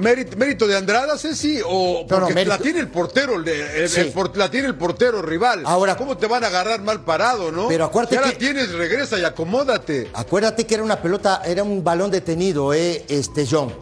mérito, 0.00 0.36
mérito 0.36 0.66
de 0.66 0.76
Andrada, 0.76 1.16
Ceci, 1.18 1.60
o 1.64 1.68
No, 1.68 2.00
no, 2.00 2.06
porque 2.06 2.34
mérito- 2.34 2.48
la 2.56 2.58
tiene 2.58 2.80
el 2.80 2.88
portero, 2.88 3.36
el, 3.36 3.44
de- 3.44 3.84
el- 3.84 3.88
Sí. 3.88 4.00
el 4.00 4.08
por- 4.12 4.36
la 4.36 4.50
tiene 4.50 4.66
el 4.68 4.74
portero 4.74 5.22
rival. 5.22 5.62
Ahora- 5.64 5.96
¿cómo 5.96 6.16
te 6.16 6.26
van 6.26 6.42
a 6.44 6.48
agarrar 6.48 6.80
mal 6.82 7.04
parado, 7.04 7.52
no? 7.52 7.68
Pero 7.68 7.84
acuérdate 7.84 8.16
Si 8.16 8.18
ahora 8.18 8.30
que- 8.32 8.36
tienes, 8.38 8.72
regresa 8.72 9.18
y 9.18 9.24
acomódate. 9.24 10.10
Acuérdate 10.14 10.66
que 10.66 10.74
era 10.74 10.82
una 10.82 11.00
pelota, 11.00 11.42
era 11.44 11.62
un 11.62 11.84
balón 11.84 12.10
detenido, 12.10 12.72
eh, 12.74 13.04
este 13.08 13.46
John. 13.50 13.72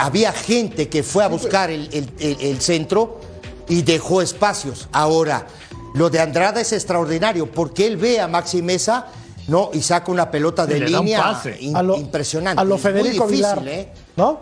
Había 0.00 0.32
gente 0.32 0.88
que 0.88 1.02
fue 1.02 1.22
a 1.22 1.28
buscar 1.28 1.70
el, 1.70 1.88
el- 1.92 2.10
el- 2.18 2.40
el 2.40 2.60
centro 2.62 3.20
y 3.68 3.82
dejó 3.82 4.22
espacios. 4.22 4.88
Ahora, 4.90 5.46
lo 5.94 6.08
de 6.08 6.18
Andrada 6.20 6.60
es 6.62 6.72
extraordinario 6.72 7.46
porque 7.50 7.86
él 7.86 7.96
ve 7.98 8.20
a 8.20 8.26
Maxi 8.28 8.62
Mesa 8.62 9.08
¿no? 9.48 9.70
y 9.74 9.82
saca 9.82 10.10
una 10.12 10.30
pelota 10.30 10.64
de 10.66 10.80
línea 10.80 11.22
pase. 11.22 11.56
in- 11.60 11.76
A 11.76 11.82
lo, 11.82 11.96
impresionante. 11.96 12.60
A 12.60 12.64
lo 12.64 12.76
Es 12.76 12.82
muy 12.84 12.92
Federico 12.92 13.26
difícil, 13.26 13.54
Vilar. 13.58 13.68
¿eh? 13.68 13.88
¿No? 14.16 14.40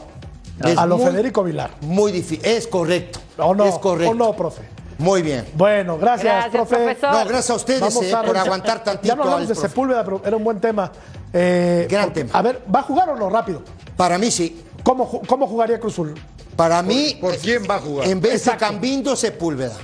Es 0.65 0.77
a 0.79 0.87
lo 0.87 0.97
muy- 0.99 1.07
Federico 1.07 1.43
Vilar. 1.45 1.71
Muy 1.83 2.13
difícil. 2.13 2.45
Es 2.45 2.67
correcto. 2.67 3.21
¿O 3.39 3.55
no? 3.55 3.65
Es 3.65 3.79
correcto. 3.79 4.11
¿O 4.13 4.15
no, 4.15 4.33
profe? 4.35 4.63
Muy 4.99 5.23
bien. 5.23 5.47
Bueno, 5.55 5.97
gracias, 5.97 6.25
Gracias, 6.25 6.53
profe. 6.53 6.77
profesor. 6.77 7.13
No, 7.13 7.19
gracias 7.21 7.51
a 7.51 7.55
ustedes 7.55 7.81
Vamos 7.81 8.03
eh, 8.03 8.17
por 8.27 8.37
aguantar 8.37 8.83
tantito. 8.83 9.07
Ya 9.09 9.15
no 9.15 9.23
hablamos 9.23 9.43
al 9.43 9.49
de 9.49 9.55
profe. 9.55 9.69
Sepúlveda, 9.69 10.05
pero 10.05 10.23
era 10.25 10.37
un 10.37 10.43
buen 10.45 10.61
tema. 10.61 10.91
Eh, 11.33 11.87
Gran 11.89 12.05
porque- 12.07 12.25
tema. 12.25 12.39
A 12.39 12.43
ver, 12.43 12.63
¿va 12.75 12.81
a 12.81 12.83
jugar 12.83 13.09
o 13.11 13.17
no? 13.17 13.31
Rápido. 13.31 13.63
Para 13.97 14.19
mí 14.19 14.31
sí. 14.31 14.65
¿Cómo, 14.83 15.21
cómo 15.27 15.47
jugaría 15.47 15.79
Cruzul? 15.79 16.15
Para 16.57 16.83
mí, 16.83 17.17
¿Por 17.21 17.37
quién 17.37 17.63
va 17.71 17.77
a 17.77 17.79
jugar? 17.79 18.09
en 18.09 18.21
vez 18.21 18.35
Exacto. 18.35 18.65
de 18.65 18.71
Cambindo, 18.73 19.15
Sepúlveda. 19.15 19.77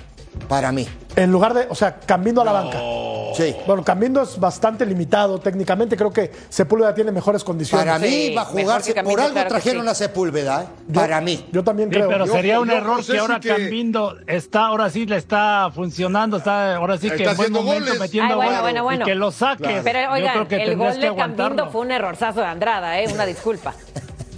Para 0.48 0.72
mí. 0.72 0.88
En 1.14 1.30
lugar 1.30 1.54
de, 1.54 1.66
o 1.70 1.74
sea, 1.76 2.00
Cambindo 2.00 2.40
a 2.40 2.44
la 2.44 2.52
banca. 2.52 2.78
Sí. 3.34 3.54
Bueno, 3.66 3.82
Cambindo 3.84 4.22
es 4.22 4.38
bastante 4.38 4.86
limitado 4.86 5.38
técnicamente. 5.38 5.96
Creo 5.96 6.12
que 6.12 6.30
Sepúlveda 6.48 6.94
tiene 6.94 7.12
mejores 7.12 7.42
condiciones. 7.44 7.84
Para 7.86 7.98
Sí, 7.98 8.28
mí 8.30 8.34
va 8.34 8.42
a 8.42 8.44
mejor 8.46 8.60
jugar. 8.62 8.82
que 8.82 8.94
Por 9.02 9.20
algo 9.20 9.32
claro 9.34 9.48
trajeron 9.48 9.84
sí. 9.84 9.88
a 9.90 9.94
Sepúlveda, 9.94 10.62
¿eh? 10.62 10.66
Yo- 10.88 11.00
Para 11.00 11.20
mí. 11.20 11.46
Yo 11.52 11.64
también 11.64 11.88
Sí, 11.90 11.94
creo. 11.96 12.08
pero 12.08 12.26
Yo- 12.26 12.32
sería 12.32 12.60
un 12.60 12.68
yo 12.68 12.74
error 12.76 12.96
no 12.98 13.02
sé 13.02 13.12
que 13.12 13.18
ahora 13.18 13.34
si 13.36 13.40
que- 13.40 13.48
Cambindo 13.48 14.16
está, 14.26 14.66
ahora 14.66 14.90
sí 14.90 15.06
le 15.06 15.16
está 15.16 15.70
funcionando, 15.74 16.36
está 16.38 16.76
ahora 16.76 16.96
sí 16.98 17.08
que 17.10 17.16
Está 17.16 17.30
en 17.32 17.36
buen 17.36 17.46
haciendo 17.52 17.62
momento 17.62 17.84
goles. 17.86 18.00
metiendo 18.00 18.30
Ay, 18.30 18.36
bueno, 18.36 18.50
goles. 18.50 18.62
bueno, 18.62 18.82
bueno. 18.84 19.02
Y 19.04 19.08
que 19.08 19.14
lo 19.14 19.30
saque. 19.32 19.80
Pero 19.84 20.00
Yo 20.00 20.12
oigan, 20.12 20.32
creo 20.32 20.48
que 20.48 20.62
el 20.62 20.76
gol 20.76 21.00
de 21.00 21.14
Cambindo 21.14 21.70
fue 21.70 21.80
un 21.82 21.90
errorzazo 21.90 22.40
de 22.40 22.46
Andrada, 22.46 23.00
¿eh? 23.00 23.06
Una 23.12 23.26
disculpa. 23.26 23.74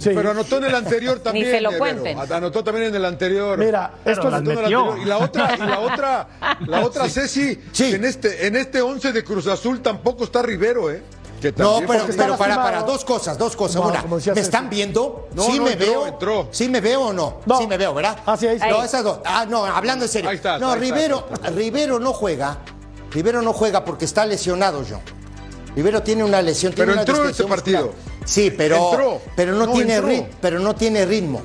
Sí. 0.09 0.15
Pero 0.15 0.31
anotó 0.31 0.57
en 0.57 0.63
el 0.65 0.75
anterior 0.75 1.19
también. 1.23 1.51
se 1.51 1.61
lo 1.61 1.77
cuenten. 1.77 2.17
Anotó 2.19 2.63
también 2.63 2.87
en 2.87 2.95
el 2.95 3.05
anterior. 3.05 3.57
Mira, 3.57 3.93
esto 4.05 4.27
es. 4.27 4.33
Anotó 4.33 4.51
en 4.51 4.57
el 4.57 4.63
metió. 4.63 4.79
anterior. 4.91 4.99
Y 5.05 5.09
la 5.09 5.17
otra, 5.17 5.55
y 5.55 5.59
la 5.59 5.79
otra, 5.79 6.27
la 6.67 6.85
otra 6.85 7.09
Ceci, 7.09 7.59
Sí. 7.71 7.93
en 7.95 8.05
este, 8.05 8.47
en 8.47 8.55
este 8.55 8.81
11 8.81 9.11
de 9.11 9.23
Cruz 9.23 9.47
Azul 9.47 9.81
tampoco 9.81 10.23
está 10.23 10.41
Rivero, 10.41 10.89
¿eh? 10.91 11.03
Que 11.41 11.53
No, 11.55 11.81
pero, 11.87 12.05
pero 12.17 12.35
para, 12.35 12.55
para 12.55 12.81
dos 12.81 13.05
cosas, 13.05 13.37
dos 13.37 13.55
cosas. 13.55 13.75
No, 13.75 13.89
Una, 13.89 14.03
¿me 14.33 14.41
están 14.41 14.71
viendo? 14.71 15.29
No, 15.35 15.43
¿Sí 15.43 15.57
no, 15.59 15.65
me 15.65 15.73
entró, 15.73 15.87
veo? 15.87 16.07
entró. 16.07 16.47
¿Sí 16.51 16.67
me 16.67 16.81
veo 16.81 17.01
o 17.01 17.13
no? 17.13 17.41
No. 17.45 17.59
Sí 17.59 17.67
me 17.67 17.77
veo, 17.77 17.93
¿verdad? 17.93 18.17
Ah, 18.25 18.35
sí, 18.35 18.47
ahí 18.47 18.55
está. 18.55 18.69
No, 18.69 18.83
esas 18.83 19.03
dos. 19.03 19.19
Ah, 19.23 19.45
no, 19.47 19.63
hablando 19.63 20.05
en 20.05 20.09
serio. 20.09 20.31
Ahí 20.31 20.37
está, 20.37 20.57
no, 20.57 20.71
ahí 20.71 20.81
está, 20.81 20.95
Rivero, 20.95 21.27
Rivero 21.55 21.99
no 21.99 22.11
juega. 22.13 22.57
Rivero 23.11 23.43
no 23.43 23.53
juega 23.53 23.85
porque 23.85 24.05
está 24.05 24.25
lesionado, 24.25 24.83
John. 24.89 24.99
Rivero 25.77 26.01
tiene 26.01 26.23
una 26.23 26.41
lesión. 26.41 26.73
tiene 26.73 26.91
Pero 26.91 26.93
una 26.93 27.01
entró 27.03 27.23
en 27.23 27.29
este 27.29 27.43
partido. 27.45 27.85
muscular. 27.85 28.07
Sí, 28.25 28.51
pero, 28.51 28.89
Entró. 28.91 29.21
pero 29.35 29.53
no, 29.53 29.67
No, 29.67 29.71
tiene 29.73 29.93
entró. 29.95 30.09
ritmo. 30.09 30.27
Pero 30.41 30.59
no 30.59 30.73
tiene 30.75 31.05
ritmo. 31.05 31.41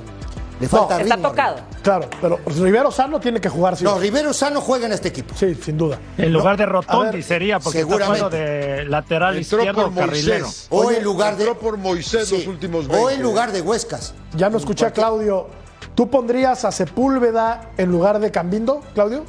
Le 0.59 0.69
falta 0.69 1.01
Está 1.03 1.17
ritmo. 1.17 1.29
tocado. 1.31 1.57
Claro, 1.83 2.09
pero 2.21 2.39
Rivero 2.47 2.91
Sano 2.91 3.21
tiene 3.21 3.41
que 3.41 3.49
jugar. 3.51 3.77
Sí, 3.77 3.85
No, 3.85 3.99
Rivero 3.99 4.33
Sano 4.33 4.61
juega 4.63 4.87
en 4.87 4.93
este 4.93 5.09
equipo. 5.09 5.35
sí 5.37 5.55
sin 5.57 5.77
duda. 5.77 5.99
En 6.17 6.33
lugar 6.33 6.57
de 6.57 6.65
Rotondi 6.65 7.17
ver, 7.17 7.23
sería, 7.25 7.59
porque 7.61 7.81
está 7.81 7.91
seguramente. 7.91 8.25
jugando 8.25 8.37
de 8.37 8.85
lateral 8.87 9.37
Entró 9.37 9.59
izquierdo 9.59 9.85
por 9.91 9.95
carrilero. 10.07 10.45
Moisés. 10.47 10.67
O 10.71 10.79
Oye, 10.87 10.97
en 10.97 11.05
lugar 11.05 11.37
de. 11.37 11.45
entró 11.45 11.59
por 11.61 11.77
Moisés 11.77 12.33
los 12.33 12.47
últimos 12.47 12.87
O 12.87 12.89
20. 12.89 13.15
en 13.15 13.23
lugar 13.23 13.53
de 13.53 13.61
Huescas. 13.61 14.15
Ya 14.35 14.49
no 14.49 14.57
escuché 14.57 14.87
a 14.87 14.93
Claudio. 14.93 15.49
¿Tú 15.95 16.09
pondrías 16.09 16.65
a 16.65 16.73
Sepúlveda 16.73 17.73
en 17.77 17.91
lugar 17.91 18.19
de 18.19 18.31
Cambindo, 18.31 18.81
Claudio? 18.95 19.25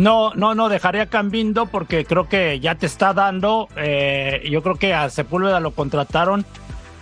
No, 0.00 0.32
no, 0.34 0.54
no, 0.54 0.68
dejaría 0.68 1.06
Cambindo 1.06 1.66
porque 1.66 2.04
creo 2.04 2.28
que 2.28 2.58
ya 2.60 2.74
te 2.74 2.86
está 2.86 3.12
dando. 3.12 3.68
eh, 3.76 4.42
yo 4.50 4.62
creo 4.62 4.76
que 4.76 4.94
a 4.94 5.10
Sepúlveda 5.10 5.60
lo 5.60 5.72
contrataron 5.72 6.44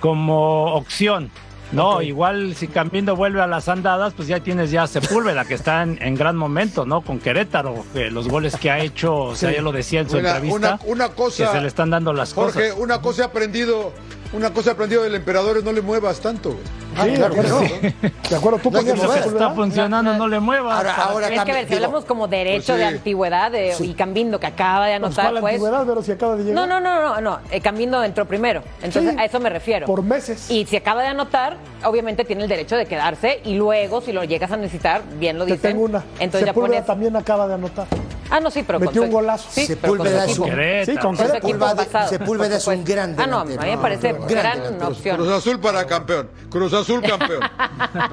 como 0.00 0.74
opción. 0.74 1.30
No, 1.70 2.00
igual 2.00 2.54
si 2.54 2.66
Cambindo 2.66 3.14
vuelve 3.14 3.42
a 3.42 3.46
las 3.46 3.68
andadas, 3.68 4.14
pues 4.14 4.26
ya 4.26 4.40
tienes 4.40 4.70
ya 4.70 4.84
a 4.84 4.86
Sepúlveda, 4.86 5.44
que 5.44 5.52
está 5.52 5.82
en, 5.82 5.98
en 6.00 6.14
gran 6.14 6.34
momento, 6.34 6.86
¿no? 6.86 7.02
Con 7.02 7.18
Querétaro, 7.18 7.84
que 7.92 8.10
los 8.10 8.26
goles 8.26 8.56
que 8.56 8.70
ha 8.70 8.78
hecho, 8.78 9.14
o 9.16 9.36
sea, 9.36 9.50
Sí. 9.50 9.56
ya 9.56 9.62
lo 9.62 9.70
decía 9.70 10.00
en 10.00 10.08
su 10.08 10.16
Una- 10.16 10.30
entrevista, 10.30 10.78
una- 10.86 10.92
una 10.94 11.08
cosa- 11.10 11.44
que 11.44 11.52
se 11.52 11.60
le 11.60 11.68
están 11.68 11.90
dando 11.90 12.14
las 12.14 12.32
Jorge, 12.32 12.70
cosas. 12.70 12.82
una 12.82 13.02
cosa 13.02 13.22
he 13.22 13.24
aprendido 13.26 13.92
Una 14.30 14.52
cosa 14.52 14.72
aprendido 14.72 15.02
del 15.04 15.14
emperador 15.14 15.56
es 15.56 15.64
no 15.64 15.72
le 15.72 15.80
muevas 15.80 16.20
tanto, 16.20 16.50
güey. 16.50 17.10
Sí, 17.10 17.14
claro 17.16 17.34
de 17.34 17.40
que 17.40 17.46
acuerdo. 17.46 17.60
no. 18.02 18.28
De 18.28 18.36
acuerdo, 18.36 18.58
tú 18.58 18.70
No 18.70 18.78
que 18.80 18.84
ponías 18.90 18.96
mover. 18.98 19.18
esa 19.20 19.28
Está 19.28 19.32
¿verdad? 19.40 19.54
funcionando, 19.54 20.14
no 20.14 20.28
le 20.28 20.40
muevas. 20.40 20.76
Ahora, 20.76 20.94
ahora 20.96 21.26
Es 21.26 21.32
que 21.32 21.34
a 21.34 21.38
también, 21.44 21.56
ver, 21.58 21.68
si 21.68 21.74
hablamos 21.76 22.04
como 22.04 22.28
derecho 22.28 22.72
Pues 22.74 22.78
de 22.78 22.88
sí. 22.88 22.94
antigüedad 22.96 23.50
de, 23.50 23.74
y 23.80 23.94
Cambindo, 23.94 24.38
que 24.38 24.46
acaba 24.46 24.86
de 24.86 24.98
Pues, 25.00 25.06
anotar, 25.18 25.30
¿Cuál 25.30 25.40
pues. 25.40 25.54
antigüedad, 25.54 25.84
pero 25.86 26.02
si 26.02 26.12
acaba 26.12 26.36
de 26.36 26.44
llegar? 26.44 26.54
No, 26.54 26.66
no, 26.66 26.80
no, 26.80 27.02
no, 27.14 27.20
no. 27.22 27.38
eh, 27.50 27.60
Cambindo 27.62 28.04
entró 28.04 28.26
primero. 28.26 28.62
Entonces, 28.82 29.12
Sí, 29.12 29.18
a 29.18 29.24
eso 29.24 29.40
me 29.40 29.48
refiero. 29.48 29.86
por 29.86 30.02
meses. 30.02 30.50
Y 30.50 30.66
si 30.66 30.76
acaba 30.76 31.00
de 31.02 31.08
anotar, 31.08 31.56
obviamente 31.84 32.24
tiene 32.26 32.42
el 32.42 32.48
derecho 32.48 32.76
de 32.76 32.84
quedarse 32.84 33.40
y 33.44 33.54
luego, 33.54 34.02
si 34.02 34.12
lo 34.12 34.24
llegas 34.24 34.52
a 34.52 34.56
necesitar, 34.58 35.02
bien 35.18 35.38
lo 35.38 35.46
Te 35.46 35.52
dicen. 35.52 35.72
tengo 35.72 35.84
una. 35.84 36.04
Entonces 36.18 36.40
ya 36.40 36.52
Sepúlveda 36.52 36.72
pones. 36.74 36.86
también 36.86 37.16
acaba 37.16 37.48
de 37.48 37.54
anotar. 37.54 37.86
Ah, 38.30 38.40
no, 38.40 38.50
sí, 38.50 38.62
pero 38.66 38.78
Metió 38.78 39.02
un 39.02 39.10
golazo. 39.10 39.48
Sí, 39.50 39.66
Sepúlveda 39.66 40.24
es 40.26 40.38
un- 40.38 40.44
Querétaro. 40.50 40.98
Sí, 40.98 41.02
con 41.06 41.16
Sepúlveda- 41.16 42.08
Sepúlveda 42.08 42.56
es 42.56 42.66
un 42.66 42.84
gran 42.84 43.14
Ah, 43.18 43.26
no, 43.26 43.38
a 43.40 43.44
mí 43.44 43.56
me 43.58 43.78
parece 43.78 44.12
Gran 44.12 44.26
gran 44.28 44.58
delantero. 44.58 44.88
opción. 44.90 45.16
Cruz 45.16 45.28
Azul 45.30 45.60
para 45.60 45.86
campeón. 45.86 46.28
Cruz 46.50 46.72
Azul 46.72 47.02
campeón. 47.08 47.40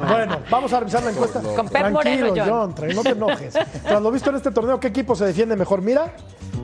Bueno, 0.08 0.40
vamos 0.50 0.72
a 0.74 0.80
revisar 0.80 1.04
la 1.04 1.12
encuesta. 1.12 1.42
Con 1.42 1.68
Pep 1.70 1.90
Moreno, 1.92 2.00
Tranquilo, 2.34 2.46
John. 2.46 2.74
John, 2.78 2.96
no 2.96 3.04
te 3.04 3.10
enojes. 3.10 3.54
Tras 3.84 4.02
lo 4.02 4.12
visto 4.12 4.30
en 4.30 4.36
este 4.38 4.52
torneo, 4.52 4.80
¿qué 4.80 4.88
equipo 4.88 5.16
se 5.16 5.26
defiende 5.26 5.56
mejor? 5.56 5.82
Mira, 5.82 6.14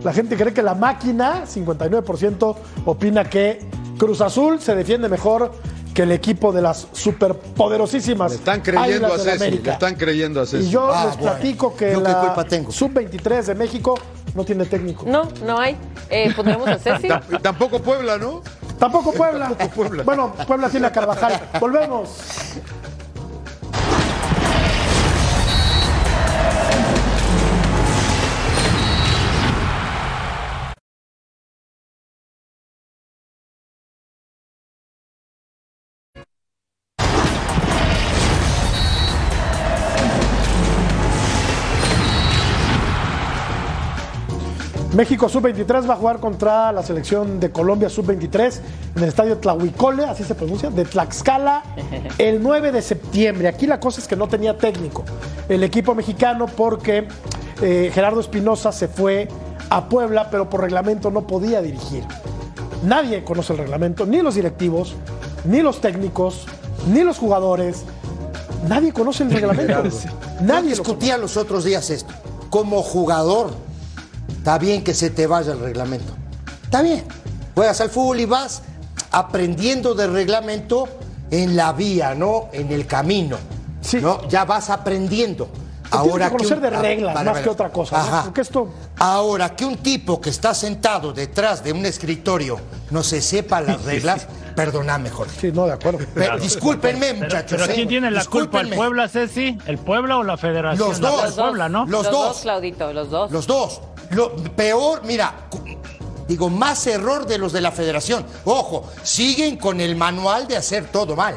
la 0.04 0.14
gente 0.14 0.36
cree 0.38 0.54
que 0.54 0.62
la 0.64 0.74
máquina, 0.76 1.46
59%, 1.46 2.56
opina 2.86 3.26
que 3.26 3.60
Cruz 3.98 4.22
Azul 4.22 4.60
se 4.62 4.74
defiende 4.76 5.10
mejor 5.10 5.52
que 5.94 6.04
el 6.04 6.12
equipo 6.12 6.52
de 6.52 6.62
las 6.62 6.88
superpoderosísimas 6.94 8.32
Le 8.32 8.38
están 8.38 8.62
creyendo 8.62 9.14
a 9.14 9.18
Ceci. 9.18 9.52
Le 9.52 9.72
están 9.72 9.96
creyendo 9.96 10.42
a 10.42 10.46
Ceci. 10.46 10.66
Y 10.68 10.70
yo 10.70 10.92
Ah, 10.92 11.06
les 11.06 11.18
bueno. 11.18 11.32
platico 11.38 11.76
que 11.76 11.92
¿Yo 11.94 12.02
la 12.02 12.20
culpa 12.20 12.44
tengo? 12.46 12.72
sub-23 12.72 13.44
de 13.44 13.56
México 13.56 13.98
no 14.34 14.44
tiene 14.46 14.66
técnico. 14.66 15.06
No, 15.08 15.28
no 15.46 15.60
hay. 15.60 15.78
Eh, 16.10 16.32
pondremos 16.36 16.68
a 16.68 16.78
Ceci. 16.78 17.08
Y 17.32 17.38
tampoco 17.40 17.80
Puebla, 17.82 18.18
¿no? 18.18 18.42
Tampoco 18.80 19.12
Puebla. 19.12 19.48
Tampoco 19.50 19.70
Puebla. 19.76 20.04
Bueno, 20.04 20.34
Puebla 20.48 20.70
tiene 20.70 20.88
a 20.88 20.92
Carvajal. 20.92 21.40
Volvemos. 21.60 22.10
México 44.94 45.30
Sub-23 45.30 45.90
va 45.90 45.94
a 45.94 45.98
jugar 45.98 46.20
contra 46.20 46.72
la 46.74 46.84
selección 46.84 47.40
de 47.40 47.50
Colombia 47.50 47.90
Sub-23 47.90 48.60
en 48.98 49.04
el 49.04 49.08
estadio 49.08 49.38
Tlahuicole, 49.38 50.04
así 50.04 50.26
se 50.26 50.36
pronuncia, 50.36 50.70
de 50.70 50.84
Tlaxcala, 50.84 51.64
el 52.18 52.44
9 52.44 52.74
de 52.74 52.82
septiembre. 52.82 53.48
Aquí 53.48 53.68
la 53.68 53.80
cosa 53.80 54.02
es 54.02 54.08
que 54.08 54.18
no 54.18 54.28
tenía 54.28 54.58
técnico 54.58 55.06
el 55.48 55.64
equipo 55.64 55.96
mexicano 55.96 56.46
porque 56.46 57.08
eh, 57.62 57.90
Gerardo 57.94 58.20
Espinosa 58.20 58.74
se 58.74 58.90
fue 58.90 59.30
a 59.70 59.88
Puebla, 59.88 60.30
pero 60.30 60.50
por 60.50 60.60
reglamento 60.60 61.10
no 61.10 61.26
podía 61.26 61.62
dirigir. 61.62 62.04
Nadie 62.84 63.24
conoce 63.24 63.54
el 63.54 63.60
reglamento, 63.60 64.06
ni 64.06 64.22
los 64.22 64.36
directivos, 64.36 64.96
ni 65.46 65.62
los 65.62 65.80
técnicos, 65.80 66.48
ni 66.92 67.04
los 67.04 67.18
jugadores. 67.18 67.86
Nadie 68.68 68.92
conoce 68.92 69.24
el 69.24 69.32
reglamento. 69.32 69.84
Yo 69.84 70.10
Nadie 70.42 70.72
lo 70.72 70.76
discutía 70.76 71.18
los 71.18 71.38
otros 71.38 71.64
días 71.64 71.90
esto. 71.90 72.14
Como 72.50 72.82
jugador, 72.82 73.52
está 74.42 74.58
bien 74.58 74.84
que 74.84 74.96
se 74.96 75.12
te 75.12 75.28
vaya 75.28 75.52
el 75.54 75.60
reglamento. 75.60 76.14
Está 76.64 76.82
bien. 76.82 77.04
Juegas 77.54 77.80
al 77.80 77.92
fútbol 77.92 78.20
y 78.22 78.26
vas 78.26 78.64
aprendiendo 79.12 79.94
del 79.94 80.12
reglamento 80.14 80.88
en 81.30 81.56
la 81.56 81.74
vía, 81.74 82.16
¿no? 82.16 82.50
En 82.52 82.72
el 82.72 82.88
camino. 82.88 83.38
Sí. 83.82 84.00
¿no? 84.02 84.28
Ya 84.30 84.46
vas 84.46 84.70
aprendiendo. 84.72 85.48
tienes 85.92 86.14
que 86.14 86.30
conocer 86.32 86.58
un- 86.58 86.64
de 86.64 86.70
reglas 86.70 87.14
vale, 87.14 87.32
más 87.32 87.42
que 87.42 87.50
otra 87.50 87.70
cosa, 87.70 87.98
¿no? 87.98 88.04
Ajá. 88.04 88.24
Porque 88.24 88.42
esto- 88.42 88.70
Ahora 88.98 89.56
que 89.56 89.66
un 89.66 89.78
tipo 89.78 90.20
que 90.22 90.30
está 90.30 90.54
sentado 90.54 91.12
detrás 91.14 91.64
de 91.64 91.72
un 91.74 91.86
escritorio 91.86 92.58
no 92.92 93.04
se 93.04 93.22
sepa 93.22 93.60
las 93.62 93.84
reglas, 93.86 94.28
perdóname, 94.56 95.10
Jorge. 95.10 95.38
Sí, 95.42 95.52
no, 95.52 95.66
de 95.66 95.74
acuerdo. 95.74 96.00
Pero, 96.16 96.38
discúlpenme, 96.40 97.08
Pero, 97.16 97.24
muchachos. 97.26 97.60
pero 97.60 97.66
¿eh? 97.72 97.76
¿quién 97.76 97.88
tiene 97.90 98.10
la 98.12 98.24
culpa? 98.26 98.62
¿El. 98.62 98.70
Puebla, 98.74 99.08
Ceci? 99.10 99.58
¿El 99.66 99.78
Puebla 99.80 100.18
o 100.18 100.24
la 100.24 100.38
Federación? 100.38 100.88
Los 100.90 101.00
La- 101.02 101.10
dos. 101.10 101.26
El 101.26 101.34
Puebla, 101.34 101.68
¿no? 101.70 101.80
Los 101.86 101.90
Los 101.90 102.04
dos. 102.12 102.28
dos, 102.28 102.42
Claudito, 102.44 102.94
los 102.94 103.10
dos. 103.10 103.32
Los 103.32 103.48
dos. 103.48 103.82
Lo 104.14 104.34
peor, 104.36 105.02
mira, 105.06 105.34
digo, 106.28 106.50
más 106.50 106.86
error 106.88 107.26
de 107.26 107.38
los 107.38 107.54
de 107.54 107.62
la 107.62 107.72
federación. 107.72 108.26
Ojo, 108.46 108.90
siguen 109.04 109.58
con 109.58 109.80
el 109.82 109.96
manual 109.96 110.48
de 110.48 110.58
hacer 110.58 110.86
todo 110.92 111.16
mal. 111.16 111.36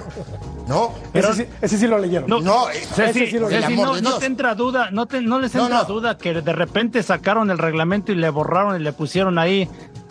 ¿No? 0.66 0.94
Pero- 1.12 1.28
ese, 1.32 1.44
sí, 1.44 1.50
ese 1.60 1.78
sí 1.78 1.86
lo 1.86 1.98
leyeron. 1.98 2.42
No, 2.42 2.70
eh, 2.70 2.82
ese 2.96 3.26
sí 3.26 3.38
lo- 3.38 3.48
amor 3.48 3.86
no, 3.88 3.94
no 3.96 4.00
Dios. 4.00 4.18
te 4.18 4.24
entra 4.26 4.54
duda, 4.54 4.88
no, 4.90 5.04
te- 5.04 5.20
no 5.20 5.38
les 5.38 5.54
No, 5.54 5.64
entra 5.64 5.80
no. 5.80 5.84
duda 5.84 6.16
que 6.16 6.32
de 6.32 6.52
repente 6.54 7.02
sacaron 7.02 7.50
el 7.50 7.58
reglamento 7.58 8.12
y 8.12 8.14
le 8.14 8.30
borraron 8.30 8.80
y 8.80 8.82
le 8.82 8.94
pusieron 8.94 9.38
ahí 9.38 9.68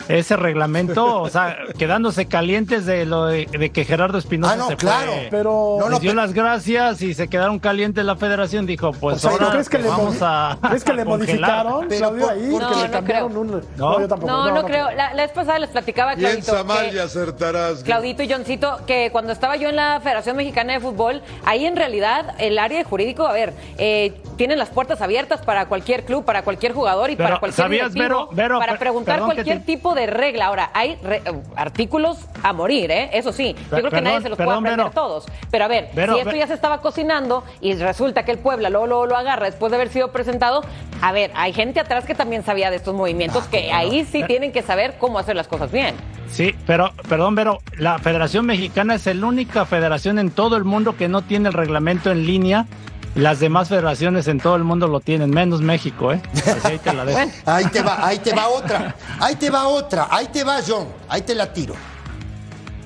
ese 0.08 0.36
reglamento, 0.36 1.22
o 1.22 1.28
sea, 1.30 1.56
quedándose 1.78 2.26
calientes 2.26 2.84
de 2.84 3.06
lo 3.06 3.26
de, 3.26 3.46
de 3.46 3.70
que 3.70 3.84
Gerardo 3.84 4.18
Espinosa 4.18 4.52
Ah, 4.52 4.56
no, 4.56 4.68
se 4.68 4.76
claro, 4.76 5.12
fue. 5.12 5.28
pero- 5.30 5.76
No, 5.78 5.84
Les 5.84 5.90
no, 5.92 5.98
dio 6.00 6.10
pero- 6.10 6.20
las 6.22 6.32
gracias 6.34 7.00
y 7.00 7.14
se 7.14 7.28
quedaron 7.28 7.58
calientes 7.58 8.04
la 8.04 8.14
federación, 8.16 8.66
dijo, 8.66 8.92
pues 8.92 9.16
O 9.16 9.18
sea, 9.20 9.30
ahora 9.30 9.50
¿crees 9.52 9.68
que 9.70 9.78
le, 9.78 9.88
vamos 9.88 10.16
a 10.20 10.58
¿crees 10.68 10.84
que 10.84 10.92
le 10.92 11.02
a 11.02 11.04
modificaron, 11.06 11.86
Pero 11.88 12.10
por- 12.18 12.30
ahí? 12.30 12.48
porque- 12.50 12.66
que 12.66 12.74
No, 12.74 12.80
le 12.82 12.86
no 12.88 12.92
cambiaron 12.92 13.28
creo. 13.30 13.40
un... 13.40 13.62
No. 13.76 14.00
yo 14.00 14.08
tampoco. 14.08 14.32
No, 14.32 14.50
no, 14.50 14.64
creo. 14.64 14.90
La, 14.90 15.14
la 15.14 15.22
vez 15.22 15.32
pasada 15.32 15.58
les 15.58 15.70
platicaba, 15.70 16.14
Claudito. 16.16 16.42
Piensa 16.52 16.64
mal 16.64 16.90
que- 16.90 16.96
y 16.96 16.98
acertarás. 16.98 17.82
Claudito 17.82 18.22
y 18.22 18.30
Johncito, 18.30 18.80
que 18.86 19.08
cuando 19.10 19.32
estaba 19.32 19.56
yo 19.56 19.68
en 19.70 19.76
la 19.76 20.00
Federación 20.02 20.36
Mexicana 20.36 20.74
de 20.74 20.80
Fútbol, 20.80 21.22
ahí 21.46 21.64
en 21.64 21.76
realidad 21.76 22.34
el 22.38 22.58
área 22.58 22.78
de 22.78 22.84
jurídico, 22.84 23.26
a 23.26 23.32
ver, 23.32 23.54
eh, 23.78 24.12
tienen 24.36 24.58
las 24.58 24.68
puertas 24.68 25.00
abiertas 25.00 25.40
para 25.42 25.66
cualquier 25.66 26.04
club, 26.04 26.24
para 26.24 26.42
cualquier 26.42 26.72
jugador 26.72 27.08
y 27.10 27.16
Pero, 27.16 27.28
para 27.28 27.40
cualquier 27.40 27.64
¿sabías, 27.64 27.92
directivo, 27.94 28.26
Vero- 28.26 28.36
Vero, 28.36 28.58
para 28.58 28.78
preguntar 28.78 29.20
cualquier 29.20 29.60
te- 29.60 29.64
tipo 29.64 29.93
de 29.94 30.06
regla. 30.06 30.46
Ahora, 30.46 30.70
hay 30.74 30.96
re- 31.02 31.22
eh, 31.24 31.32
artículos 31.56 32.18
a 32.42 32.52
morir, 32.52 32.90
¿eh? 32.90 33.10
Eso 33.12 33.32
sí. 33.32 33.54
Yo 33.54 33.68
creo 33.70 33.84
que 33.84 33.90
perdón, 33.90 34.04
nadie 34.04 34.20
se 34.22 34.28
los 34.28 34.36
puede 34.36 34.50
aprender 34.50 34.90
todos. 34.90 35.26
Pero 35.50 35.64
a 35.64 35.68
ver, 35.68 35.88
si 35.94 36.18
esto 36.20 36.36
ya 36.36 36.46
se 36.46 36.54
estaba 36.54 36.80
cocinando 36.80 37.44
y 37.60 37.74
resulta 37.74 38.24
que 38.24 38.32
el 38.32 38.38
Puebla 38.38 38.70
luego, 38.70 38.86
luego 38.86 39.06
lo 39.06 39.16
agarra 39.16 39.46
después 39.46 39.70
de 39.70 39.76
haber 39.76 39.88
sido 39.88 40.12
presentado, 40.12 40.62
a 41.00 41.12
ver, 41.12 41.30
hay 41.34 41.52
gente 41.52 41.80
atrás 41.80 42.04
que 42.04 42.14
también 42.14 42.44
sabía 42.44 42.70
de 42.70 42.76
estos 42.76 42.94
movimientos 42.94 43.44
que 43.48 43.72
ahí 43.72 44.04
sí 44.04 44.22
tienen 44.24 44.52
que 44.52 44.62
saber 44.62 44.96
cómo 44.98 45.18
hacer 45.18 45.36
las 45.36 45.48
cosas 45.48 45.70
bien. 45.72 45.94
Sí, 46.30 46.54
pero, 46.66 46.92
perdón, 47.08 47.34
pero 47.36 47.58
la 47.78 47.98
Federación 47.98 48.46
Mexicana 48.46 48.94
es 48.96 49.06
la 49.06 49.26
única 49.26 49.66
federación 49.66 50.18
en 50.18 50.30
todo 50.30 50.56
el 50.56 50.64
mundo 50.64 50.96
que 50.96 51.06
no 51.08 51.22
tiene 51.22 51.48
el 51.48 51.54
reglamento 51.54 52.10
en 52.10 52.26
línea. 52.26 52.66
Las 53.14 53.38
demás 53.38 53.68
federaciones 53.68 54.26
en 54.26 54.40
todo 54.40 54.56
el 54.56 54.64
mundo 54.64 54.88
lo 54.88 54.98
tienen, 55.00 55.30
menos 55.30 55.60
México, 55.60 56.12
¿eh? 56.12 56.20
Así 56.34 56.50
ahí 56.68 56.78
te 56.78 56.92
la 56.92 57.04
dejo. 57.04 57.18
Bueno. 57.18 57.32
Ahí 57.46 57.64
te 57.66 57.80
va, 57.82 58.06
ahí 58.06 58.18
te 58.18 58.32
va 58.34 58.48
otra. 58.48 58.96
Ahí 59.20 59.36
te 59.36 59.50
va 59.50 59.68
otra. 59.68 60.08
Ahí 60.10 60.26
te 60.32 60.42
va, 60.42 60.58
John. 60.66 60.88
Ahí 61.08 61.22
te 61.22 61.34
la 61.34 61.52
tiro. 61.52 61.74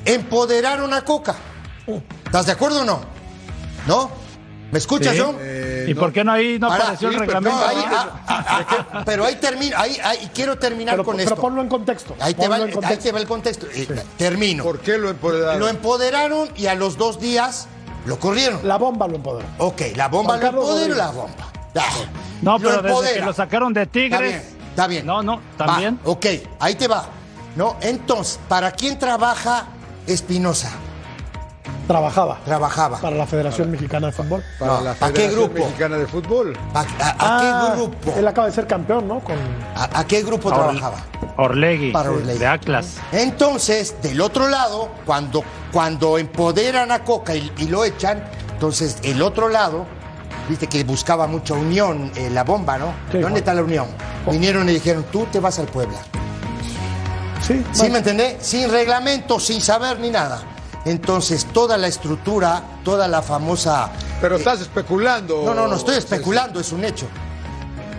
Empoderaron 0.05 0.93
a 0.93 1.03
Coca. 1.03 1.35
¿Estás 2.27 2.47
de 2.47 2.53
acuerdo 2.53 2.83
o 2.83 2.85
no? 2.85 3.01
¿No? 3.87 4.11
¿Me 4.71 4.79
escuchas, 4.79 5.15
Sí. 5.15 5.21
John? 5.23 5.37
Eh, 5.41 5.87
¿Y 5.89 5.95
por 5.95 6.13
qué 6.13 6.23
no 6.23 6.33
ahí 6.33 6.59
no 6.59 6.67
Ahora, 6.67 6.83
apareció 6.85 7.09
el 7.09 7.15
sí, 7.15 7.21
pero 7.21 7.41
reglamento? 7.41 7.59
No, 7.59 7.67
ahí, 7.67 7.85
ah, 7.91 8.21
ah, 8.29 8.85
ah, 8.93 9.03
pero 9.07 9.25
ahí 9.25 9.37
termino, 9.37 9.75
ahí, 9.79 9.97
ahí 10.05 10.31
quiero 10.35 10.59
terminar 10.59 10.93
Pero, 10.95 11.05
con 11.05 11.17
pero 11.17 11.29
esto. 11.31 11.41
ponlo 11.41 11.63
en 11.63 11.69
contexto. 11.69 12.15
Ahí 12.21 12.35
te, 12.35 12.47
va, 12.49 12.57
el- 12.57 12.63
en 12.65 12.69
ahí 12.69 12.75
contexto. 12.75 13.03
te 13.05 13.13
va 13.13 13.19
el 13.21 13.27
contexto. 13.27 13.67
Eh, 13.75 13.89
Termino. 14.19 14.63
¿Por 14.65 14.81
qué 14.81 14.99
lo 14.99 15.09
empoderaron? 15.09 15.59
Lo 15.59 15.69
empoderaron 15.69 16.51
y 16.55 16.67
a 16.67 16.75
los 16.75 16.99
dos 16.99 17.19
días 17.19 17.67
lo 18.07 18.19
corrieron. 18.19 18.61
La 18.67 18.77
bomba 18.79 19.07
lo 19.09 19.17
empoderó. 19.17 19.47
Ok, 19.59 19.83
la 19.97 20.09
bomba 20.09 20.39
Juan 20.39 20.55
lo 20.55 20.63
empoderó 20.63 20.95
la 20.95 21.11
bomba. 21.11 21.45
Ah, 21.77 21.83
No, 22.43 22.59
pero 22.59 22.83
desde 22.83 23.15
que 23.15 23.25
lo 23.25 23.33
sacaron 23.33 23.73
de 23.73 23.83
Está 23.83 23.93
Tigres. 23.93 24.21
bien, 24.21 24.43
está 24.71 24.87
bien. 24.87 25.07
No, 25.07 25.23
no, 25.23 25.41
también. 25.57 25.99
ok, 26.05 26.27
ahí 26.61 26.75
te 26.75 26.89
va. 26.89 27.07
¿No? 27.57 27.77
Entonces, 27.81 28.39
¿para 28.49 28.71
quién 28.73 28.99
trabaja 28.99 29.67
Espinosa? 30.07 30.71
Trabajaba 31.87 32.39
Trabajaba. 32.45 32.99
para 33.01 33.17
la 33.17 33.27
Federación 33.27 33.71
Mexicana 33.71 34.09
de 34.09 34.13
Fútbol. 34.13 34.45
Para 34.59 34.75
No, 34.75 34.81
la 34.83 34.91
¿a 34.91 34.95
qué 34.95 35.01
Federación 35.07 35.33
grupo? 35.41 35.65
Mexicana 35.65 35.97
de 35.97 36.07
Fútbol. 36.07 36.59
¿A, 36.75 36.81
a- 36.81 36.83
a 36.83 37.17
Ah, 37.19 37.41
qué 37.73 37.77
grupo? 37.81 38.13
Él 38.19 38.29
acaba 38.29 38.47
de 38.47 38.53
ser 38.53 38.67
campeón, 38.67 39.09
¿no? 39.09 39.21
Con... 39.21 39.37
¿A, 39.75 40.01
a 40.01 40.07
qué 40.07 40.23
grupo 40.23 40.51
trabajaba? 40.53 40.99
Orlegui, 41.39 41.93
Para 41.93 42.11
Orlegui. 42.11 42.39
de 42.39 42.47
Atlas. 42.47 42.97
Entonces, 43.13 43.95
del 44.03 44.21
otro 44.21 44.49
lado, 44.49 44.91
cuando, 45.07 45.45
cuando 45.73 46.19
empoderan 46.19 46.91
a 46.91 47.05
Coca 47.05 47.35
y, 47.37 47.51
y 47.59 47.69
lo 47.69 47.85
echan, 47.85 48.23
entonces 48.53 48.99
el 49.05 49.23
otro 49.23 49.49
lado, 49.49 49.87
viste 50.49 50.67
que 50.67 50.83
buscaba 50.83 51.29
mucha 51.29 51.55
unión, 51.55 52.11
eh, 52.17 52.29
la 52.29 52.43
bomba, 52.43 52.77
¿no? 52.77 52.93
Sí, 53.13 53.19
¿Dónde 53.19 53.39
está 53.39 53.55
la 53.55 53.63
unión? 53.63 53.87
Vinieron 54.29 54.69
y 54.69 54.73
dijeron, 54.75 55.05
tú 55.13 55.27
te 55.31 55.39
vas 55.39 55.59
al 55.61 55.67
Puebla. 55.67 55.99
Sí, 57.47 57.65
¿Sí 57.73 57.89
me 57.89 57.99
entendés? 57.99 58.37
Sin 58.41 58.69
reglamento, 58.71 59.39
sin 59.39 59.61
saber 59.61 60.01
ni 60.01 60.11
nada. 60.11 60.43
Entonces, 60.85 61.47
toda 61.53 61.77
la 61.79 61.87
estructura, 61.87 62.63
toda 62.85 63.07
la 63.09 63.23
famosa... 63.23 63.91
Pero 64.21 64.35
eh, 64.35 64.39
estás 64.39 64.61
especulando. 64.61 65.45
No, 65.45 65.55
no, 65.55 65.69
no 65.69 65.77
estoy 65.77 65.97
especulando, 65.97 66.59
es 66.61 66.73
un 66.73 66.85
hecho. 66.85 67.07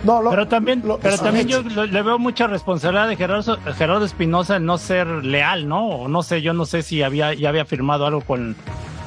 No, 0.04 0.22
lo- 0.22 0.30
pero 0.30 0.48
también, 0.48 0.82
lo- 0.84 0.98
pero 0.98 1.18
también 1.18 1.46
yo 1.46 1.62
lo- 1.62 1.84
le 1.86 2.02
veo 2.02 2.18
mucha 2.18 2.46
responsabilidad 2.46 3.08
de 3.08 3.16
Gerardo, 3.16 3.58
Gerardo 3.76 4.04
Espinosa 4.04 4.56
en 4.56 4.64
no 4.66 4.78
ser 4.78 5.06
leal, 5.06 5.68
¿no? 5.68 5.86
O 5.88 6.08
no 6.08 6.22
sé, 6.22 6.40
yo 6.42 6.52
no 6.54 6.64
sé 6.66 6.82
si 6.82 7.02
había 7.02 7.34
ya 7.34 7.48
había 7.50 7.64
firmado 7.66 8.06
algo 8.06 8.22
con, 8.22 8.56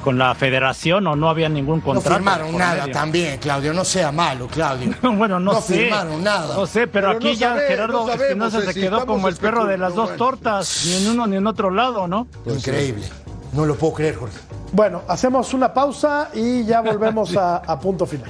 con 0.03 0.17
la 0.19 0.35
federación 0.35 1.07
o 1.07 1.15
no 1.15 1.29
había 1.29 1.49
ningún 1.49 1.79
No 1.79 1.83
contrato. 1.85 2.15
firmaron 2.17 2.51
por 2.51 2.59
nada 2.59 2.81
medio. 2.81 2.93
también, 2.93 3.39
Claudio. 3.39 3.73
No 3.73 3.83
sea 3.85 4.11
malo, 4.11 4.47
Claudio. 4.47 4.93
bueno, 5.01 5.39
no, 5.39 5.53
No 5.53 5.61
sé. 5.61 5.75
firmaron 5.75 6.23
nada. 6.23 6.55
No 6.55 6.65
sé, 6.67 6.87
pero, 6.87 7.07
Pero 7.07 7.17
aquí 7.17 7.27
no 7.29 7.33
ya 7.33 7.49
sabe- 7.49 7.67
Gerardo 7.67 8.05
no 8.05 8.13
Espinosa 8.13 8.61
se 8.61 8.73
quedó 8.73 9.05
como 9.07 9.27
el 9.29 9.35
perro 9.37 9.65
de 9.65 9.77
las 9.79 9.95
dos 9.95 10.09
bueno. 10.09 10.17
tortas, 10.25 10.83
ni 10.85 10.93
en 11.05 11.09
uno 11.11 11.25
ni 11.25 11.37
en 11.37 11.47
otro 11.47 11.71
lado, 11.71 12.07
¿no? 12.07 12.27
Increíble. 12.45 13.05
No 13.53 13.65
lo 13.65 13.75
puedo 13.75 13.93
creer, 13.93 14.15
Jorge. 14.15 14.37
Bueno, 14.73 15.01
hacemos 15.07 15.53
una 15.53 15.73
pausa 15.73 16.29
y 16.33 16.65
ya 16.65 16.81
volvemos 16.81 17.35
a, 17.37 17.57
a 17.57 17.79
punto 17.79 18.05
final. 18.05 18.29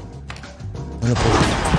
No 1.01 1.07
lo 1.09 1.13
puedo 1.15 1.29
creer. 1.35 1.72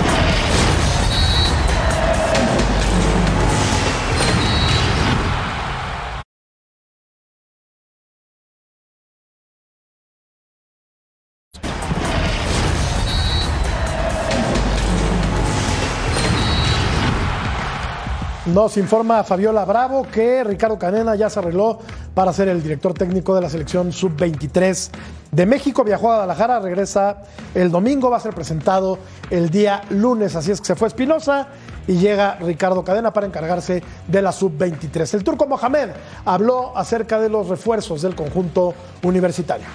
Nos 18.54 18.76
informa 18.76 19.24
Fabiola 19.24 19.64
Bravo 19.64 20.06
que 20.06 20.44
Ricardo 20.44 20.78
Canena 20.78 21.16
ya 21.16 21.28
se 21.28 21.40
arregló 21.40 21.80
para 22.14 22.32
ser 22.32 22.46
el 22.46 22.62
director 22.62 22.94
técnico 22.94 23.34
de 23.34 23.40
la 23.40 23.50
selección 23.50 23.92
sub-23 23.92 24.90
de 25.32 25.44
México. 25.44 25.82
Viajó 25.82 26.12
a 26.12 26.14
Guadalajara, 26.14 26.60
regresa 26.60 27.24
el 27.52 27.72
domingo, 27.72 28.10
va 28.10 28.18
a 28.18 28.20
ser 28.20 28.32
presentado 28.32 29.00
el 29.28 29.50
día 29.50 29.82
lunes. 29.90 30.36
Así 30.36 30.52
es 30.52 30.60
que 30.60 30.68
se 30.68 30.76
fue 30.76 30.86
Espinosa 30.86 31.48
y 31.88 31.94
llega 31.94 32.36
Ricardo 32.36 32.84
Cadena 32.84 33.12
para 33.12 33.26
encargarse 33.26 33.82
de 34.06 34.22
la 34.22 34.30
sub-23. 34.30 35.14
El 35.14 35.24
turco 35.24 35.48
Mohamed 35.48 35.88
habló 36.24 36.78
acerca 36.78 37.18
de 37.18 37.30
los 37.30 37.48
refuerzos 37.48 38.02
del 38.02 38.14
conjunto 38.14 38.72
universitario. 39.02 39.66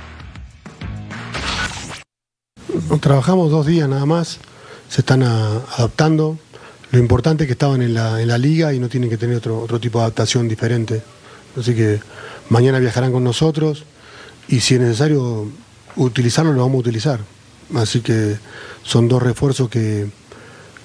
Trabajamos 3.02 3.52
dos 3.52 3.66
días 3.66 3.90
nada 3.90 4.06
más, 4.06 4.40
se 4.88 5.02
están 5.02 5.24
adaptando. 5.24 6.38
Lo 6.92 7.00
importante 7.00 7.44
es 7.44 7.48
que 7.48 7.54
estaban 7.54 7.82
en 7.82 7.94
la, 7.94 8.22
en 8.22 8.28
la 8.28 8.38
liga 8.38 8.74
y 8.74 8.80
no 8.80 8.90
tienen 8.90 9.10
que 9.10 9.18
tener 9.18 9.38
otro, 9.38 9.60
otro 9.60 9.80
tipo 9.80 10.00
de 10.00 10.06
adaptación 10.06 10.48
diferente. 10.48 11.02
Así 11.58 11.76
que 11.76 12.00
mañana 12.50 12.80
viajarán 12.80 13.12
con 13.12 13.24
nosotros 13.24 13.86
y 14.48 14.62
si 14.62 14.76
es 14.76 14.82
necesario 14.82 15.48
utilizarlo, 15.96 16.54
lo 16.54 16.62
vamos 16.62 16.78
a 16.78 16.80
utilizar. 16.80 17.20
Así 17.76 18.02
que 18.02 18.38
son 18.84 19.08
dos 19.08 19.22
refuerzos 19.22 19.70
que, 19.70 20.08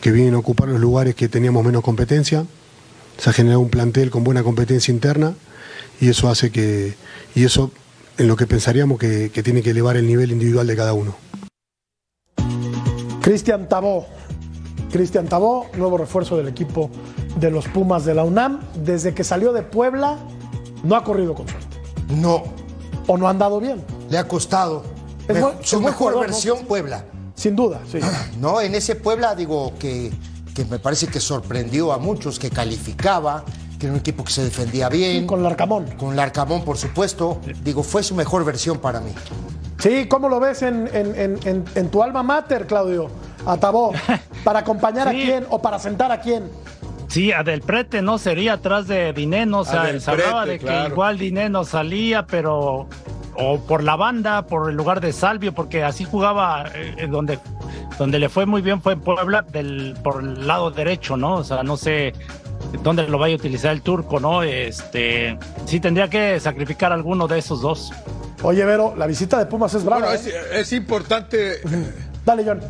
que 0.01 0.11
vienen 0.11 0.35
a 0.35 0.39
ocupar 0.39 0.69
los 0.69 0.81
lugares 0.81 1.15
que 1.15 1.29
teníamos 1.29 1.65
menos 1.65 1.83
competencia. 1.83 2.45
Se 3.17 3.31
ha 3.31 3.33
generado 3.33 3.61
un 3.61 3.71
plantel 3.71 4.11
con 4.11 4.25
buena 4.25 4.43
competencia 4.43 4.93
interna 4.93 5.35
y 6.01 6.09
eso 6.11 6.29
hace 6.29 6.51
que, 6.51 6.95
y 7.35 7.45
eso 7.45 7.71
en 8.19 8.29
lo 8.29 8.37
que 8.37 8.47
pensaríamos 8.47 8.99
que, 8.99 9.31
que 9.33 9.43
tiene 9.43 9.63
que 9.63 9.71
elevar 9.71 9.97
el 9.97 10.07
nivel 10.07 10.33
individual 10.33 10.67
de 10.67 10.77
cada 10.77 10.93
uno. 10.93 11.17
Cristian 13.23 13.69
Tabó. 13.69 14.07
Cristian 14.95 15.27
Tabó, 15.27 15.67
nuevo 15.77 15.99
refuerzo 15.99 16.37
del 16.37 16.47
equipo 16.47 16.89
de 17.35 17.51
los 17.51 17.67
Pumas 17.67 18.05
de 18.05 18.15
la 18.15 18.23
UNAM. 18.23 18.61
Desde 18.77 19.13
que 19.13 19.25
salió 19.25 19.53
de 19.53 19.63
Puebla, 19.63 20.19
no 20.85 20.95
ha 20.95 21.03
corrido 21.03 21.35
con 21.35 21.49
suerte. 21.49 21.67
No, 22.11 22.45
O 23.09 23.19
no 23.19 23.29
han 23.29 23.37
dado 23.41 23.59
bien. 23.59 23.83
le 24.09 24.19
ha 24.19 24.29
costado. 24.29 24.85
Es 25.27 25.41
buen- 25.41 25.55
Su 25.63 25.81
mejor 25.81 25.95
jugador, 26.13 26.21
¿no? 26.27 26.29
versión, 26.29 26.59
Puebla. 26.67 27.07
Sin 27.35 27.57
duda, 27.57 27.81
sí. 27.91 27.99
No, 28.39 28.61
en 28.61 28.77
ese 28.77 28.95
Puebla 28.95 29.35
digo 29.35 29.73
que, 29.81 30.13
que 30.55 30.65
me 30.67 30.79
parece 30.79 31.09
que 31.09 31.19
sorprendió 31.19 31.93
a 31.93 31.99
muchos, 31.99 32.39
que 32.39 32.51
calificaba, 32.51 33.45
que 33.81 33.87
era 33.87 33.95
un 33.95 33.99
equipo 33.99 34.23
que 34.23 34.31
se 34.33 34.45
defendía 34.45 34.89
bien. 34.89 35.27
Con 35.27 35.43
Larcamón. 35.43 35.87
Con 35.99 36.15
Larcamón, 36.15 36.63
por 36.65 36.79
supuesto. 36.79 37.41
Digo, 37.65 37.83
fue 37.83 38.05
su 38.05 38.15
mejor 38.15 38.45
versión 38.45 38.79
para 38.79 39.01
mí. 39.01 39.11
Sí, 39.81 40.07
¿cómo 40.07 40.29
lo 40.29 40.39
ves 40.39 40.63
en, 40.63 40.89
en- 40.95 41.19
en- 41.19 41.41
en- 41.45 41.65
en 41.75 41.89
tu 41.91 42.01
alma 42.01 42.23
mater, 42.23 42.69
Claudio? 42.69 43.09
A 43.45 43.57
Tabó. 43.57 43.93
¿Para 44.45 44.61
acompañar 44.61 45.11
Sí. 45.11 45.23
a 45.23 45.25
quién 45.25 45.47
o 45.51 45.61
para 45.61 45.79
sentar 45.79 46.13
a 46.13 46.21
quién? 46.21 46.49
Sí, 47.09 47.33
a 47.33 47.43
Del 47.43 47.61
Prete 47.61 48.03
no 48.03 48.19
sería 48.19 48.55
atrás 48.55 48.87
de 48.87 49.13
Dineno, 49.13 49.61
o 49.61 49.65
sea, 49.65 49.99
se 50.01 50.11
hablaba 50.11 50.47
de 50.47 50.59
que 50.59 50.87
igual 50.89 51.19
Dineno 51.19 51.65
salía, 51.65 52.27
pero 52.27 52.89
o 53.37 53.61
por 53.61 53.83
la 53.83 53.97
banda, 53.97 54.47
por 54.47 54.71
el 54.71 54.77
lugar 54.77 55.01
de 55.01 55.13
Salvio, 55.13 55.53
porque 55.55 55.83
así 55.83 56.05
jugaba 56.05 56.67
eh, 56.75 56.95
eh, 56.99 57.07
donde 57.09 57.39
donde 57.99 58.19
le 58.19 58.29
fue 58.29 58.47
muy 58.47 58.63
bien 58.63 58.81
fue 58.83 58.95
en 58.95 59.01
Puebla 59.01 59.43
del 59.43 59.97
por 60.03 60.23
el 60.23 60.47
lado 60.47 60.71
derecho, 60.71 61.17
¿no? 61.17 61.37
O 61.37 61.45
sea, 61.45 61.63
no 61.63 61.77
sé 61.77 62.13
dónde 62.83 63.07
lo 63.07 63.19
vaya 63.19 63.35
a 63.35 63.39
utilizar 63.39 63.71
el 63.73 63.83
turco, 63.83 64.19
¿no? 64.19 64.43
Este, 64.43 65.39
sí 65.67 65.79
tendría 65.81 66.09
que 66.09 66.41
sacrificar 66.41 66.93
alguno 66.93 67.29
de 67.29 67.39
esos 67.39 67.61
dos. 67.61 67.93
Oye, 68.43 68.65
Vero, 68.65 68.95
la 68.97 69.07
visita 69.07 69.39
de 69.39 69.47
Pumas 69.47 69.73
es 69.75 69.85
brava. 69.85 70.07
Bueno, 70.07 70.15
es, 70.15 70.27
¿eh? 70.27 70.35
es 70.55 70.73
importante. 70.73 71.61
Dale, 72.25 72.45
John. 72.45 72.61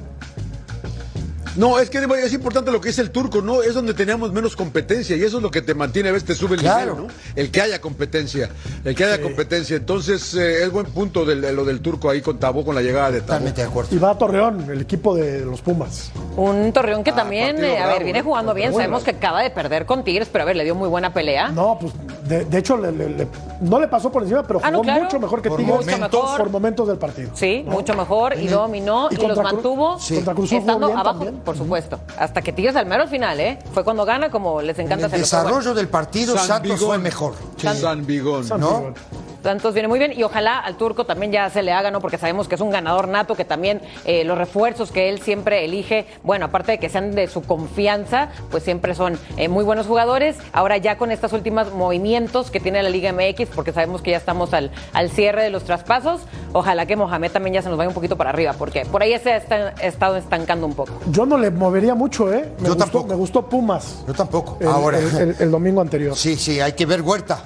No, 1.57 1.79
es 1.79 1.89
que 1.91 1.99
es 2.25 2.33
importante 2.33 2.71
lo 2.71 2.81
que 2.81 2.89
es 2.89 2.99
el 2.99 3.11
turco, 3.11 3.41
¿no? 3.41 3.63
Es 3.63 3.75
donde 3.75 3.95
teníamos 3.95 4.33
menos 4.33 4.57
competencia 4.57 5.17
y 5.17 5.23
eso 5.23 5.37
es 5.37 5.43
lo 5.43 5.51
que 5.51 5.63
te 5.63 5.75
mantiene, 5.75 6.09
a 6.09 6.13
veces 6.13 6.27
te 6.27 6.35
sube 6.35 6.55
el 6.57 6.61
Claro. 6.63 6.95
nivel, 6.95 7.07
¿no? 7.09 7.13
El 7.37 7.51
que 7.51 7.61
haya 7.61 7.81
competencia, 7.81 8.51
el 8.85 8.95
que 8.95 9.05
haya 9.05 9.23
competencia. 9.23 9.77
Entonces, 9.77 10.35
eh, 10.35 10.65
es 10.65 10.71
buen 10.73 10.87
punto 10.87 11.25
del- 11.25 11.41
de 11.41 11.53
lo 11.53 11.65
del 11.65 11.81
turco 11.81 12.11
ahí 12.11 12.21
con 12.21 12.39
Tabó, 12.39 12.65
con 12.65 12.75
la 12.75 12.83
llegada 12.83 13.11
de 13.11 13.19
Tabó. 13.21 13.27
Totalmente 13.35 13.61
de 13.63 13.67
acuerdo. 13.69 13.95
Y 13.95 13.99
va 13.99 14.11
a 14.11 14.19
Torreón, 14.19 14.69
el 14.71 14.81
equipo 14.81 15.15
de 15.15 15.45
los 15.45 15.61
Pumas. 15.61 16.11
Un 16.37 16.73
Torreón 16.73 17.05
que 17.05 17.11
Ah, 17.11 17.17
también, 17.17 17.63
eh, 17.65 17.79
a 17.79 17.87
ver, 17.87 18.03
viene 18.05 18.19
¿eh? 18.19 18.23
jugando 18.23 18.53
bien. 18.55 18.73
Sabemos 18.73 19.03
que 19.05 19.11
acaba 19.13 19.43
de 19.43 19.51
perder 19.51 19.87
con 19.87 20.03
Tigres, 20.05 20.29
pero 20.33 20.43
a 20.43 20.47
ver, 20.47 20.57
le 20.57 20.65
dio 20.65 20.75
muy 20.75 20.89
buena 20.89 21.13
pelea. 21.15 21.49
No, 21.51 21.79
pues 21.81 21.93
de, 22.29 22.45
de 22.45 22.59
hecho 22.59 22.77
le- 22.77 22.91
le- 22.93 23.11
le- 23.11 23.29
no 23.61 23.79
le 23.79 23.87
pasó 23.89 24.11
por 24.11 24.23
encima, 24.23 24.43
pero 24.43 24.61
Ah, 24.63 24.71
no, 24.71 24.79
jugó 24.79 24.85
claro. 24.85 25.05
mucho 25.05 25.21
mejor 25.21 25.43
que 25.43 25.49
Por 25.51 25.59
Tigres 25.59 25.77
momentos. 25.87 26.23
Mucho 26.23 26.37
por 26.37 26.51
momentos 26.51 26.89
del 26.89 26.99
partido. 26.99 27.31
Sí, 27.35 27.63
¿no? 27.65 27.73
mucho 27.73 27.95
mejor 27.95 28.37
y 28.39 28.47
dominó 28.49 29.09
y, 29.11 29.15
Y 29.15 29.27
los 29.27 29.39
mantuvo 29.39 29.99
Sí. 30.01 30.17
Estando 30.17 30.87
bien 30.87 30.99
abajo, 30.99 31.19
también. 31.21 31.44
Por 31.45 31.57
supuesto. 31.57 32.01
Hasta 32.19 32.43
que 32.43 32.53
Tigres 32.53 32.77
al 32.77 32.87
mero 32.87 33.03
al 33.03 33.09
final, 33.09 33.39
¿eh? 33.41 33.59
Fue 33.73 33.85
cuando 33.85 34.05
gana, 34.05 34.31
como 34.31 34.61
les 34.63 34.79
En 34.79 34.87
encanta 34.87 35.07
el. 35.07 35.11
Pero 35.13 35.27
bueno, 35.31 35.45
desarrollo 35.47 35.75
del 35.75 35.89
partido, 35.89 36.37
San 36.37 36.47
Santos 36.47 36.81
fue 36.81 36.99
mejor. 36.99 37.35
San 37.59 38.05
Vigón. 38.07 38.45
San 38.45 38.61
¿no? 38.61 38.79
Miguel. 38.79 38.95
Santos 39.43 39.75
viene 39.75 39.89
muy 39.89 39.99
bien 39.99 40.15
y 40.19 40.23
ojalá 40.23 40.59
al 40.59 40.79
turco 40.79 41.05
también 41.05 41.31
ya 41.31 41.51
se 41.51 41.63
le 41.63 41.71
haga, 41.71 41.91
¿no? 41.91 42.01
Porque 42.01 42.17
sabemos 42.17 42.49
que 42.49 42.55
es 42.55 42.63
un 42.63 42.71
ganador 42.71 43.09
nato, 43.09 43.35
que 43.35 43.45
también 43.45 43.83
eh, 44.07 44.25
los 44.25 44.39
refuerzos 44.39 44.91
que 44.91 45.11
él 45.11 45.21
siempre 45.21 45.67
elige, 45.67 46.07
bueno, 46.23 46.47
aparte 46.47 46.73
de 46.73 46.79
que 46.79 46.89
sean 46.89 47.11
de 47.15 47.27
su 47.29 47.43
confianza, 47.43 48.31
pues 48.51 48.63
siempre 48.63 48.95
son 48.95 49.19
eh, 49.37 49.49
muy 49.49 49.63
buenos 49.63 49.87
jugadores. 49.87 50.37
Ahora 50.55 50.79
ya 50.79 50.97
con 50.97 51.11
estos 51.11 51.35
últimos 51.35 51.71
movimientos 51.75 52.51
que 52.51 52.59
tiene 52.59 52.83
la 52.83 52.89
Liga 52.89 53.13
MX, 53.13 53.51
porque 53.55 53.73
sabemos 53.75 54.01
que 54.01 54.13
ya 54.13 54.17
estamos 54.17 54.55
al, 54.55 54.71
al 54.95 55.11
cierre 55.11 55.43
de 55.43 55.51
los 55.51 55.65
traspasos, 55.65 56.23
ojalá 56.55 56.87
que 56.87 56.97
Mohamed 56.97 57.31
también 57.31 57.53
ya 57.53 57.61
se 57.61 57.69
nos 57.69 57.77
vaya 57.77 57.89
un 57.89 57.95
poquito 57.95 58.17
para 58.17 58.31
arriba, 58.31 58.55
porque 58.59 58.87
por 58.87 59.03
ahí 59.03 59.19
se 59.19 59.31
ha 59.35 59.37
esta- 59.37 59.69
estado 59.83 60.17
estancando 60.17 60.67
un 60.67 60.73
poco. 60.75 60.93
Yo 61.11 61.27
no 61.27 61.34
le 61.39 61.51
movería 61.51 61.95
mucho, 61.95 62.33
¿eh? 62.33 62.53
Me 62.59 62.69
Yo 62.69 62.75
gustó, 62.75 62.77
tampoco. 62.77 63.07
Me 63.09 63.15
gustó 63.15 63.49
Pumas. 63.49 64.05
Yo 64.07 64.15
tampoco. 64.15 64.57
El, 64.61 64.69
Ahora. 64.69 64.99
el- 64.99 65.17
el- 65.17 65.37
el 65.39 65.51
domingo 65.51 65.81
anterior. 65.81 66.17
Sí, 66.17 66.37
sí, 66.37 66.61
hay 66.61 66.73
que 66.73 66.87
ver 66.87 67.03
Huerta. 67.03 67.43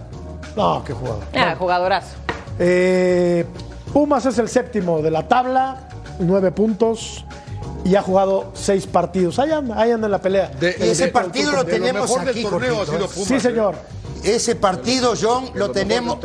No, 0.56 0.82
qué 0.84 0.92
jugador. 0.92 1.22
Ah, 1.34 1.54
jugadorazo. 1.58 2.08
Eh, 2.58 3.44
Pumas 3.92 4.26
es 4.26 4.38
el 4.38 4.48
séptimo 4.48 5.00
de 5.00 5.10
la 5.10 5.26
tabla, 5.28 5.88
nueve 6.18 6.50
puntos 6.52 7.24
y 7.84 7.94
ha 7.94 8.02
jugado 8.02 8.50
seis 8.54 8.86
partidos. 8.86 9.38
Ahí 9.38 9.50
anda, 9.52 9.80
ahí 9.80 9.90
anda 9.92 10.06
en 10.08 10.10
la 10.12 10.20
pelea. 10.20 10.50
De- 10.60 10.76
Y 10.78 10.82
ese 10.90 11.06
de- 11.06 11.12
partido 11.12 11.52
lo 11.52 11.64
de 11.64 11.72
tenemos 11.72 12.02
mejor 12.02 12.20
del 12.20 12.28
aquí, 12.30 12.42
torneo 12.44 12.82
ha 12.82 12.86
sido. 12.86 13.06
Pumas, 13.08 13.28
sí, 13.28 13.34
¿eh? 13.34 13.38
Ese 14.28 14.54
partido, 14.54 15.14
John, 15.18 15.46
lo 15.54 15.70
tenemos. 15.70 16.18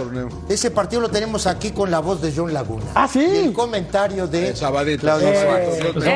Ese 0.49 0.71
partido 0.71 1.01
lo 1.01 1.09
tenemos 1.09 1.47
aquí 1.47 1.71
con 1.71 1.89
la 1.89 1.99
voz 1.99 2.21
de 2.21 2.33
John 2.35 2.53
Laguna. 2.53 2.83
Ah, 2.95 3.07
sí. 3.07 3.21
Y 3.21 3.37
el 3.37 3.53
comentario 3.53 4.27
de 4.27 4.49
El 4.49 4.57
Sabadell. 4.57 4.99
Claudio 4.99 5.29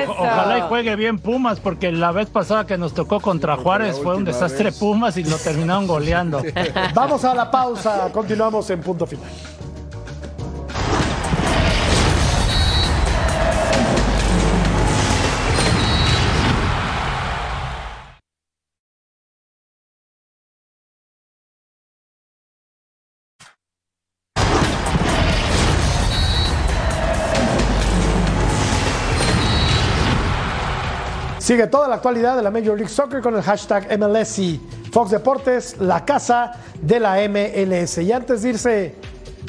ojalá 0.10 0.58
y 0.58 0.62
juegue 0.68 0.98
bien 0.98 1.18
Pumas, 1.18 1.62
porque 1.62 1.94
la 1.94 2.12
vez 2.12 2.30
pasada 2.30 2.66
que 2.68 2.78
nos 2.78 2.94
tocó 2.94 3.22
contra 3.22 3.56
Juárez 3.56 3.98
fue 4.04 4.18
un 4.18 4.26
desastre 4.26 4.66
vez. 4.66 4.78
Pumas 4.78 5.16
y 5.16 5.24
lo 5.24 5.38
terminaron 5.38 5.88
goleando. 5.88 6.44
Vamos 6.94 7.24
a 7.24 7.34
la 7.34 7.50
pausa, 7.50 8.10
continuamos 8.12 8.70
en 8.70 8.82
punto 8.82 9.08
final. 9.08 9.30
Sigue 31.48 31.68
toda 31.68 31.88
la 31.88 31.96
actualidad 31.96 32.36
de 32.36 32.42
la 32.44 32.52
Major 32.52 32.78
League 32.78 32.94
Soccer 32.94 33.22
con 33.22 33.34
el 33.34 33.42
hashtag 33.42 33.98
MLSI. 33.98 34.60
Fox 34.92 35.12
Deportes, 35.12 35.78
la 35.80 36.04
casa 36.04 36.52
de 36.82 37.00
la 37.00 37.26
MLS. 37.30 38.00
Y 38.00 38.12
antes 38.12 38.42
de 38.42 38.50
irse 38.50 38.96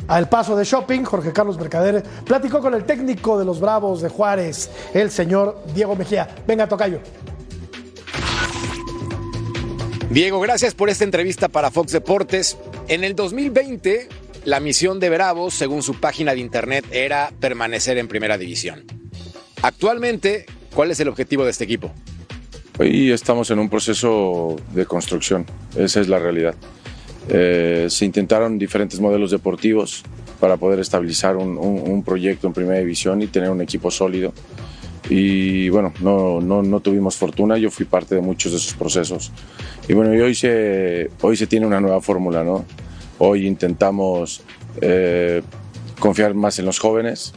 al 0.07 0.28
paso 0.28 0.55
de 0.55 0.62
shopping, 0.62 1.03
Jorge 1.03 1.32
Carlos 1.32 1.59
Mercader 1.59 2.05
platicó 2.24 2.61
con 2.61 2.72
el 2.74 2.84
técnico 2.84 3.36
de 3.36 3.44
los 3.44 3.59
Bravos 3.59 4.01
de 4.01 4.11
Juárez, 4.11 4.70
el 4.94 5.11
señor 5.11 5.61
Diego 5.74 5.96
Mejía. 5.96 6.28
Venga, 6.46 6.68
Tocayo. 6.68 7.01
Diego, 10.09 10.38
gracias 10.38 10.76
por 10.76 10.90
esta 10.90 11.03
entrevista 11.03 11.49
para 11.49 11.72
Fox 11.72 11.90
Deportes. 11.90 12.59
En 12.86 13.03
el 13.03 13.16
2020, 13.16 14.09
la 14.44 14.61
misión 14.61 15.01
de 15.01 15.11
Bravos, 15.11 15.53
según 15.55 15.82
su 15.82 15.99
página 15.99 16.32
de 16.32 16.38
internet, 16.38 16.84
era 16.92 17.32
permanecer 17.40 17.99
en 17.99 18.07
primera 18.07 18.38
división. 18.38 18.84
Actualmente, 19.62 20.46
¿cuál 20.74 20.90
es 20.90 21.00
el 21.00 21.08
objetivo 21.08 21.44
de 21.44 21.50
este 21.50 21.64
equipo? 21.64 21.90
Hoy 22.78 23.10
estamos 23.10 23.50
en 23.50 23.58
un 23.58 23.68
proceso 23.68 24.56
de 24.72 24.86
construcción, 24.86 25.44
esa 25.76 26.00
es 26.00 26.08
la 26.08 26.18
realidad. 26.18 26.54
Eh, 27.28 27.86
se 27.90 28.04
intentaron 28.04 28.58
diferentes 28.58 29.00
modelos 29.00 29.30
deportivos 29.32 30.02
para 30.40 30.56
poder 30.56 30.78
estabilizar 30.78 31.36
un, 31.36 31.58
un- 31.58 31.82
un 31.90 32.02
proyecto 32.04 32.46
en 32.46 32.52
primera 32.52 32.78
división 32.78 33.20
y 33.20 33.26
tener 33.26 33.50
un 33.50 33.60
equipo 33.60 33.90
sólido. 33.90 34.32
Y 35.10 35.68
bueno, 35.70 35.92
no, 36.00 36.40
no, 36.40 36.62
no 36.62 36.80
tuvimos 36.80 37.16
fortuna, 37.16 37.56
yo 37.58 37.70
fui 37.70 37.86
parte 37.86 38.14
de 38.14 38.20
muchos 38.20 38.52
de 38.52 38.58
esos 38.58 38.74
procesos. 38.74 39.32
Y 39.88 39.94
bueno, 39.94 40.14
y 40.14 40.20
hoy 40.20 40.34
se, 40.34 41.10
hoy 41.22 41.36
se 41.36 41.46
tiene 41.46 41.66
una 41.66 41.80
nueva 41.80 42.00
fórmula, 42.00 42.44
¿no? 42.44 42.64
Hoy 43.18 43.46
intentamos 43.46 44.42
eh, 44.80 45.42
confiar 45.98 46.34
más 46.34 46.58
en 46.60 46.66
los 46.66 46.78
jóvenes, 46.78 47.32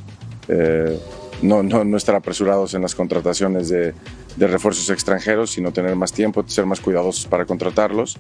eh, 0.48 1.00
no, 1.42 1.64
no, 1.64 1.84
no 1.84 1.98
estar 1.98 2.16
apresurados 2.16 2.74
en 2.74 2.82
las 2.82 2.96
contrataciones 2.96 3.70
de, 3.70 3.94
refuerzos 4.38 4.90
extranjeros, 4.90 5.52
sino 5.52 5.72
tener 5.74 5.96
más 5.96 6.14
tiempo, 6.14 6.44
ser 6.48 6.66
más 6.66 6.80
cuidadosos 6.80 7.26
para 7.26 7.46
contratarlos. 7.46 8.18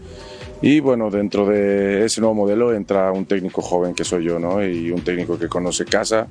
Y 0.62 0.80
bueno, 0.80 1.10
dentro 1.10 1.46
de 1.48 2.06
ese 2.06 2.22
nuevo 2.22 2.36
modelo 2.36 2.74
entra 2.74 3.12
un 3.12 3.26
técnico 3.26 3.62
joven 3.62 3.94
que 3.94 4.04
soy 4.04 4.26
yo, 4.26 4.40
¿no? 4.40 4.64
Y 4.64 4.92
un 4.92 5.02
técnico 5.02 5.40
que 5.40 5.48
conoce 5.48 5.86
casa, 5.86 6.28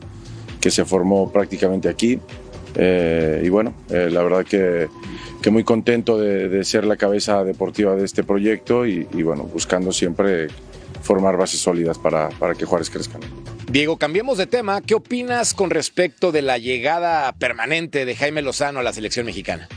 que 0.60 0.70
se 0.70 0.84
formó 0.84 1.32
prácticamente 1.32 1.88
aquí. 1.88 2.20
Eh, 2.76 3.42
y 3.44 3.48
bueno, 3.48 3.74
eh, 3.88 4.08
la 4.10 4.22
verdad 4.22 4.44
que, 4.44 4.88
que 5.42 5.50
muy 5.50 5.64
contento 5.64 6.18
de, 6.18 6.48
de 6.48 6.64
ser 6.64 6.84
la 6.84 6.96
cabeza 6.96 7.42
deportiva 7.42 7.96
de 7.96 8.04
este 8.04 8.22
proyecto 8.22 8.86
y, 8.86 9.08
y 9.12 9.22
bueno, 9.22 9.44
buscando 9.44 9.90
siempre 9.92 10.48
formar 11.02 11.36
bases 11.36 11.60
sólidas 11.60 11.98
para, 11.98 12.28
para 12.28 12.54
que 12.54 12.64
Juárez 12.64 12.90
crezca. 12.90 13.18
Diego, 13.70 13.98
cambiemos 13.98 14.36
de 14.36 14.46
tema. 14.46 14.80
¿Qué 14.80 14.94
opinas 14.94 15.54
con 15.54 15.70
respecto 15.70 16.32
de 16.32 16.42
la 16.42 16.58
llegada 16.58 17.32
permanente 17.32 18.04
de 18.04 18.16
Jaime 18.16 18.42
Lozano 18.42 18.80
a 18.80 18.82
la 18.82 18.92
selección 18.92 19.26
mexicana? 19.26 19.68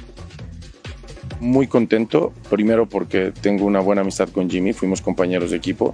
muy 1.43 1.67
contento, 1.67 2.33
primero 2.49 2.87
porque 2.87 3.31
tengo 3.41 3.65
una 3.65 3.81
buena 3.81 4.01
amistad 4.01 4.29
con 4.29 4.49
Jimmy, 4.49 4.73
fuimos 4.73 5.01
compañeros 5.01 5.51
de 5.51 5.57
equipo, 5.57 5.93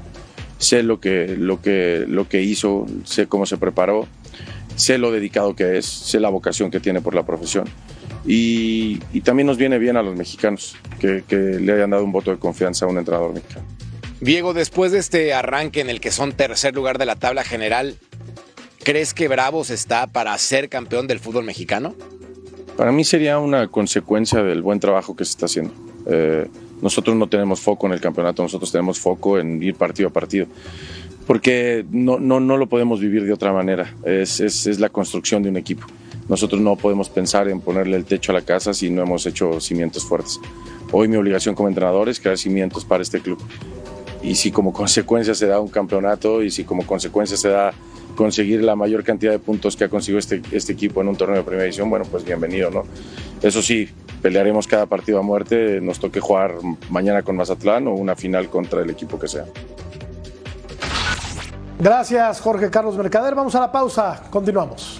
sé 0.58 0.84
lo 0.84 1.00
que, 1.00 1.36
lo 1.38 1.62
que, 1.62 2.06
lo 2.08 2.30
que 2.30 2.44
hizo, 2.44 2.86
sé 3.04 3.28
cómo 3.28 3.46
se 3.46 3.58
preparó, 3.58 4.08
sé 4.76 4.98
lo 4.98 5.12
dedicado 5.12 5.56
que 5.56 5.78
es, 5.78 5.86
sé 5.86 6.20
la 6.20 6.30
vocación 6.30 6.72
que 6.72 6.80
tiene 6.80 7.02
por 7.02 7.16
la 7.16 7.26
profesión. 7.26 7.66
Y, 8.26 9.00
y 9.12 9.22
también 9.22 9.48
nos 9.48 9.58
viene 9.58 9.80
bien 9.80 9.98
a 9.98 10.04
los 10.04 10.16
mexicanos 10.16 10.76
que, 11.00 11.24
que 11.28 11.36
le 11.36 11.74
hayan 11.74 11.90
dado 11.90 12.04
un 12.04 12.12
voto 12.12 12.32
de 12.32 12.38
confianza 12.38 12.86
a 12.86 12.90
un 12.90 12.98
entrenador 12.98 13.34
mexicano. 13.34 13.66
Diego, 14.22 14.54
después 14.54 14.92
de 14.92 15.00
este 15.00 15.34
arranque 15.34 15.80
en 15.80 15.90
el 15.90 16.02
que 16.02 16.12
son 16.12 16.34
tercer 16.34 16.76
lugar 16.76 16.98
de 16.98 17.06
la 17.06 17.16
tabla 17.16 17.44
general, 17.44 17.96
¿crees 18.84 19.14
que 19.14 19.30
Bravos 19.30 19.70
está 19.70 20.08
para 20.08 20.38
ser 20.38 20.68
campeón 20.68 21.08
del 21.08 21.20
fútbol 21.20 21.46
mexicano? 21.46 21.96
Para 22.76 22.92
mí 22.92 23.06
sería 23.06 23.40
una 23.40 23.68
consecuencia 23.68 24.44
del 24.44 24.62
buen 24.62 24.80
trabajo 24.80 25.16
que 25.16 25.24
se 25.24 25.32
está 25.32 25.46
haciendo. 25.46 25.74
Eh, 26.06 26.48
nosotros 26.82 27.16
no 27.16 27.28
tenemos 27.28 27.62
foco 27.62 27.88
en 27.88 27.94
el 27.94 28.02
campeonato, 28.02 28.44
nosotros 28.44 28.72
tenemos 28.72 29.00
foco 29.00 29.40
en 29.40 29.64
ir 29.64 29.76
partido 29.76 30.10
a 30.10 30.12
partido, 30.12 30.48
porque 31.26 31.86
no, 31.90 32.20
no, 32.20 32.42
no 32.42 32.58
lo 32.58 32.68
podemos 32.68 33.00
vivir 33.00 33.24
de 33.24 33.32
otra 33.32 33.54
manera, 33.54 33.96
es, 34.04 34.42
es, 34.42 34.68
es 34.68 34.80
la 34.80 34.90
construcción 34.90 35.44
de 35.44 35.50
un 35.50 35.58
equipo. 35.58 35.86
Nosotros 36.28 36.62
no 36.62 36.76
podemos 36.76 37.10
pensar 37.10 37.48
en 37.48 37.60
ponerle 37.60 37.98
el 37.98 38.06
techo 38.06 38.32
a 38.32 38.36
la 38.36 38.42
casa 38.42 38.74
si 38.74 38.90
no 38.90 39.02
hemos 39.02 39.26
hecho 39.26 39.60
cimientos 39.60 40.04
fuertes. 40.04 40.40
Hoy 40.92 41.08
mi 41.08 41.18
obligación 41.18 41.56
como 41.56 41.70
entrenador 41.70 42.10
es 42.10 42.20
crear 42.20 42.38
cimientos 42.38 42.86
para 42.86 43.02
este 43.04 43.20
club. 43.20 43.40
Y 44.22 44.36
si 44.36 44.52
como 44.52 44.74
consecuencia 44.74 45.34
se 45.34 45.48
da 45.48 45.60
un 45.60 45.70
campeonato 45.70 46.44
y 46.44 46.52
si 46.52 46.64
como 46.64 46.86
consecuencia 46.86 47.38
se 47.38 47.50
da 47.50 47.74
conseguir 48.16 48.64
la 48.64 48.76
mayor 48.76 49.04
cantidad 49.04 49.32
de 49.32 49.40
puntos 49.40 49.78
que 49.78 49.86
ha 49.86 49.90
conseguido 49.90 50.20
este, 50.20 50.42
este 50.52 50.74
equipo 50.74 51.02
en 51.02 51.08
un 51.08 51.16
torneo 51.16 51.38
de 51.38 51.44
primera 51.44 51.64
división, 51.64 51.90
bueno, 51.90 52.06
pues 52.10 52.26
bienvenido, 52.26 52.70
¿no? 52.70 52.84
Eso 53.42 53.62
sí, 53.62 53.90
pelearemos 54.22 54.68
cada 54.68 54.88
partido 54.88 55.20
a 55.20 55.22
muerte, 55.22 55.80
nos 55.82 56.00
toque 56.00 56.20
jugar 56.20 56.56
mañana 56.90 57.24
con 57.24 57.38
Mazatlán 57.38 57.88
o 57.88 57.94
una 57.94 58.16
final 58.16 58.50
contra 58.50 58.82
el 58.82 58.90
equipo 58.90 59.18
que 59.18 59.28
sea. 59.28 59.46
Gracias, 61.80 62.42
Jorge 62.42 62.70
Carlos 62.70 62.98
Mercader. 62.98 63.36
Vamos 63.36 63.56
a 63.56 63.62
la 63.62 63.72
pausa. 63.72 64.24
Continuamos. 64.30 64.99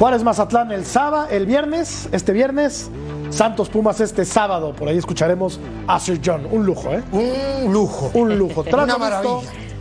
Juárez 0.00 0.22
Mazatlán 0.22 0.72
el 0.72 0.86
sábado, 0.86 1.28
el 1.30 1.44
viernes, 1.44 2.08
este 2.10 2.32
viernes. 2.32 2.90
Santos 3.28 3.68
Pumas 3.68 4.00
este 4.00 4.24
sábado. 4.24 4.72
Por 4.72 4.88
ahí 4.88 4.96
escucharemos 4.96 5.60
a 5.86 6.00
Sir 6.00 6.22
John. 6.24 6.48
Un 6.50 6.64
lujo, 6.64 6.90
¿eh? 6.90 7.02
Un 7.12 7.70
lujo. 7.70 8.10
Un 8.14 8.38
lujo. 8.38 8.64
Tras 8.64 8.84
Una 8.84 8.96
maravilla. 8.96 9.40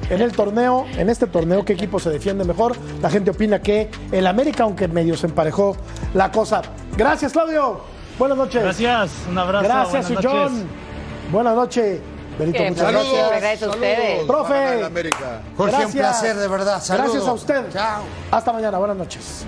En 0.09 0.19
el 0.21 0.33
torneo, 0.33 0.85
en 0.97 1.09
este 1.09 1.25
torneo, 1.25 1.63
¿qué 1.63 1.71
equipo 1.71 1.99
se 1.99 2.09
defiende 2.09 2.43
mejor? 2.43 2.75
La 3.01 3.09
gente 3.09 3.31
opina 3.31 3.61
que 3.61 3.89
el 4.11 4.27
América, 4.27 4.63
aunque 4.63 4.89
medio 4.89 5.15
se 5.15 5.27
emparejó 5.27 5.77
la 6.13 6.29
cosa. 6.33 6.63
Gracias, 6.97 7.31
Claudio. 7.31 7.79
Buenas 8.17 8.37
noches. 8.37 8.61
Gracias, 8.61 9.11
un 9.29 9.37
abrazo. 9.37 9.63
Gracias, 9.63 10.05
Sir 10.05 10.19
John. 10.21 10.67
Buenas 11.31 11.55
noches. 11.55 12.01
Benito, 12.37 12.61
muchas 12.61 12.93
bonito. 12.93 13.13
gracias. 13.13 13.41
Gracias 13.41 13.63
a 13.63 13.69
ustedes. 13.69 14.23
Profe. 14.25 14.83
Jorge, 15.55 15.75
un 15.75 15.81
Gracias. 15.81 15.91
placer, 15.95 16.35
de 16.35 16.47
verdad. 16.49 16.81
Saludos. 16.81 17.11
Gracias 17.13 17.29
a 17.29 17.33
usted. 17.33 17.69
Chao. 17.71 18.03
Hasta 18.31 18.51
mañana. 18.51 18.77
Buenas 18.77 18.97
noches. 18.97 19.45